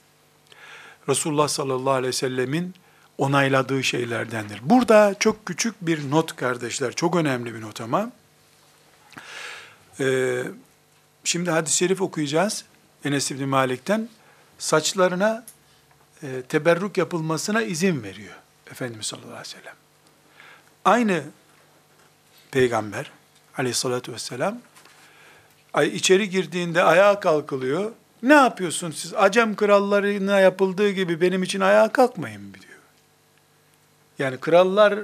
Resulullah 1.09 1.47
sallallahu 1.47 1.93
aleyhi 1.93 2.07
ve 2.07 2.13
sellemin 2.13 2.74
onayladığı 3.17 3.84
şeylerdendir. 3.84 4.59
Burada 4.63 5.15
çok 5.19 5.45
küçük 5.45 5.76
bir 5.82 6.11
not 6.11 6.36
kardeşler, 6.36 6.93
çok 6.93 7.15
önemli 7.15 7.55
bir 7.55 7.61
not 7.61 7.82
ama. 7.82 8.11
Ee, 9.99 10.43
şimdi 11.24 11.51
hadis-i 11.51 11.78
şerif 11.78 12.01
okuyacağız 12.01 12.65
Enes 13.06 13.32
İbni 13.32 13.45
Malik'ten. 13.45 14.10
Saçlarına 14.58 15.45
e, 16.24 16.41
teberrük 16.41 16.97
yapılmasına 16.97 17.62
izin 17.62 18.04
veriyor 18.04 18.36
Efendimiz 18.72 19.06
sallallahu 19.06 19.30
aleyhi 19.30 19.47
ve 19.47 19.60
sellem. 19.60 19.76
Aynı 20.86 21.24
peygamber 22.51 23.12
aleyhissalatü 23.58 24.14
vesselam 24.14 24.58
ay 25.74 25.88
içeri 25.88 26.30
girdiğinde 26.30 26.84
ayağa 26.84 27.20
kalkılıyor. 27.20 27.91
Ne 28.24 28.34
yapıyorsun 28.34 28.91
siz? 28.91 29.14
Acem 29.14 29.56
krallarına 29.56 30.39
yapıldığı 30.39 30.89
gibi 30.89 31.22
benim 31.22 31.43
için 31.43 31.60
ayağa 31.60 31.91
kalkmayın 31.91 32.54
diyor. 32.54 32.74
Yani 34.20 34.38
krallar 34.38 34.99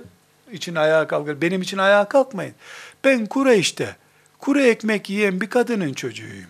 için 0.51 0.75
ayağa 0.75 1.07
kalkar. 1.07 1.41
Benim 1.41 1.61
için 1.61 1.77
ayağa 1.77 2.09
kalkmayın. 2.09 2.53
Ben 3.03 3.25
Kureyş'te 3.25 3.95
kuru 4.39 4.61
ekmek 4.61 5.09
yiyen 5.09 5.41
bir 5.41 5.49
kadının 5.49 5.93
çocuğuyum. 5.93 6.49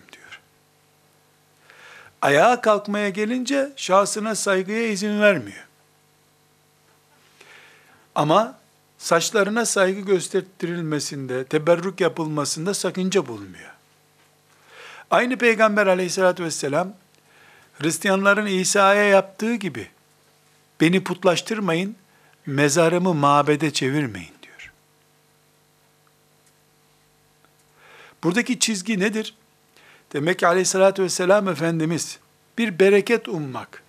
Ayağa 2.22 2.60
kalkmaya 2.60 3.08
gelince 3.08 3.72
şahsına 3.76 4.34
saygıya 4.34 4.86
izin 4.86 5.20
vermiyor. 5.20 5.66
Ama 8.14 8.58
saçlarına 8.98 9.66
saygı 9.66 10.00
göstertirilmesinde, 10.00 11.44
teberrük 11.44 12.00
yapılmasında 12.00 12.74
sakınca 12.74 13.26
bulmuyor. 13.26 13.70
Aynı 15.10 15.36
Peygamber 15.36 15.86
aleyhissalatü 15.86 16.44
vesselam, 16.44 16.92
Hristiyanların 17.78 18.46
İsa'ya 18.46 19.04
yaptığı 19.04 19.54
gibi, 19.54 19.90
beni 20.80 21.04
putlaştırmayın, 21.04 21.96
mezarımı 22.46 23.14
mabede 23.14 23.72
çevirmeyin 23.72 24.34
diyor. 24.42 24.72
Buradaki 28.24 28.58
çizgi 28.58 29.00
nedir? 29.00 29.34
Demek 30.12 30.38
ki 30.38 30.46
aleyhissalatü 30.46 31.02
vesselam 31.02 31.48
Efendimiz, 31.48 32.18
bir 32.58 32.78
bereket 32.78 33.28
ummak, 33.28 33.82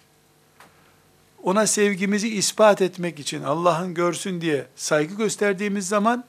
ona 1.43 1.67
sevgimizi 1.67 2.30
ispat 2.30 2.82
etmek 2.82 3.19
için 3.19 3.43
Allah'ın 3.43 3.93
görsün 3.93 4.41
diye 4.41 4.67
saygı 4.76 5.15
gösterdiğimiz 5.15 5.88
zaman 5.88 6.26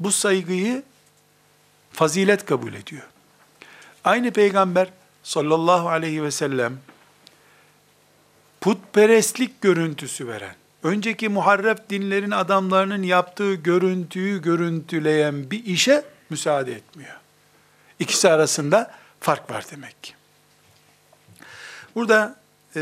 bu 0.00 0.12
saygıyı 0.12 0.82
fazilet 1.92 2.44
kabul 2.44 2.74
ediyor. 2.74 3.02
Aynı 4.04 4.30
peygamber 4.30 4.88
sallallahu 5.22 5.88
aleyhi 5.88 6.22
ve 6.22 6.30
sellem 6.30 6.78
putperestlik 8.60 9.60
görüntüsü 9.60 10.28
veren, 10.28 10.54
önceki 10.82 11.28
muharref 11.28 11.78
dinlerin 11.90 12.30
adamlarının 12.30 13.02
yaptığı 13.02 13.54
görüntüyü 13.54 14.42
görüntüleyen 14.42 15.50
bir 15.50 15.64
işe 15.64 16.04
müsaade 16.30 16.72
etmiyor. 16.72 17.16
İkisi 17.98 18.30
arasında 18.30 19.01
fark 19.21 19.51
var 19.51 19.65
demek 19.71 20.03
ki. 20.03 20.13
Burada 21.95 22.35
e, 22.75 22.81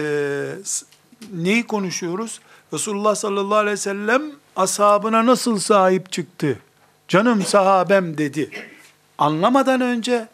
neyi 1.34 1.68
konuşuyoruz? 1.68 2.40
Resulullah 2.74 3.16
sallallahu 3.16 3.58
aleyhi 3.58 3.74
ve 3.74 3.78
sellem 3.78 4.22
ashabına 4.56 5.26
nasıl 5.26 5.60
sahip 5.60 6.12
çıktı? 6.12 6.60
Canım 7.08 7.44
sahabem 7.44 8.18
dedi. 8.18 8.50
Anlamadan 9.18 9.82
önce 9.82 10.28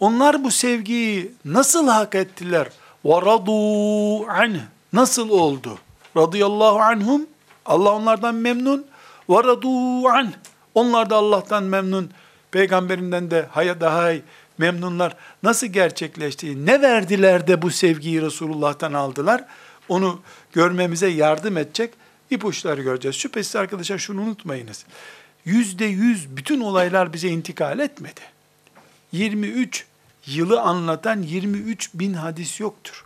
onlar 0.00 0.44
bu 0.44 0.50
sevgiyi 0.50 1.32
nasıl 1.44 1.88
hak 1.88 2.14
ettiler? 2.14 2.68
وَرَضُوا 3.04 4.26
عَنْهِ 4.26 4.60
Nasıl 4.92 5.30
oldu? 5.30 5.78
Radıyallahu 6.16 6.78
anhum. 6.78 7.26
Allah 7.66 7.92
onlardan 7.92 8.34
memnun. 8.34 8.86
وَرَضُوا 9.28 10.02
عَنْهِ 10.02 10.32
Onlar 10.74 11.10
da 11.10 11.16
Allah'tan 11.16 11.62
memnun. 11.62 12.10
Peygamberinden 12.50 13.30
de 13.30 13.48
haya 13.50 13.80
daha 13.80 14.12
memnunlar. 14.59 15.15
Nasıl 15.43 15.67
gerçekleşti? 15.67 16.65
Ne 16.65 16.81
verdiler 16.81 17.47
de 17.47 17.61
bu 17.61 17.71
sevgiyi 17.71 18.21
Resulullah'tan 18.21 18.93
aldılar? 18.93 19.45
Onu 19.89 20.21
görmemize 20.53 21.07
yardım 21.07 21.57
edecek 21.57 21.93
ipuçları 22.29 22.81
göreceğiz. 22.81 23.15
Şüphesiz 23.15 23.55
arkadaşlar 23.55 23.97
şunu 23.97 24.21
unutmayınız. 24.21 24.85
Yüzde 25.45 25.85
yüz 25.85 26.37
bütün 26.37 26.61
olaylar 26.61 27.13
bize 27.13 27.29
intikal 27.29 27.79
etmedi. 27.79 28.21
23 29.11 29.85
yılı 30.25 30.61
anlatan 30.61 31.21
23 31.21 31.89
bin 31.93 32.13
hadis 32.13 32.59
yoktur. 32.59 33.05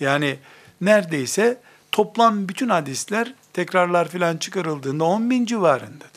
Yani 0.00 0.38
neredeyse 0.80 1.60
toplam 1.92 2.48
bütün 2.48 2.68
hadisler 2.68 3.34
tekrarlar 3.52 4.08
filan 4.08 4.36
çıkarıldığında 4.36 5.04
10 5.04 5.30
bin 5.30 5.46
civarındadır. 5.46 6.13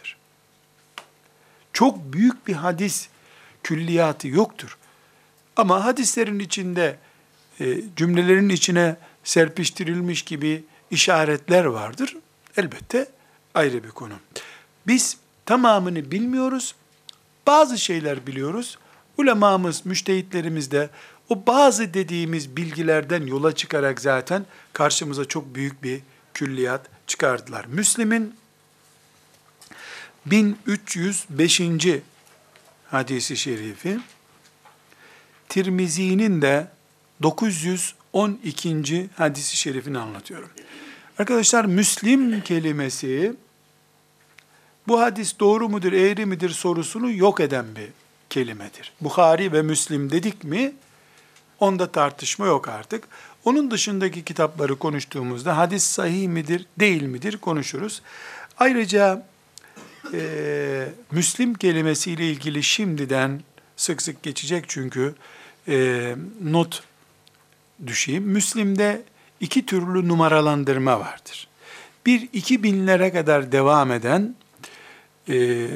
Çok 1.77 2.13
büyük 2.13 2.47
bir 2.47 2.53
hadis 2.53 3.09
külliyatı 3.63 4.27
yoktur. 4.27 4.77
Ama 5.55 5.85
hadislerin 5.85 6.39
içinde 6.39 6.97
e, 7.59 7.65
cümlelerin 7.95 8.49
içine 8.49 8.95
serpiştirilmiş 9.23 10.21
gibi 10.21 10.63
işaretler 10.91 11.65
vardır. 11.65 12.17
Elbette 12.57 13.07
ayrı 13.53 13.83
bir 13.83 13.89
konu. 13.89 14.13
Biz 14.87 15.17
tamamını 15.45 16.11
bilmiyoruz. 16.11 16.75
Bazı 17.47 17.77
şeyler 17.77 18.27
biliyoruz. 18.27 18.77
Ulemamız, 19.17 19.85
müştehitlerimiz 19.85 20.71
de 20.71 20.89
o 21.29 21.45
bazı 21.47 21.93
dediğimiz 21.93 22.57
bilgilerden 22.57 23.25
yola 23.25 23.55
çıkarak 23.55 24.01
zaten 24.01 24.45
karşımıza 24.73 25.25
çok 25.25 25.55
büyük 25.55 25.83
bir 25.83 26.01
külliyat 26.33 26.81
çıkardılar. 27.07 27.65
Müslim'in 27.65 28.35
1305. 30.31 31.61
hadisi 32.91 33.37
şerifi, 33.37 33.99
Tirmizi'nin 35.49 36.41
de 36.41 36.67
912. 37.23 39.09
hadisi 39.15 39.57
şerifini 39.57 39.97
anlatıyorum. 39.97 40.49
Arkadaşlar 41.19 41.65
Müslim 41.65 42.41
kelimesi 42.41 43.35
bu 44.87 45.01
hadis 45.01 45.39
doğru 45.39 45.69
mudur, 45.69 45.93
eğri 45.93 46.25
midir 46.25 46.49
sorusunu 46.49 47.11
yok 47.11 47.39
eden 47.39 47.65
bir 47.75 47.89
kelimedir. 48.29 48.93
Bukhari 49.01 49.51
ve 49.51 49.61
Müslim 49.61 50.11
dedik 50.11 50.43
mi 50.43 50.73
onda 51.59 51.91
tartışma 51.91 52.45
yok 52.45 52.67
artık. 52.67 53.07
Onun 53.45 53.71
dışındaki 53.71 54.23
kitapları 54.23 54.75
konuştuğumuzda 54.75 55.57
hadis 55.57 55.83
sahih 55.83 56.27
midir, 56.27 56.65
değil 56.79 57.03
midir 57.03 57.37
konuşuruz. 57.37 58.01
Ayrıca 58.57 59.25
e, 60.13 60.89
Müslim 61.11 61.53
kelimesiyle 61.53 62.29
ilgili 62.29 62.63
şimdiden 62.63 63.41
sık 63.75 64.01
sık 64.01 64.23
geçecek 64.23 64.65
çünkü 64.67 65.15
e, 65.67 66.15
not 66.43 66.83
düşeyim. 67.87 68.23
Müslim'de 68.23 69.01
iki 69.39 69.65
türlü 69.65 70.07
numaralandırma 70.07 70.99
vardır. 70.99 71.47
Bir 72.05 72.29
iki 72.33 72.63
binlere 72.63 73.11
kadar 73.11 73.51
devam 73.51 73.91
eden 73.91 74.35
e, 75.29 75.67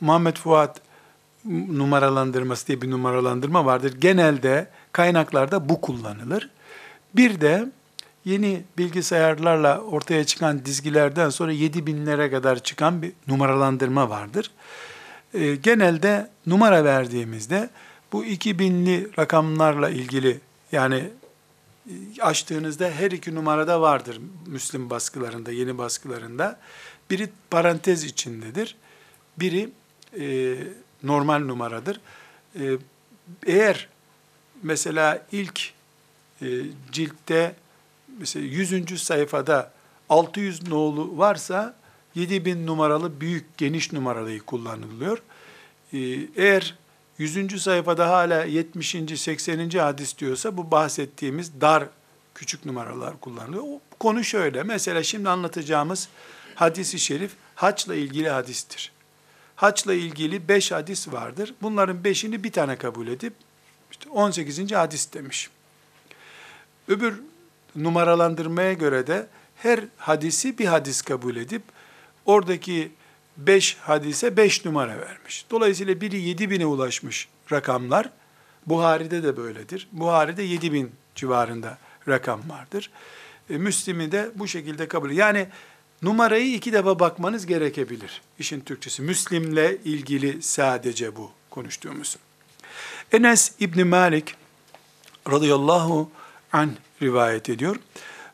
Muhammed 0.00 0.36
Fuat 0.36 0.80
numaralandırması 1.68 2.66
diye 2.66 2.82
bir 2.82 2.90
numaralandırma 2.90 3.64
vardır. 3.64 3.94
Genelde 4.00 4.68
kaynaklarda 4.92 5.68
bu 5.68 5.80
kullanılır. 5.80 6.50
Bir 7.14 7.40
de 7.40 7.68
yeni 8.28 8.62
bilgisayarlarla 8.78 9.80
ortaya 9.80 10.24
çıkan 10.24 10.64
dizgilerden 10.64 11.30
sonra 11.30 11.52
7 11.52 11.86
binlere 11.86 12.30
kadar 12.30 12.62
çıkan 12.62 13.02
bir 13.02 13.12
numaralandırma 13.26 14.10
vardır. 14.10 14.50
E, 15.34 15.54
genelde 15.54 16.30
numara 16.46 16.84
verdiğimizde 16.84 17.70
bu 18.12 18.24
2000'li 18.24 19.10
rakamlarla 19.18 19.90
ilgili 19.90 20.40
yani 20.72 21.10
e, 21.86 22.22
açtığınızda 22.22 22.90
her 22.90 23.10
iki 23.10 23.34
numarada 23.34 23.80
vardır 23.80 24.20
Müslim 24.46 24.90
baskılarında, 24.90 25.52
yeni 25.52 25.78
baskılarında. 25.78 26.58
Biri 27.10 27.28
parantez 27.50 28.04
içindedir. 28.04 28.76
Biri 29.38 29.70
e, 30.20 30.56
normal 31.02 31.38
numaradır. 31.38 32.00
E, 32.60 32.78
eğer 33.46 33.88
mesela 34.62 35.26
ilk 35.32 35.72
e, 36.42 36.46
ciltte 36.92 37.54
mesela 38.18 38.46
100. 38.46 39.02
sayfada 39.02 39.72
600 40.08 40.68
nolu 40.68 41.18
varsa 41.18 41.74
7000 42.14 42.66
numaralı 42.66 43.20
büyük 43.20 43.56
geniş 43.58 43.92
numaralıyı 43.92 44.40
kullanılıyor. 44.40 45.22
E, 45.92 45.98
eğer 46.36 46.74
100. 47.18 47.62
sayfada 47.62 48.10
hala 48.10 48.44
70. 48.44 48.96
80. 49.16 49.70
hadis 49.70 50.18
diyorsa 50.18 50.56
bu 50.56 50.70
bahsettiğimiz 50.70 51.60
dar 51.60 51.84
küçük 52.34 52.64
numaralar 52.64 53.20
kullanılıyor. 53.20 53.62
O 53.62 53.80
konu 53.98 54.24
şöyle. 54.24 54.62
Mesela 54.62 55.02
şimdi 55.02 55.28
anlatacağımız 55.28 56.08
hadisi 56.54 56.98
şerif 56.98 57.32
haçla 57.54 57.94
ilgili 57.94 58.28
hadistir. 58.28 58.92
Haçla 59.56 59.94
ilgili 59.94 60.48
beş 60.48 60.72
hadis 60.72 61.08
vardır. 61.12 61.54
Bunların 61.62 62.04
beşini 62.04 62.44
bir 62.44 62.52
tane 62.52 62.76
kabul 62.76 63.08
edip 63.08 63.32
işte 63.90 64.10
18. 64.10 64.72
hadis 64.72 65.12
demiş. 65.12 65.50
Öbür 66.88 67.20
numaralandırmaya 67.84 68.72
göre 68.72 69.06
de 69.06 69.26
her 69.56 69.80
hadisi 69.96 70.58
bir 70.58 70.66
hadis 70.66 71.02
kabul 71.02 71.36
edip 71.36 71.62
oradaki 72.26 72.92
beş 73.36 73.76
hadise 73.80 74.36
beş 74.36 74.64
numara 74.64 74.98
vermiş. 74.98 75.44
Dolayısıyla 75.50 76.00
biri 76.00 76.20
yedi 76.20 76.50
bine 76.50 76.66
ulaşmış 76.66 77.28
rakamlar. 77.52 78.10
Buhari'de 78.66 79.22
de 79.22 79.36
böyledir. 79.36 79.88
Buhari'de 79.92 80.42
yedi 80.42 80.72
bin 80.72 80.92
civarında 81.14 81.78
rakam 82.08 82.40
vardır. 82.48 82.90
E, 83.50 83.58
Müslim'i 83.58 84.12
de 84.12 84.30
bu 84.34 84.48
şekilde 84.48 84.88
kabul 84.88 85.10
Yani 85.10 85.48
numarayı 86.02 86.54
iki 86.54 86.72
defa 86.72 86.98
bakmanız 86.98 87.46
gerekebilir. 87.46 88.22
İşin 88.38 88.60
Türkçesi. 88.60 89.02
Müslim'le 89.02 89.78
ilgili 89.84 90.42
sadece 90.42 91.16
bu 91.16 91.30
konuştuğumuz. 91.50 92.16
Enes 93.12 93.52
İbni 93.60 93.84
Malik 93.84 94.34
radıyallahu 95.30 96.10
an 96.52 96.70
rivayet 97.02 97.48
ediyor. 97.48 97.76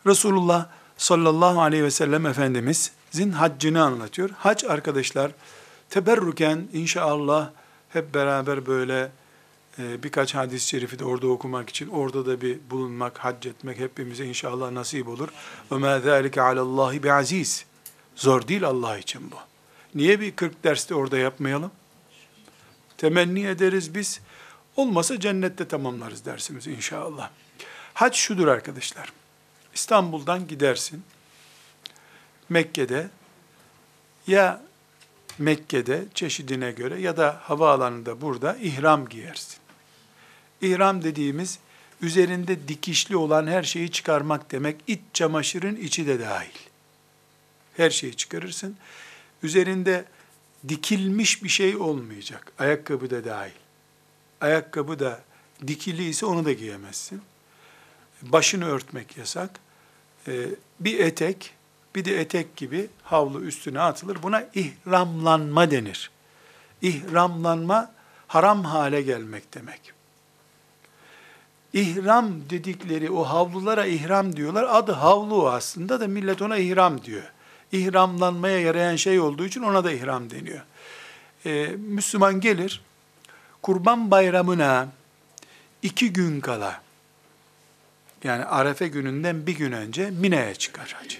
Resulullah 0.07 0.67
sallallahu 0.97 1.62
aleyhi 1.62 1.85
ve 1.85 1.91
sellem 1.91 2.27
Efendimizin 2.27 3.33
haccını 3.33 3.85
anlatıyor. 3.85 4.31
Hac 4.39 4.65
arkadaşlar 4.65 5.31
teberruken 5.91 6.69
inşallah 6.73 7.51
hep 7.89 8.15
beraber 8.15 8.67
böyle 8.67 9.12
e, 9.79 10.03
birkaç 10.03 10.35
hadis-i 10.35 10.69
şerifi 10.69 10.99
de 10.99 11.05
orada 11.05 11.27
okumak 11.27 11.71
için 11.71 11.89
orada 11.89 12.27
da 12.27 12.41
bir 12.41 12.59
bulunmak, 12.71 13.19
hac 13.19 13.47
etmek 13.47 13.79
hepimize 13.79 14.25
inşallah 14.25 14.71
nasip 14.71 15.09
olur. 15.09 15.29
Ve 15.73 15.77
mâ 15.77 16.01
zâlike 16.01 16.43
alallâhi 16.43 17.03
bi 17.03 17.12
aziz. 17.12 17.65
Zor 18.17 18.49
değil 18.49 18.65
Allah 18.65 18.99
için 18.99 19.31
bu. 19.31 19.37
Niye 19.95 20.21
bir 20.21 20.37
40 20.37 20.65
derste 20.65 20.95
orada 20.95 21.19
yapmayalım? 21.19 21.71
Temenni 22.97 23.47
ederiz 23.47 23.95
biz. 23.95 24.21
Olmasa 24.77 25.21
cennette 25.21 25.69
tamamlarız 25.69 26.25
dersimizi 26.25 26.73
inşallah. 26.73 27.31
Hac 27.95 28.15
şudur 28.15 28.49
arkadaşlar. 28.49 29.13
İstanbul'dan 29.75 30.47
gidersin. 30.47 31.03
Mekke'de 32.49 33.09
ya 34.27 34.63
Mekke'de 35.39 36.05
çeşidine 36.15 36.73
göre 36.73 37.01
ya 37.01 37.17
da 37.17 37.41
havaalanında 37.43 38.21
burada 38.21 38.57
ihram 38.57 39.09
giyersin. 39.09 39.59
İhram 40.61 41.05
dediğimiz 41.05 41.59
üzerinde 42.03 42.69
dikişli 42.69 43.17
olan 43.17 43.47
her 43.47 43.63
şeyi 43.63 43.91
çıkarmak 43.91 44.51
demek. 44.51 44.77
İç 44.87 45.01
çamaşırın 45.13 45.77
içi 45.77 46.07
de 46.07 46.21
dahil. 46.21 46.59
Her 47.77 47.91
şeyi 47.91 48.17
çıkarırsın. 48.17 48.77
Üzerinde 49.43 50.05
dikilmiş 50.69 51.45
bir 51.45 51.49
şey 51.49 51.77
olmayacak. 51.77 52.53
Ayakkabı 52.59 53.11
da 53.11 53.25
dahil. 53.25 53.53
Ayakkabı 54.41 54.99
da 54.99 55.23
dikili 55.67 56.09
ise 56.09 56.27
onu 56.27 56.45
da 56.45 56.53
giyemezsin. 56.53 57.23
Başını 58.33 58.66
örtmek 58.68 59.16
yasak. 59.16 59.51
Ee, 60.29 60.47
bir 60.81 60.99
etek, 60.99 61.55
bir 61.95 62.05
de 62.05 62.20
etek 62.20 62.57
gibi 62.57 62.89
havlu 63.03 63.41
üstüne 63.41 63.81
atılır. 63.81 64.22
Buna 64.22 64.45
ihramlanma 64.55 65.70
denir. 65.70 66.11
İhramlanma 66.83 67.93
haram 68.27 68.64
hale 68.64 69.03
gelmek 69.03 69.55
demek. 69.55 69.81
İhram 71.72 72.51
dedikleri 72.51 73.11
o 73.11 73.25
havlulara 73.25 73.87
ihram 73.87 74.37
diyorlar. 74.37 74.66
Adı 74.70 74.93
havlu 74.93 75.51
aslında 75.51 76.01
da 76.01 76.09
millet 76.09 76.43
ona 76.43 76.57
ihram 76.57 77.05
diyor. 77.05 77.33
İhramlanmaya 77.72 78.61
yarayan 78.61 78.97
şey 78.97 79.20
olduğu 79.20 79.45
için 79.47 79.62
ona 79.62 79.85
da 79.85 79.93
ihram 79.93 80.31
deniyor. 80.31 80.62
Ee, 81.47 81.66
Müslüman 81.77 82.41
gelir, 82.41 82.83
kurban 83.62 84.11
bayramına 84.11 84.89
iki 85.83 86.12
gün 86.12 86.41
kala, 86.41 86.84
yani 88.25 88.45
Arefe 88.45 88.89
gününden 88.89 89.47
bir 89.47 89.57
gün 89.57 89.72
önce 89.72 90.11
Mina'ya 90.11 90.55
çıkar 90.55 90.97
hacı. 91.01 91.18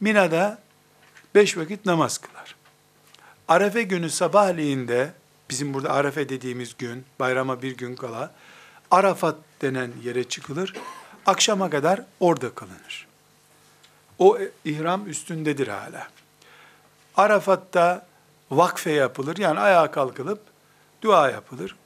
Mina'da 0.00 0.58
beş 1.34 1.56
vakit 1.56 1.86
namaz 1.86 2.18
kılar. 2.18 2.56
Arefe 3.48 3.82
günü 3.82 4.10
sabahleyiğinde, 4.10 5.12
bizim 5.50 5.74
burada 5.74 5.90
Arefe 5.90 6.28
dediğimiz 6.28 6.76
gün, 6.76 7.04
bayrama 7.20 7.62
bir 7.62 7.76
gün 7.76 7.96
kala, 7.96 8.34
Arafat 8.90 9.36
denen 9.62 9.92
yere 10.02 10.24
çıkılır. 10.24 10.74
Akşama 11.26 11.70
kadar 11.70 12.02
orada 12.20 12.54
kalınır. 12.54 13.06
O 14.18 14.38
ihram 14.64 15.08
üstündedir 15.08 15.68
hala. 15.68 16.08
Arafat'ta 17.16 18.06
vakfe 18.50 18.92
yapılır. 18.92 19.36
Yani 19.36 19.60
ayağa 19.60 19.90
kalkılıp 19.90 20.40
dua 21.02 21.30
yapılır. 21.30 21.76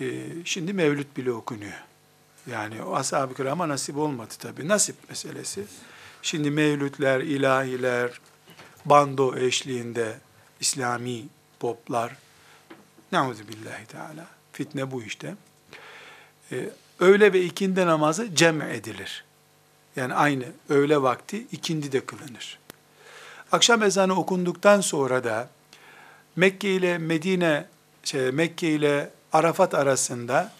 Ee, 0.00 0.04
şimdi 0.44 0.72
mevlüt 0.72 1.16
bile 1.16 1.32
okunuyor. 1.32 1.82
Yani 2.50 2.82
o 2.82 2.94
ashab-ı 2.94 3.34
kirama 3.34 3.68
nasip 3.68 3.96
olmadı 3.96 4.34
tabii. 4.38 4.68
Nasip 4.68 4.96
meselesi. 5.08 5.64
Şimdi 6.22 6.50
mevlütler, 6.50 7.20
ilahiler, 7.20 8.20
bando 8.84 9.36
eşliğinde 9.36 10.18
İslami 10.60 11.24
poplar. 11.60 12.16
Nauzu 13.12 13.48
billahi 13.48 13.86
teala. 13.86 14.26
Fitne 14.52 14.90
bu 14.90 15.02
işte. 15.02 15.34
Ee, 16.52 16.70
öğle 17.00 17.32
ve 17.32 17.42
ikindi 17.42 17.86
namazı 17.86 18.34
cem 18.34 18.62
edilir. 18.62 19.24
Yani 19.96 20.14
aynı 20.14 20.44
öğle 20.68 21.02
vakti 21.02 21.46
ikindi 21.52 21.92
de 21.92 22.06
kılınır. 22.06 22.58
Akşam 23.52 23.82
ezanı 23.82 24.14
okunduktan 24.14 24.80
sonra 24.80 25.24
da 25.24 25.48
Mekke 26.36 26.70
ile 26.70 26.98
Medine, 26.98 27.66
şey, 28.04 28.30
Mekke 28.30 28.68
ile 28.68 29.10
Arafat 29.32 29.74
arasında 29.74 30.52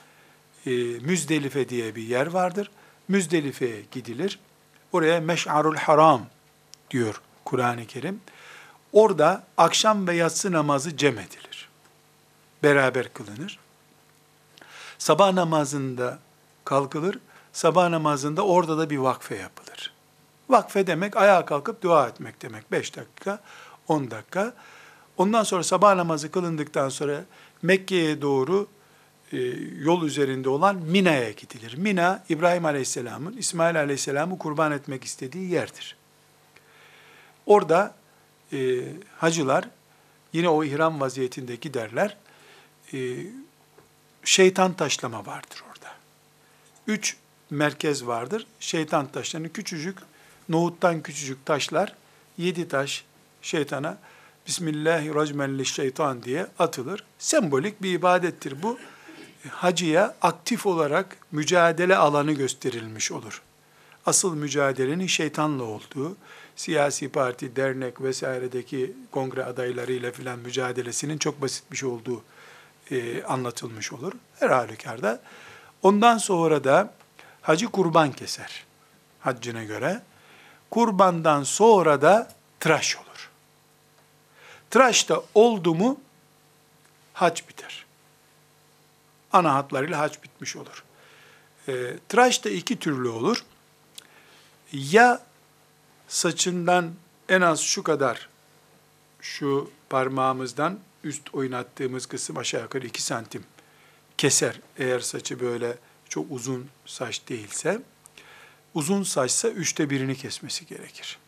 e, 0.67 0.71
Müzdelife 1.01 1.69
diye 1.69 1.95
bir 1.95 2.03
yer 2.03 2.27
vardır. 2.27 2.71
Müzdelife'ye 3.09 3.83
gidilir. 3.91 4.39
Oraya 4.93 5.21
Meş'arul 5.21 5.77
Haram 5.77 6.27
diyor 6.91 7.21
Kur'an-ı 7.45 7.87
Kerim. 7.87 8.21
Orada 8.93 9.45
akşam 9.57 10.07
ve 10.07 10.17
yatsı 10.17 10.53
namazı 10.53 10.97
cem 10.97 11.19
edilir. 11.19 11.69
Beraber 12.62 13.12
kılınır. 13.12 13.59
Sabah 14.99 15.33
namazında 15.33 16.19
kalkılır. 16.65 17.19
Sabah 17.53 17.89
namazında 17.89 18.47
orada 18.47 18.79
da 18.79 18.91
bir 18.91 18.97
vakfe 18.97 19.37
yapılır. 19.37 19.93
Vakfe 20.49 20.87
demek 20.87 21.17
ayağa 21.17 21.45
kalkıp 21.45 21.83
dua 21.83 22.09
etmek 22.09 22.43
demek. 22.43 22.73
5 22.73 22.97
dakika, 22.97 23.41
10 23.89 24.11
dakika. 24.11 24.55
Ondan 25.17 25.43
sonra 25.43 25.62
sabah 25.62 25.95
namazı 25.95 26.31
kılındıktan 26.31 26.89
sonra 26.89 27.25
Mekke'ye 27.62 28.23
doğru 28.23 28.69
yol 29.78 30.05
üzerinde 30.05 30.49
olan 30.49 30.76
Mina'ya 30.76 31.30
gidilir. 31.30 31.74
Mina, 31.76 32.24
İbrahim 32.28 32.64
Aleyhisselam'ın, 32.64 33.37
İsmail 33.37 33.78
Aleyhisselam'ı 33.78 34.39
kurban 34.39 34.72
etmek 34.72 35.05
istediği 35.05 35.51
yerdir. 35.51 35.97
Orada 37.47 37.95
e, 38.53 38.80
hacılar 39.16 39.68
yine 40.32 40.49
o 40.49 40.64
ihram 40.64 41.01
vaziyetinde 41.01 41.57
giderler. 41.57 42.16
E, 42.95 43.16
şeytan 44.24 44.72
taşlama 44.72 45.26
vardır 45.26 45.64
orada. 45.70 45.95
Üç 46.87 47.16
merkez 47.51 48.07
vardır. 48.07 48.47
Şeytan 48.61 49.07
taşlarını 49.07 49.53
küçücük, 49.53 49.99
nohuttan 50.49 51.03
küçücük 51.03 51.47
taşlar, 51.47 51.95
yedi 52.39 52.68
taş 52.68 53.05
şeytana 53.43 53.99
Bismillahirrahmanirrahim 54.47 55.66
şeytan 55.66 56.22
diye 56.22 56.47
atılır. 56.59 57.05
Sembolik 57.18 57.82
bir 57.82 57.93
ibadettir 57.93 58.62
bu. 58.62 58.78
Hacıya 59.51 60.14
aktif 60.22 60.66
olarak 60.66 61.16
mücadele 61.32 61.97
alanı 61.97 62.32
gösterilmiş 62.32 63.12
olur. 63.12 63.42
Asıl 64.07 64.34
mücadelenin 64.34 65.07
şeytanla 65.07 65.62
olduğu, 65.64 66.16
siyasi 66.57 67.09
parti, 67.09 67.57
dernek 67.57 68.03
vesairedeki 68.03 68.92
kongre 69.11 69.45
adaylarıyla 69.45 70.12
filan 70.12 70.38
mücadelesinin 70.38 71.18
çok 71.18 71.42
basit 71.42 71.72
bir 71.72 71.76
şey 71.76 71.88
olduğu 71.88 72.22
e, 72.90 73.22
anlatılmış 73.22 73.92
olur. 73.92 74.12
Her 74.40 74.51
halükarda. 74.51 75.20
Ondan 75.82 76.18
sonra 76.18 76.64
da 76.64 76.95
hacı 77.42 77.66
kurban 77.66 78.12
keser. 78.12 78.64
Haccına 79.20 79.64
göre. 79.64 80.03
Kurbandan 80.70 81.42
sonra 81.42 82.03
da 82.03 82.32
tıraş 82.61 82.97
olur. 82.97 83.30
Tıraş 84.70 85.09
da 85.09 85.22
oldu 85.34 85.74
mu 85.74 86.01
hac 87.12 87.40
biter. 87.49 87.84
Ana 89.35 89.55
hatlarıyla 89.55 89.99
hac 89.99 90.22
bitmiş 90.22 90.57
olur. 90.57 90.85
E, 91.68 91.99
tıraş 92.09 92.45
da 92.45 92.51
iki 92.51 92.78
türlü 92.78 93.09
olur. 93.09 93.45
Ya 94.72 95.22
saçından 96.09 96.93
en 97.28 97.41
az 97.41 97.61
şu 97.61 97.82
kadar 97.82 98.28
şu 99.20 99.70
parmağımızdan 99.91 100.78
üst 101.05 101.35
oynattığımız 101.35 102.07
kısım 102.07 102.39
aşağı 102.39 102.62
yukarı 102.62 102.87
2 102.87 103.03
santim 103.03 103.45
keser. 104.18 104.61
Eğer 104.78 105.01
saçı 105.01 105.41
böyle 105.41 105.78
çok 106.09 106.26
uzun 106.30 106.68
saç 106.87 107.22
değilse, 107.28 107.82
uzun 108.74 109.03
saçsa 109.03 109.49
üçte 109.49 109.91
birini 109.91 110.16
kesmesi 110.16 110.66
gerekir. 110.66 111.18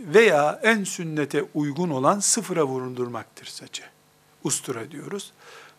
Veya 0.00 0.60
en 0.62 0.84
sünnete 0.84 1.44
uygun 1.54 1.90
olan 1.90 2.20
sıfıra 2.20 2.64
vurundurmaktır 2.64 3.46
saçı. 3.46 3.82
Ustura 4.44 4.90
diyoruz. 4.90 5.32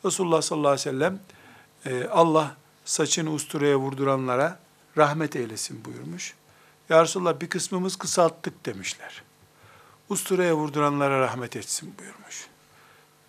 Resulullah 0.05 0.41
sallallahu 0.41 0.71
aleyhi 0.71 0.87
ve 0.87 0.91
sellem 0.91 1.19
e, 1.85 2.07
Allah 2.07 2.55
saçını 2.85 3.31
usturaya 3.31 3.77
vurduranlara 3.77 4.59
rahmet 4.97 5.35
eylesin 5.35 5.85
buyurmuş. 5.85 6.33
Ya 6.89 7.03
Resulullah 7.03 7.41
bir 7.41 7.49
kısmımız 7.49 7.95
kısalttık 7.95 8.65
demişler. 8.65 9.23
Usturaya 10.09 10.55
vurduranlara 10.55 11.19
rahmet 11.19 11.55
etsin 11.55 11.93
buyurmuş. 11.99 12.47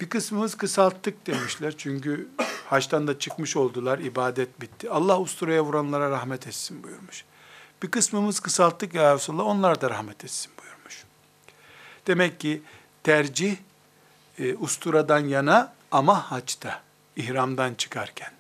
Bir 0.00 0.08
kısmımız 0.08 0.54
kısalttık 0.54 1.26
demişler 1.26 1.74
çünkü 1.78 2.28
haçtan 2.66 3.06
da 3.06 3.18
çıkmış 3.18 3.56
oldular, 3.56 3.98
ibadet 3.98 4.60
bitti. 4.60 4.90
Allah 4.90 5.20
usturaya 5.20 5.64
vuranlara 5.64 6.10
rahmet 6.10 6.46
etsin 6.46 6.82
buyurmuş. 6.82 7.24
Bir 7.82 7.90
kısmımız 7.90 8.40
kısalttık 8.40 8.94
ya 8.94 9.14
Resulallah, 9.14 9.46
onlar 9.46 9.80
da 9.80 9.90
rahmet 9.90 10.24
etsin 10.24 10.52
buyurmuş. 10.62 11.04
Demek 12.06 12.40
ki 12.40 12.62
tercih 13.02 13.56
e, 14.38 14.54
usturadan 14.54 15.20
yana 15.20 15.74
ama 15.92 16.30
haçta, 16.30 16.80
ihramdan 17.16 17.74
çıkarken. 17.74 18.32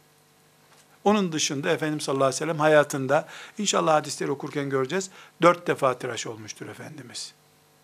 Onun 1.04 1.32
dışında 1.32 1.70
Efendimiz 1.70 2.04
sallallahu 2.04 2.24
aleyhi 2.24 2.36
ve 2.36 2.38
sellem 2.38 2.58
hayatında, 2.58 3.28
inşallah 3.58 3.94
hadisleri 3.94 4.30
okurken 4.30 4.70
göreceğiz, 4.70 5.10
dört 5.42 5.66
defa 5.66 5.98
tıraş 5.98 6.26
olmuştur 6.26 6.68
Efendimiz 6.68 7.34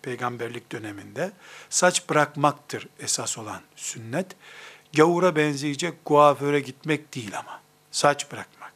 peygamberlik 0.01 0.71
döneminde 0.71 1.31
saç 1.69 2.09
bırakmaktır 2.09 2.87
esas 2.99 3.37
olan 3.37 3.61
sünnet. 3.75 4.35
Gavura 4.93 5.35
benzeyecek 5.35 6.05
kuaföre 6.05 6.59
gitmek 6.59 7.15
değil 7.15 7.39
ama. 7.39 7.61
Saç 7.91 8.31
bırakmak. 8.31 8.73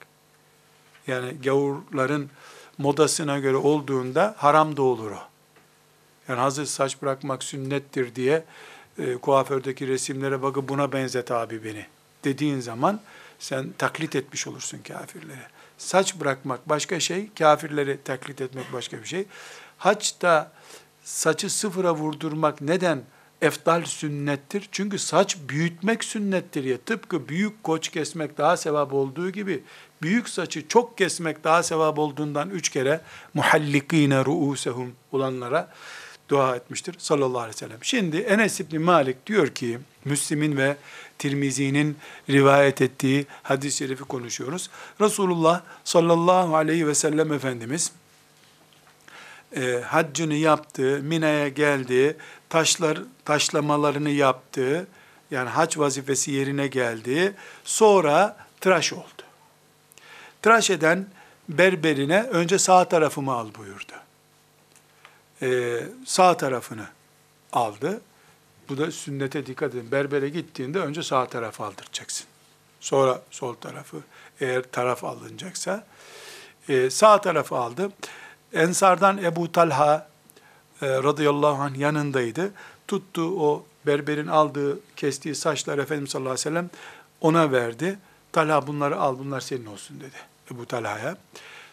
Yani 1.08 1.41
gavurların 1.41 2.30
modasına 2.78 3.39
göre 3.39 3.56
olduğunda 3.56 4.36
haram 4.38 4.78
da 4.78 4.82
olur 4.82 5.12
o. 5.12 5.20
Yani 6.28 6.39
hazır 6.39 6.66
saç 6.66 7.02
bırakmak 7.02 7.44
sünnettir 7.44 8.16
diye 8.16 8.44
e, 9.00 9.14
kuafördeki 9.14 9.88
resimlere 9.88 10.41
bakıp 10.41 10.70
buna 10.70 10.91
benzet 10.91 11.32
abi 11.32 11.64
beni 11.64 11.86
dediğin 12.24 12.60
zaman 12.60 13.00
sen 13.39 13.70
taklit 13.78 14.16
etmiş 14.16 14.48
olursun 14.48 14.80
kafirlere. 14.88 15.48
Saç 15.78 16.16
bırakmak 16.16 16.70
başka 16.70 17.00
şey, 17.00 17.30
kafirleri 17.39 18.00
taklit 18.04 18.41
etmek 18.41 18.74
başka 18.74 18.98
bir 18.98 19.06
şey. 19.06 19.26
Haçta 19.78 20.52
saçı 21.04 21.50
sıfıra 21.50 21.96
vurdurmak 21.96 22.62
neden 22.62 23.02
efdal 23.41 23.86
sünnettir? 23.86 24.70
Çünkü 24.72 25.00
saç 25.00 25.38
büyütmek 25.50 26.04
sünnettir 26.04 26.64
ya. 26.64 26.78
Tıpkı 26.78 27.30
büyük 27.30 27.64
koç 27.64 27.89
kesmek 27.89 28.38
daha 28.38 28.58
sevap 28.58 28.94
olduğu 28.94 29.30
gibi 29.30 29.64
büyük 30.02 30.30
saçı 30.30 30.68
çok 30.68 30.98
kesmek 30.98 31.44
daha 31.44 31.64
sevap 31.64 32.00
olduğundan 32.00 32.50
üç 32.50 32.70
kere 32.70 33.02
muhallikine 33.34 34.26
ruusehum 34.26 34.96
olanlara 35.12 35.74
dua 36.34 36.55
etmiştir 36.55 36.95
sallallahu 36.97 37.39
aleyhi 37.39 37.55
ve 37.55 37.59
sellem. 37.59 37.77
Şimdi 37.81 38.17
Enes 38.17 38.59
İbni 38.59 38.79
Malik 38.79 39.27
diyor 39.27 39.47
ki 39.47 39.79
Müslim'in 40.05 40.57
ve 40.57 40.77
Tirmizi'nin 41.19 41.97
rivayet 42.29 42.81
ettiği 42.81 43.25
hadis-i 43.43 43.77
şerifi 43.77 44.03
konuşuyoruz. 44.03 44.69
Resulullah 45.01 45.61
sallallahu 45.84 46.55
aleyhi 46.55 46.88
ve 46.88 46.95
sellem 46.95 47.34
Efendimiz 47.34 47.91
e, 49.55 49.81
haccını 49.86 50.34
yaptı, 50.34 50.99
Mina'ya 51.03 51.47
geldi, 51.47 52.17
taşlar 52.49 52.99
taşlamalarını 53.25 54.09
yaptı. 54.09 54.88
Yani 55.31 55.49
hac 55.49 55.77
vazifesi 55.77 56.31
yerine 56.31 56.67
geldi. 56.67 57.34
Sonra 57.63 58.38
tıraş 58.61 58.93
oldu. 58.93 59.23
Tıraş 60.41 60.69
eden 60.69 61.07
berberine 61.49 62.21
önce 62.23 62.59
sağ 62.59 62.86
tarafımı 62.86 63.34
al 63.34 63.47
buyurdu. 63.57 63.93
Ee, 65.44 65.84
sağ 66.06 66.38
tarafını 66.38 66.88
aldı. 67.54 68.02
Bu 68.70 68.78
da 68.78 68.91
sünnete 68.91 69.46
dikkat 69.46 69.76
edin. 69.76 69.91
Berbere 69.91 70.30
gittiğinde 70.30 70.80
önce 70.80 71.04
sağ 71.04 71.26
tarafı 71.26 71.64
aldıracaksın. 71.64 72.28
Sonra 72.80 73.22
sol 73.32 73.54
tarafı. 73.54 73.98
Eğer 74.41 74.64
taraf 74.72 75.04
alınacaksa. 75.04 75.84
Ee, 76.70 76.89
sağ 76.89 77.22
tarafı 77.22 77.56
aldı. 77.56 77.91
Ensardan 78.54 79.18
Ebu 79.18 79.52
Talha 79.52 80.08
e, 80.82 80.88
radıyallahu 80.88 81.62
anh 81.62 81.78
yanındaydı. 81.78 82.52
Tuttu 82.88 83.22
o 83.22 83.66
berberin 83.86 84.28
aldığı, 84.28 84.80
kestiği 84.96 85.36
saçlar 85.36 85.78
Efendimiz 85.78 86.12
sallallahu 86.12 86.32
aleyhi 86.32 86.48
ve 86.48 86.50
sellem 86.50 86.70
ona 87.22 87.52
verdi. 87.52 88.00
Talha 88.32 88.68
bunları 88.68 89.00
al, 89.00 89.20
bunlar 89.20 89.41
senin 89.41 89.66
olsun 89.66 90.00
dedi 90.00 90.16
Ebu 90.52 90.66
Talha'ya. 90.66 91.18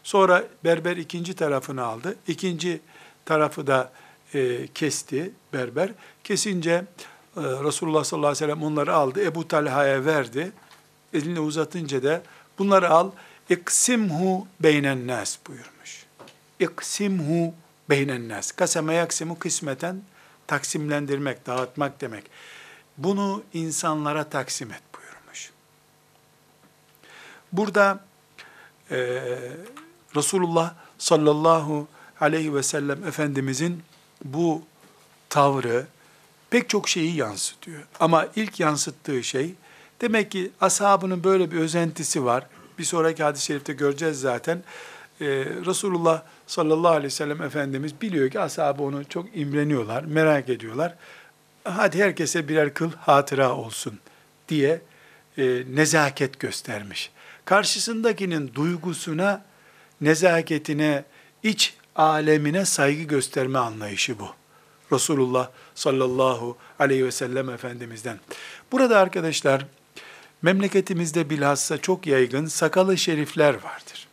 Sonra 0.03 0.45
berber 0.65 0.97
ikinci 0.97 1.35
tarafını 1.35 1.85
aldı. 1.85 2.17
İkinci 2.29 2.81
tarafı 3.25 3.67
da 3.67 3.93
e, 4.35 4.67
kesti 4.67 5.33
berber. 5.53 5.91
Kesince 6.25 6.71
e, 6.71 6.85
Resulullah 7.41 8.05
sallallahu 8.05 8.29
aleyhi 8.29 8.45
ve 8.45 8.47
sellem 8.47 8.63
onları 8.63 8.95
aldı. 8.95 9.25
Ebu 9.25 9.49
Talha'ya 9.49 10.05
verdi. 10.05 10.53
Elini 11.15 11.41
uzatınca 11.41 12.03
da 12.03 12.23
bunları 12.59 12.91
al, 12.91 13.11
İksimhu 13.51 14.47
beynen 14.61 15.07
nas 15.07 15.39
buyurmuş. 15.47 16.07
İksimhu 16.61 17.55
beynen 17.91 18.29
nas. 18.29 18.53
Kaseme 18.53 18.95
yaksimu 18.95 19.39
kısmeten 19.39 20.03
taksimlendirmek, 20.47 21.47
dağıtmak 21.47 22.01
demek. 22.01 22.25
Bunu 22.99 23.43
insanlara 23.53 24.25
taksim 24.25 24.73
et 24.73 24.83
buyurmuş. 24.95 25.51
Burada 27.53 28.05
e, 28.91 28.97
Resulullah 30.17 30.75
sallallahu 30.99 31.73
aleyhi 31.73 32.00
ve 32.23 32.63
sellem 32.63 33.05
Efendimizin 33.05 33.83
bu 34.25 34.63
tavrı 35.29 35.87
pek 36.51 36.69
çok 36.69 36.89
şeyi 36.89 37.17
yansıtıyor. 37.17 37.83
Ama 38.01 38.27
ilk 38.37 38.61
yansıttığı 38.61 39.25
şey, 39.25 39.55
demek 40.01 40.31
ki 40.31 40.51
ashabının 40.61 41.25
böyle 41.25 41.51
bir 41.51 41.57
özentisi 41.57 42.25
var. 42.25 42.47
Bir 42.79 42.85
sonraki 42.85 43.23
hadis-i 43.23 43.45
şerifte 43.45 43.73
göreceğiz 43.73 44.21
zaten. 44.21 44.63
Ee, 45.21 45.27
Resulullah 45.67 46.23
sallallahu 46.47 46.93
aleyhi 46.93 47.05
ve 47.05 47.11
sellem 47.11 47.43
Efendimiz 47.43 48.01
biliyor 48.01 48.31
ki 48.31 48.41
ashabı 48.41 48.83
onu 48.83 49.05
çok 49.05 49.37
imreniyorlar, 49.37 50.05
merak 50.05 50.49
ediyorlar. 50.49 50.95
Hadi 51.65 52.03
herkese 52.03 52.49
birer 52.49 52.75
kıl 52.75 52.91
hatıra 52.93 53.57
olsun 53.57 53.99
diye 54.49 54.81
e, 55.39 55.63
nezaket 55.75 56.41
göstermiş. 56.41 57.11
Karşısındakinin 57.45 58.55
duygusuna, 58.55 59.45
nezaketine, 60.01 61.05
iç 61.43 61.75
alemine 62.01 62.65
saygı 62.65 63.03
gösterme 63.03 63.59
anlayışı 63.59 64.19
bu. 64.19 64.29
Resulullah 64.93 65.49
sallallahu 65.75 66.57
aleyhi 66.79 67.05
ve 67.05 67.13
sellem 67.13 67.51
Efendimiz'den. 67.51 68.21
Burada 68.73 68.99
arkadaşlar 68.99 69.67
memleketimizde 70.43 71.31
bilhassa 71.31 71.79
çok 71.79 72.07
yaygın 72.07 72.47
sakalı 72.47 72.99
şerifler 72.99 73.55
vardır. 73.55 74.09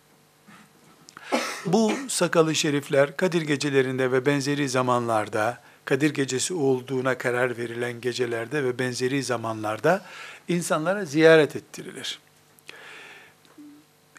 Bu 1.66 1.94
sakalı 2.08 2.56
şerifler 2.56 3.18
Kadir 3.18 3.42
gecelerinde 3.42 4.12
ve 4.12 4.26
benzeri 4.26 4.70
zamanlarda, 4.70 5.62
Kadir 5.86 6.14
gecesi 6.14 6.54
olduğuna 6.54 7.18
karar 7.18 7.58
verilen 7.58 8.02
gecelerde 8.02 8.64
ve 8.64 8.80
benzeri 8.80 9.24
zamanlarda 9.24 10.02
insanlara 10.48 11.06
ziyaret 11.06 11.56
ettirilir. 11.56 12.20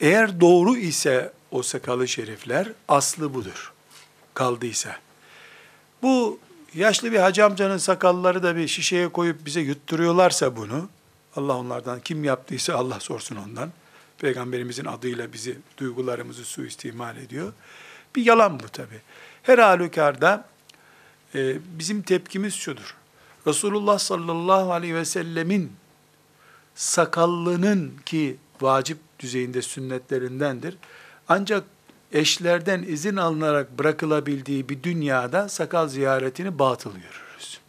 Eğer 0.01 0.41
doğru 0.41 0.77
ise 0.77 1.33
o 1.51 1.63
sakalı 1.63 2.09
şerifler 2.09 2.73
aslı 2.89 3.35
budur. 3.35 3.73
Kaldıysa. 4.35 4.97
Bu 6.03 6.39
yaşlı 6.75 7.13
bir 7.13 7.19
hacı 7.19 7.45
amcanın 7.45 7.79
sakalları 7.79 8.43
da 8.43 8.57
bir 8.57 8.69
şişeye 8.69 9.09
koyup 9.09 9.47
bize 9.47 9.61
yutturuyorlarsa 9.61 10.57
bunu, 10.57 10.89
Allah 11.37 11.57
onlardan 11.57 12.01
kim 12.01 12.25
yaptıysa 12.25 12.75
Allah 12.75 13.01
sorsun 13.01 13.37
ondan. 13.37 13.73
Peygamberimizin 14.19 14.85
adıyla 14.85 15.33
bizi, 15.33 15.59
duygularımızı 15.79 16.45
suistimal 16.45 17.17
ediyor. 17.17 17.53
Bir 18.17 18.27
yalan 18.27 18.61
bu 18.61 18.69
tabi. 18.69 19.01
Her 19.43 19.59
halükarda 19.59 20.49
e, 21.35 21.57
bizim 21.79 22.03
tepkimiz 22.03 22.55
şudur. 22.55 22.97
Resulullah 23.47 23.99
sallallahu 23.99 24.73
aleyhi 24.73 24.95
ve 24.95 25.05
sellemin 25.05 25.73
sakallının 26.75 27.97
ki 28.07 28.37
vacip 28.61 28.99
düzeyinde 29.19 29.63
sünnetlerindendir. 29.63 30.77
Ancak 31.29 31.65
eşlerden 32.13 32.83
izin 32.83 33.17
alınarak 33.17 33.79
bırakılabildiği 33.79 34.69
bir 34.69 34.83
dünyada 34.83 35.49
sakal 35.49 35.89
ziyaretini 35.89 36.59
batıl 36.59 36.93
görürüz. 36.93 37.61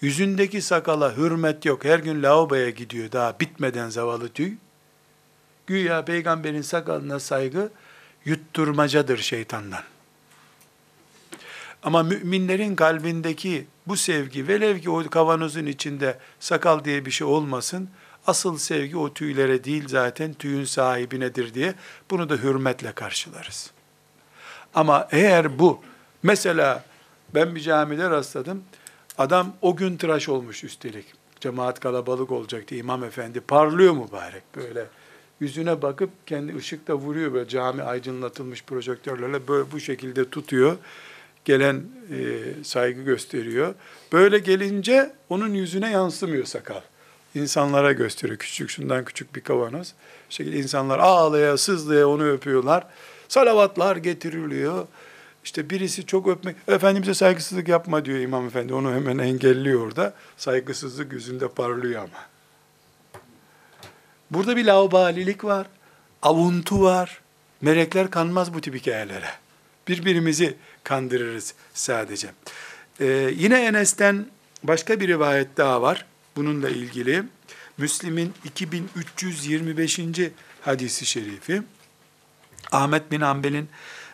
Yüzündeki 0.00 0.62
sakala 0.62 1.16
hürmet 1.16 1.64
yok. 1.64 1.84
Her 1.84 1.98
gün 1.98 2.22
lavaboya 2.22 2.70
gidiyor 2.70 3.12
daha 3.12 3.40
bitmeden 3.40 3.88
zavallı 3.88 4.28
tüy. 4.28 4.52
Güya 5.66 6.04
peygamberin 6.04 6.62
sakalına 6.62 7.20
saygı 7.20 7.70
yutturmacadır 8.24 9.18
şeytandan. 9.18 9.82
Ama 11.82 12.02
müminlerin 12.02 12.76
kalbindeki 12.76 13.66
bu 13.86 13.96
sevgi, 13.96 14.48
velev 14.48 14.78
ki 14.78 14.90
o 14.90 15.10
kavanozun 15.10 15.66
içinde 15.66 16.18
sakal 16.40 16.84
diye 16.84 17.06
bir 17.06 17.10
şey 17.10 17.26
olmasın, 17.26 17.90
asıl 18.26 18.58
sevgi 18.58 18.96
o 18.96 19.14
tüylere 19.14 19.64
değil 19.64 19.88
zaten 19.88 20.34
tüyün 20.34 20.64
sahibinedir 20.64 21.54
diye 21.54 21.74
bunu 22.10 22.28
da 22.28 22.34
hürmetle 22.34 22.92
karşılarız. 22.92 23.70
Ama 24.74 25.08
eğer 25.10 25.58
bu, 25.58 25.80
mesela 26.22 26.84
ben 27.34 27.54
bir 27.54 27.60
camide 27.60 28.10
rastladım, 28.10 28.64
adam 29.18 29.54
o 29.62 29.76
gün 29.76 29.96
tıraş 29.96 30.28
olmuş 30.28 30.64
üstelik. 30.64 31.06
Cemaat 31.40 31.80
kalabalık 31.80 32.32
olacak 32.32 32.68
diye 32.68 32.80
imam 32.80 33.04
efendi 33.04 33.40
parlıyor 33.40 33.92
mübarek 33.92 34.42
böyle. 34.56 34.86
Yüzüne 35.40 35.82
bakıp 35.82 36.10
kendi 36.26 36.56
ışıkta 36.56 36.94
vuruyor 36.94 37.32
böyle 37.32 37.48
cami 37.48 37.82
aydınlatılmış 37.82 38.64
projektörlerle 38.64 39.48
böyle 39.48 39.72
bu 39.72 39.80
şekilde 39.80 40.30
tutuyor 40.30 40.76
gelen 41.44 41.82
e, 42.10 42.64
saygı 42.64 43.02
gösteriyor. 43.02 43.74
Böyle 44.12 44.38
gelince 44.38 45.12
onun 45.28 45.54
yüzüne 45.54 45.90
yansımıyor 45.90 46.44
sakal. 46.44 46.80
İnsanlara 47.36 47.92
gösteriyor. 47.92 48.38
Küçük 48.38 48.70
şundan 48.70 49.04
küçük 49.04 49.36
bir 49.36 49.40
kavanoz. 49.40 49.94
Bu 50.30 50.32
şekilde 50.34 50.56
insanlar 50.56 50.98
ağlaya 50.98 51.56
sızlaya 51.56 52.08
onu 52.08 52.28
öpüyorlar. 52.28 52.86
Salavatlar 53.28 53.96
getiriliyor. 53.96 54.86
İşte 55.44 55.70
birisi 55.70 56.06
çok 56.06 56.28
öpmek, 56.28 56.56
Efendimiz'e 56.68 57.14
saygısızlık 57.14 57.68
yapma 57.68 58.04
diyor 58.04 58.18
İmam 58.18 58.46
Efendi. 58.46 58.74
Onu 58.74 58.94
hemen 58.94 59.18
engelliyor 59.18 59.86
orada. 59.86 60.14
Saygısızlık 60.36 61.12
yüzünde 61.12 61.48
parlıyor 61.48 62.00
ama. 62.00 62.22
Burada 64.30 64.56
bir 64.56 64.64
laubalilik 64.64 65.44
var. 65.44 65.66
Avuntu 66.22 66.82
var. 66.82 67.20
Melekler 67.60 68.10
kanmaz 68.10 68.54
bu 68.54 68.60
tip 68.60 68.74
hikayelere. 68.74 69.30
Birbirimizi 69.88 70.56
kandırırız 70.84 71.54
sadece. 71.74 72.28
Ee, 73.00 73.30
yine 73.36 73.64
Enes'ten 73.64 74.26
başka 74.62 75.00
bir 75.00 75.08
rivayet 75.08 75.56
daha 75.56 75.82
var 75.82 76.06
bununla 76.36 76.68
ilgili 76.68 77.24
Müslim'in 77.78 78.34
2325. 78.44 80.00
hadisi 80.60 81.06
şerifi, 81.06 81.62
Ahmet 82.72 83.10
bin 83.10 83.20
Ambel'in 83.20 83.68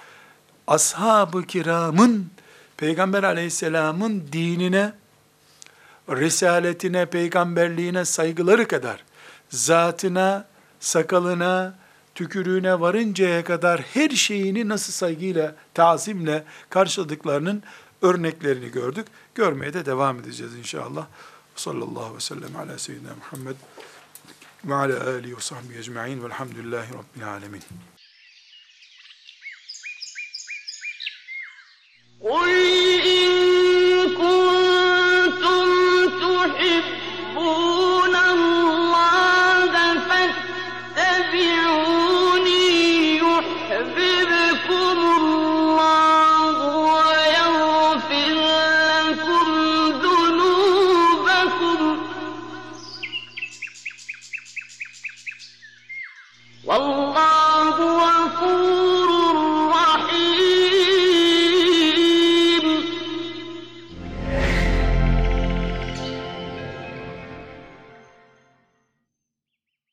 Ashab-ı 0.67 1.43
kiramın 1.43 2.29
Peygamber 2.77 3.23
aleyhisselamın 3.23 4.23
dinine, 4.31 4.93
risaletine, 6.09 7.05
peygamberliğine 7.05 8.05
saygıları 8.05 8.67
kadar 8.67 9.03
zatına, 9.49 10.47
sakalına, 10.79 11.75
tükürüğüne 12.15 12.79
varıncaya 12.79 13.43
kadar 13.43 13.81
her 13.81 14.09
şeyini 14.09 14.69
nasıl 14.69 14.93
saygıyla, 14.93 15.55
tazimle 15.73 16.43
karşıladıklarının 16.69 17.63
örneklerini 18.01 18.71
gördük. 18.71 19.07
Görmeye 19.35 19.73
de 19.73 19.85
devam 19.85 20.19
edeceğiz 20.19 20.55
inşallah. 20.55 21.05
Sallallahu 21.55 21.99
aleyhi 21.99 22.15
ve 22.15 22.19
sellem 22.19 22.55
ala 22.55 22.79
seyyidina 22.79 23.09
Muhammed 23.15 23.55
ve 24.65 24.73
ala 24.75 25.07
alihi 25.09 25.37
ve 25.37 25.41
sahbihi 25.41 25.79
ecma'in 25.79 26.23
velhamdülillahi 26.23 26.93
rabbil 26.93 27.27
alemin. 27.27 27.61
قل 32.21 32.49
إن 33.15 33.31
كنتم 34.21 35.67
تحبون 36.21 37.04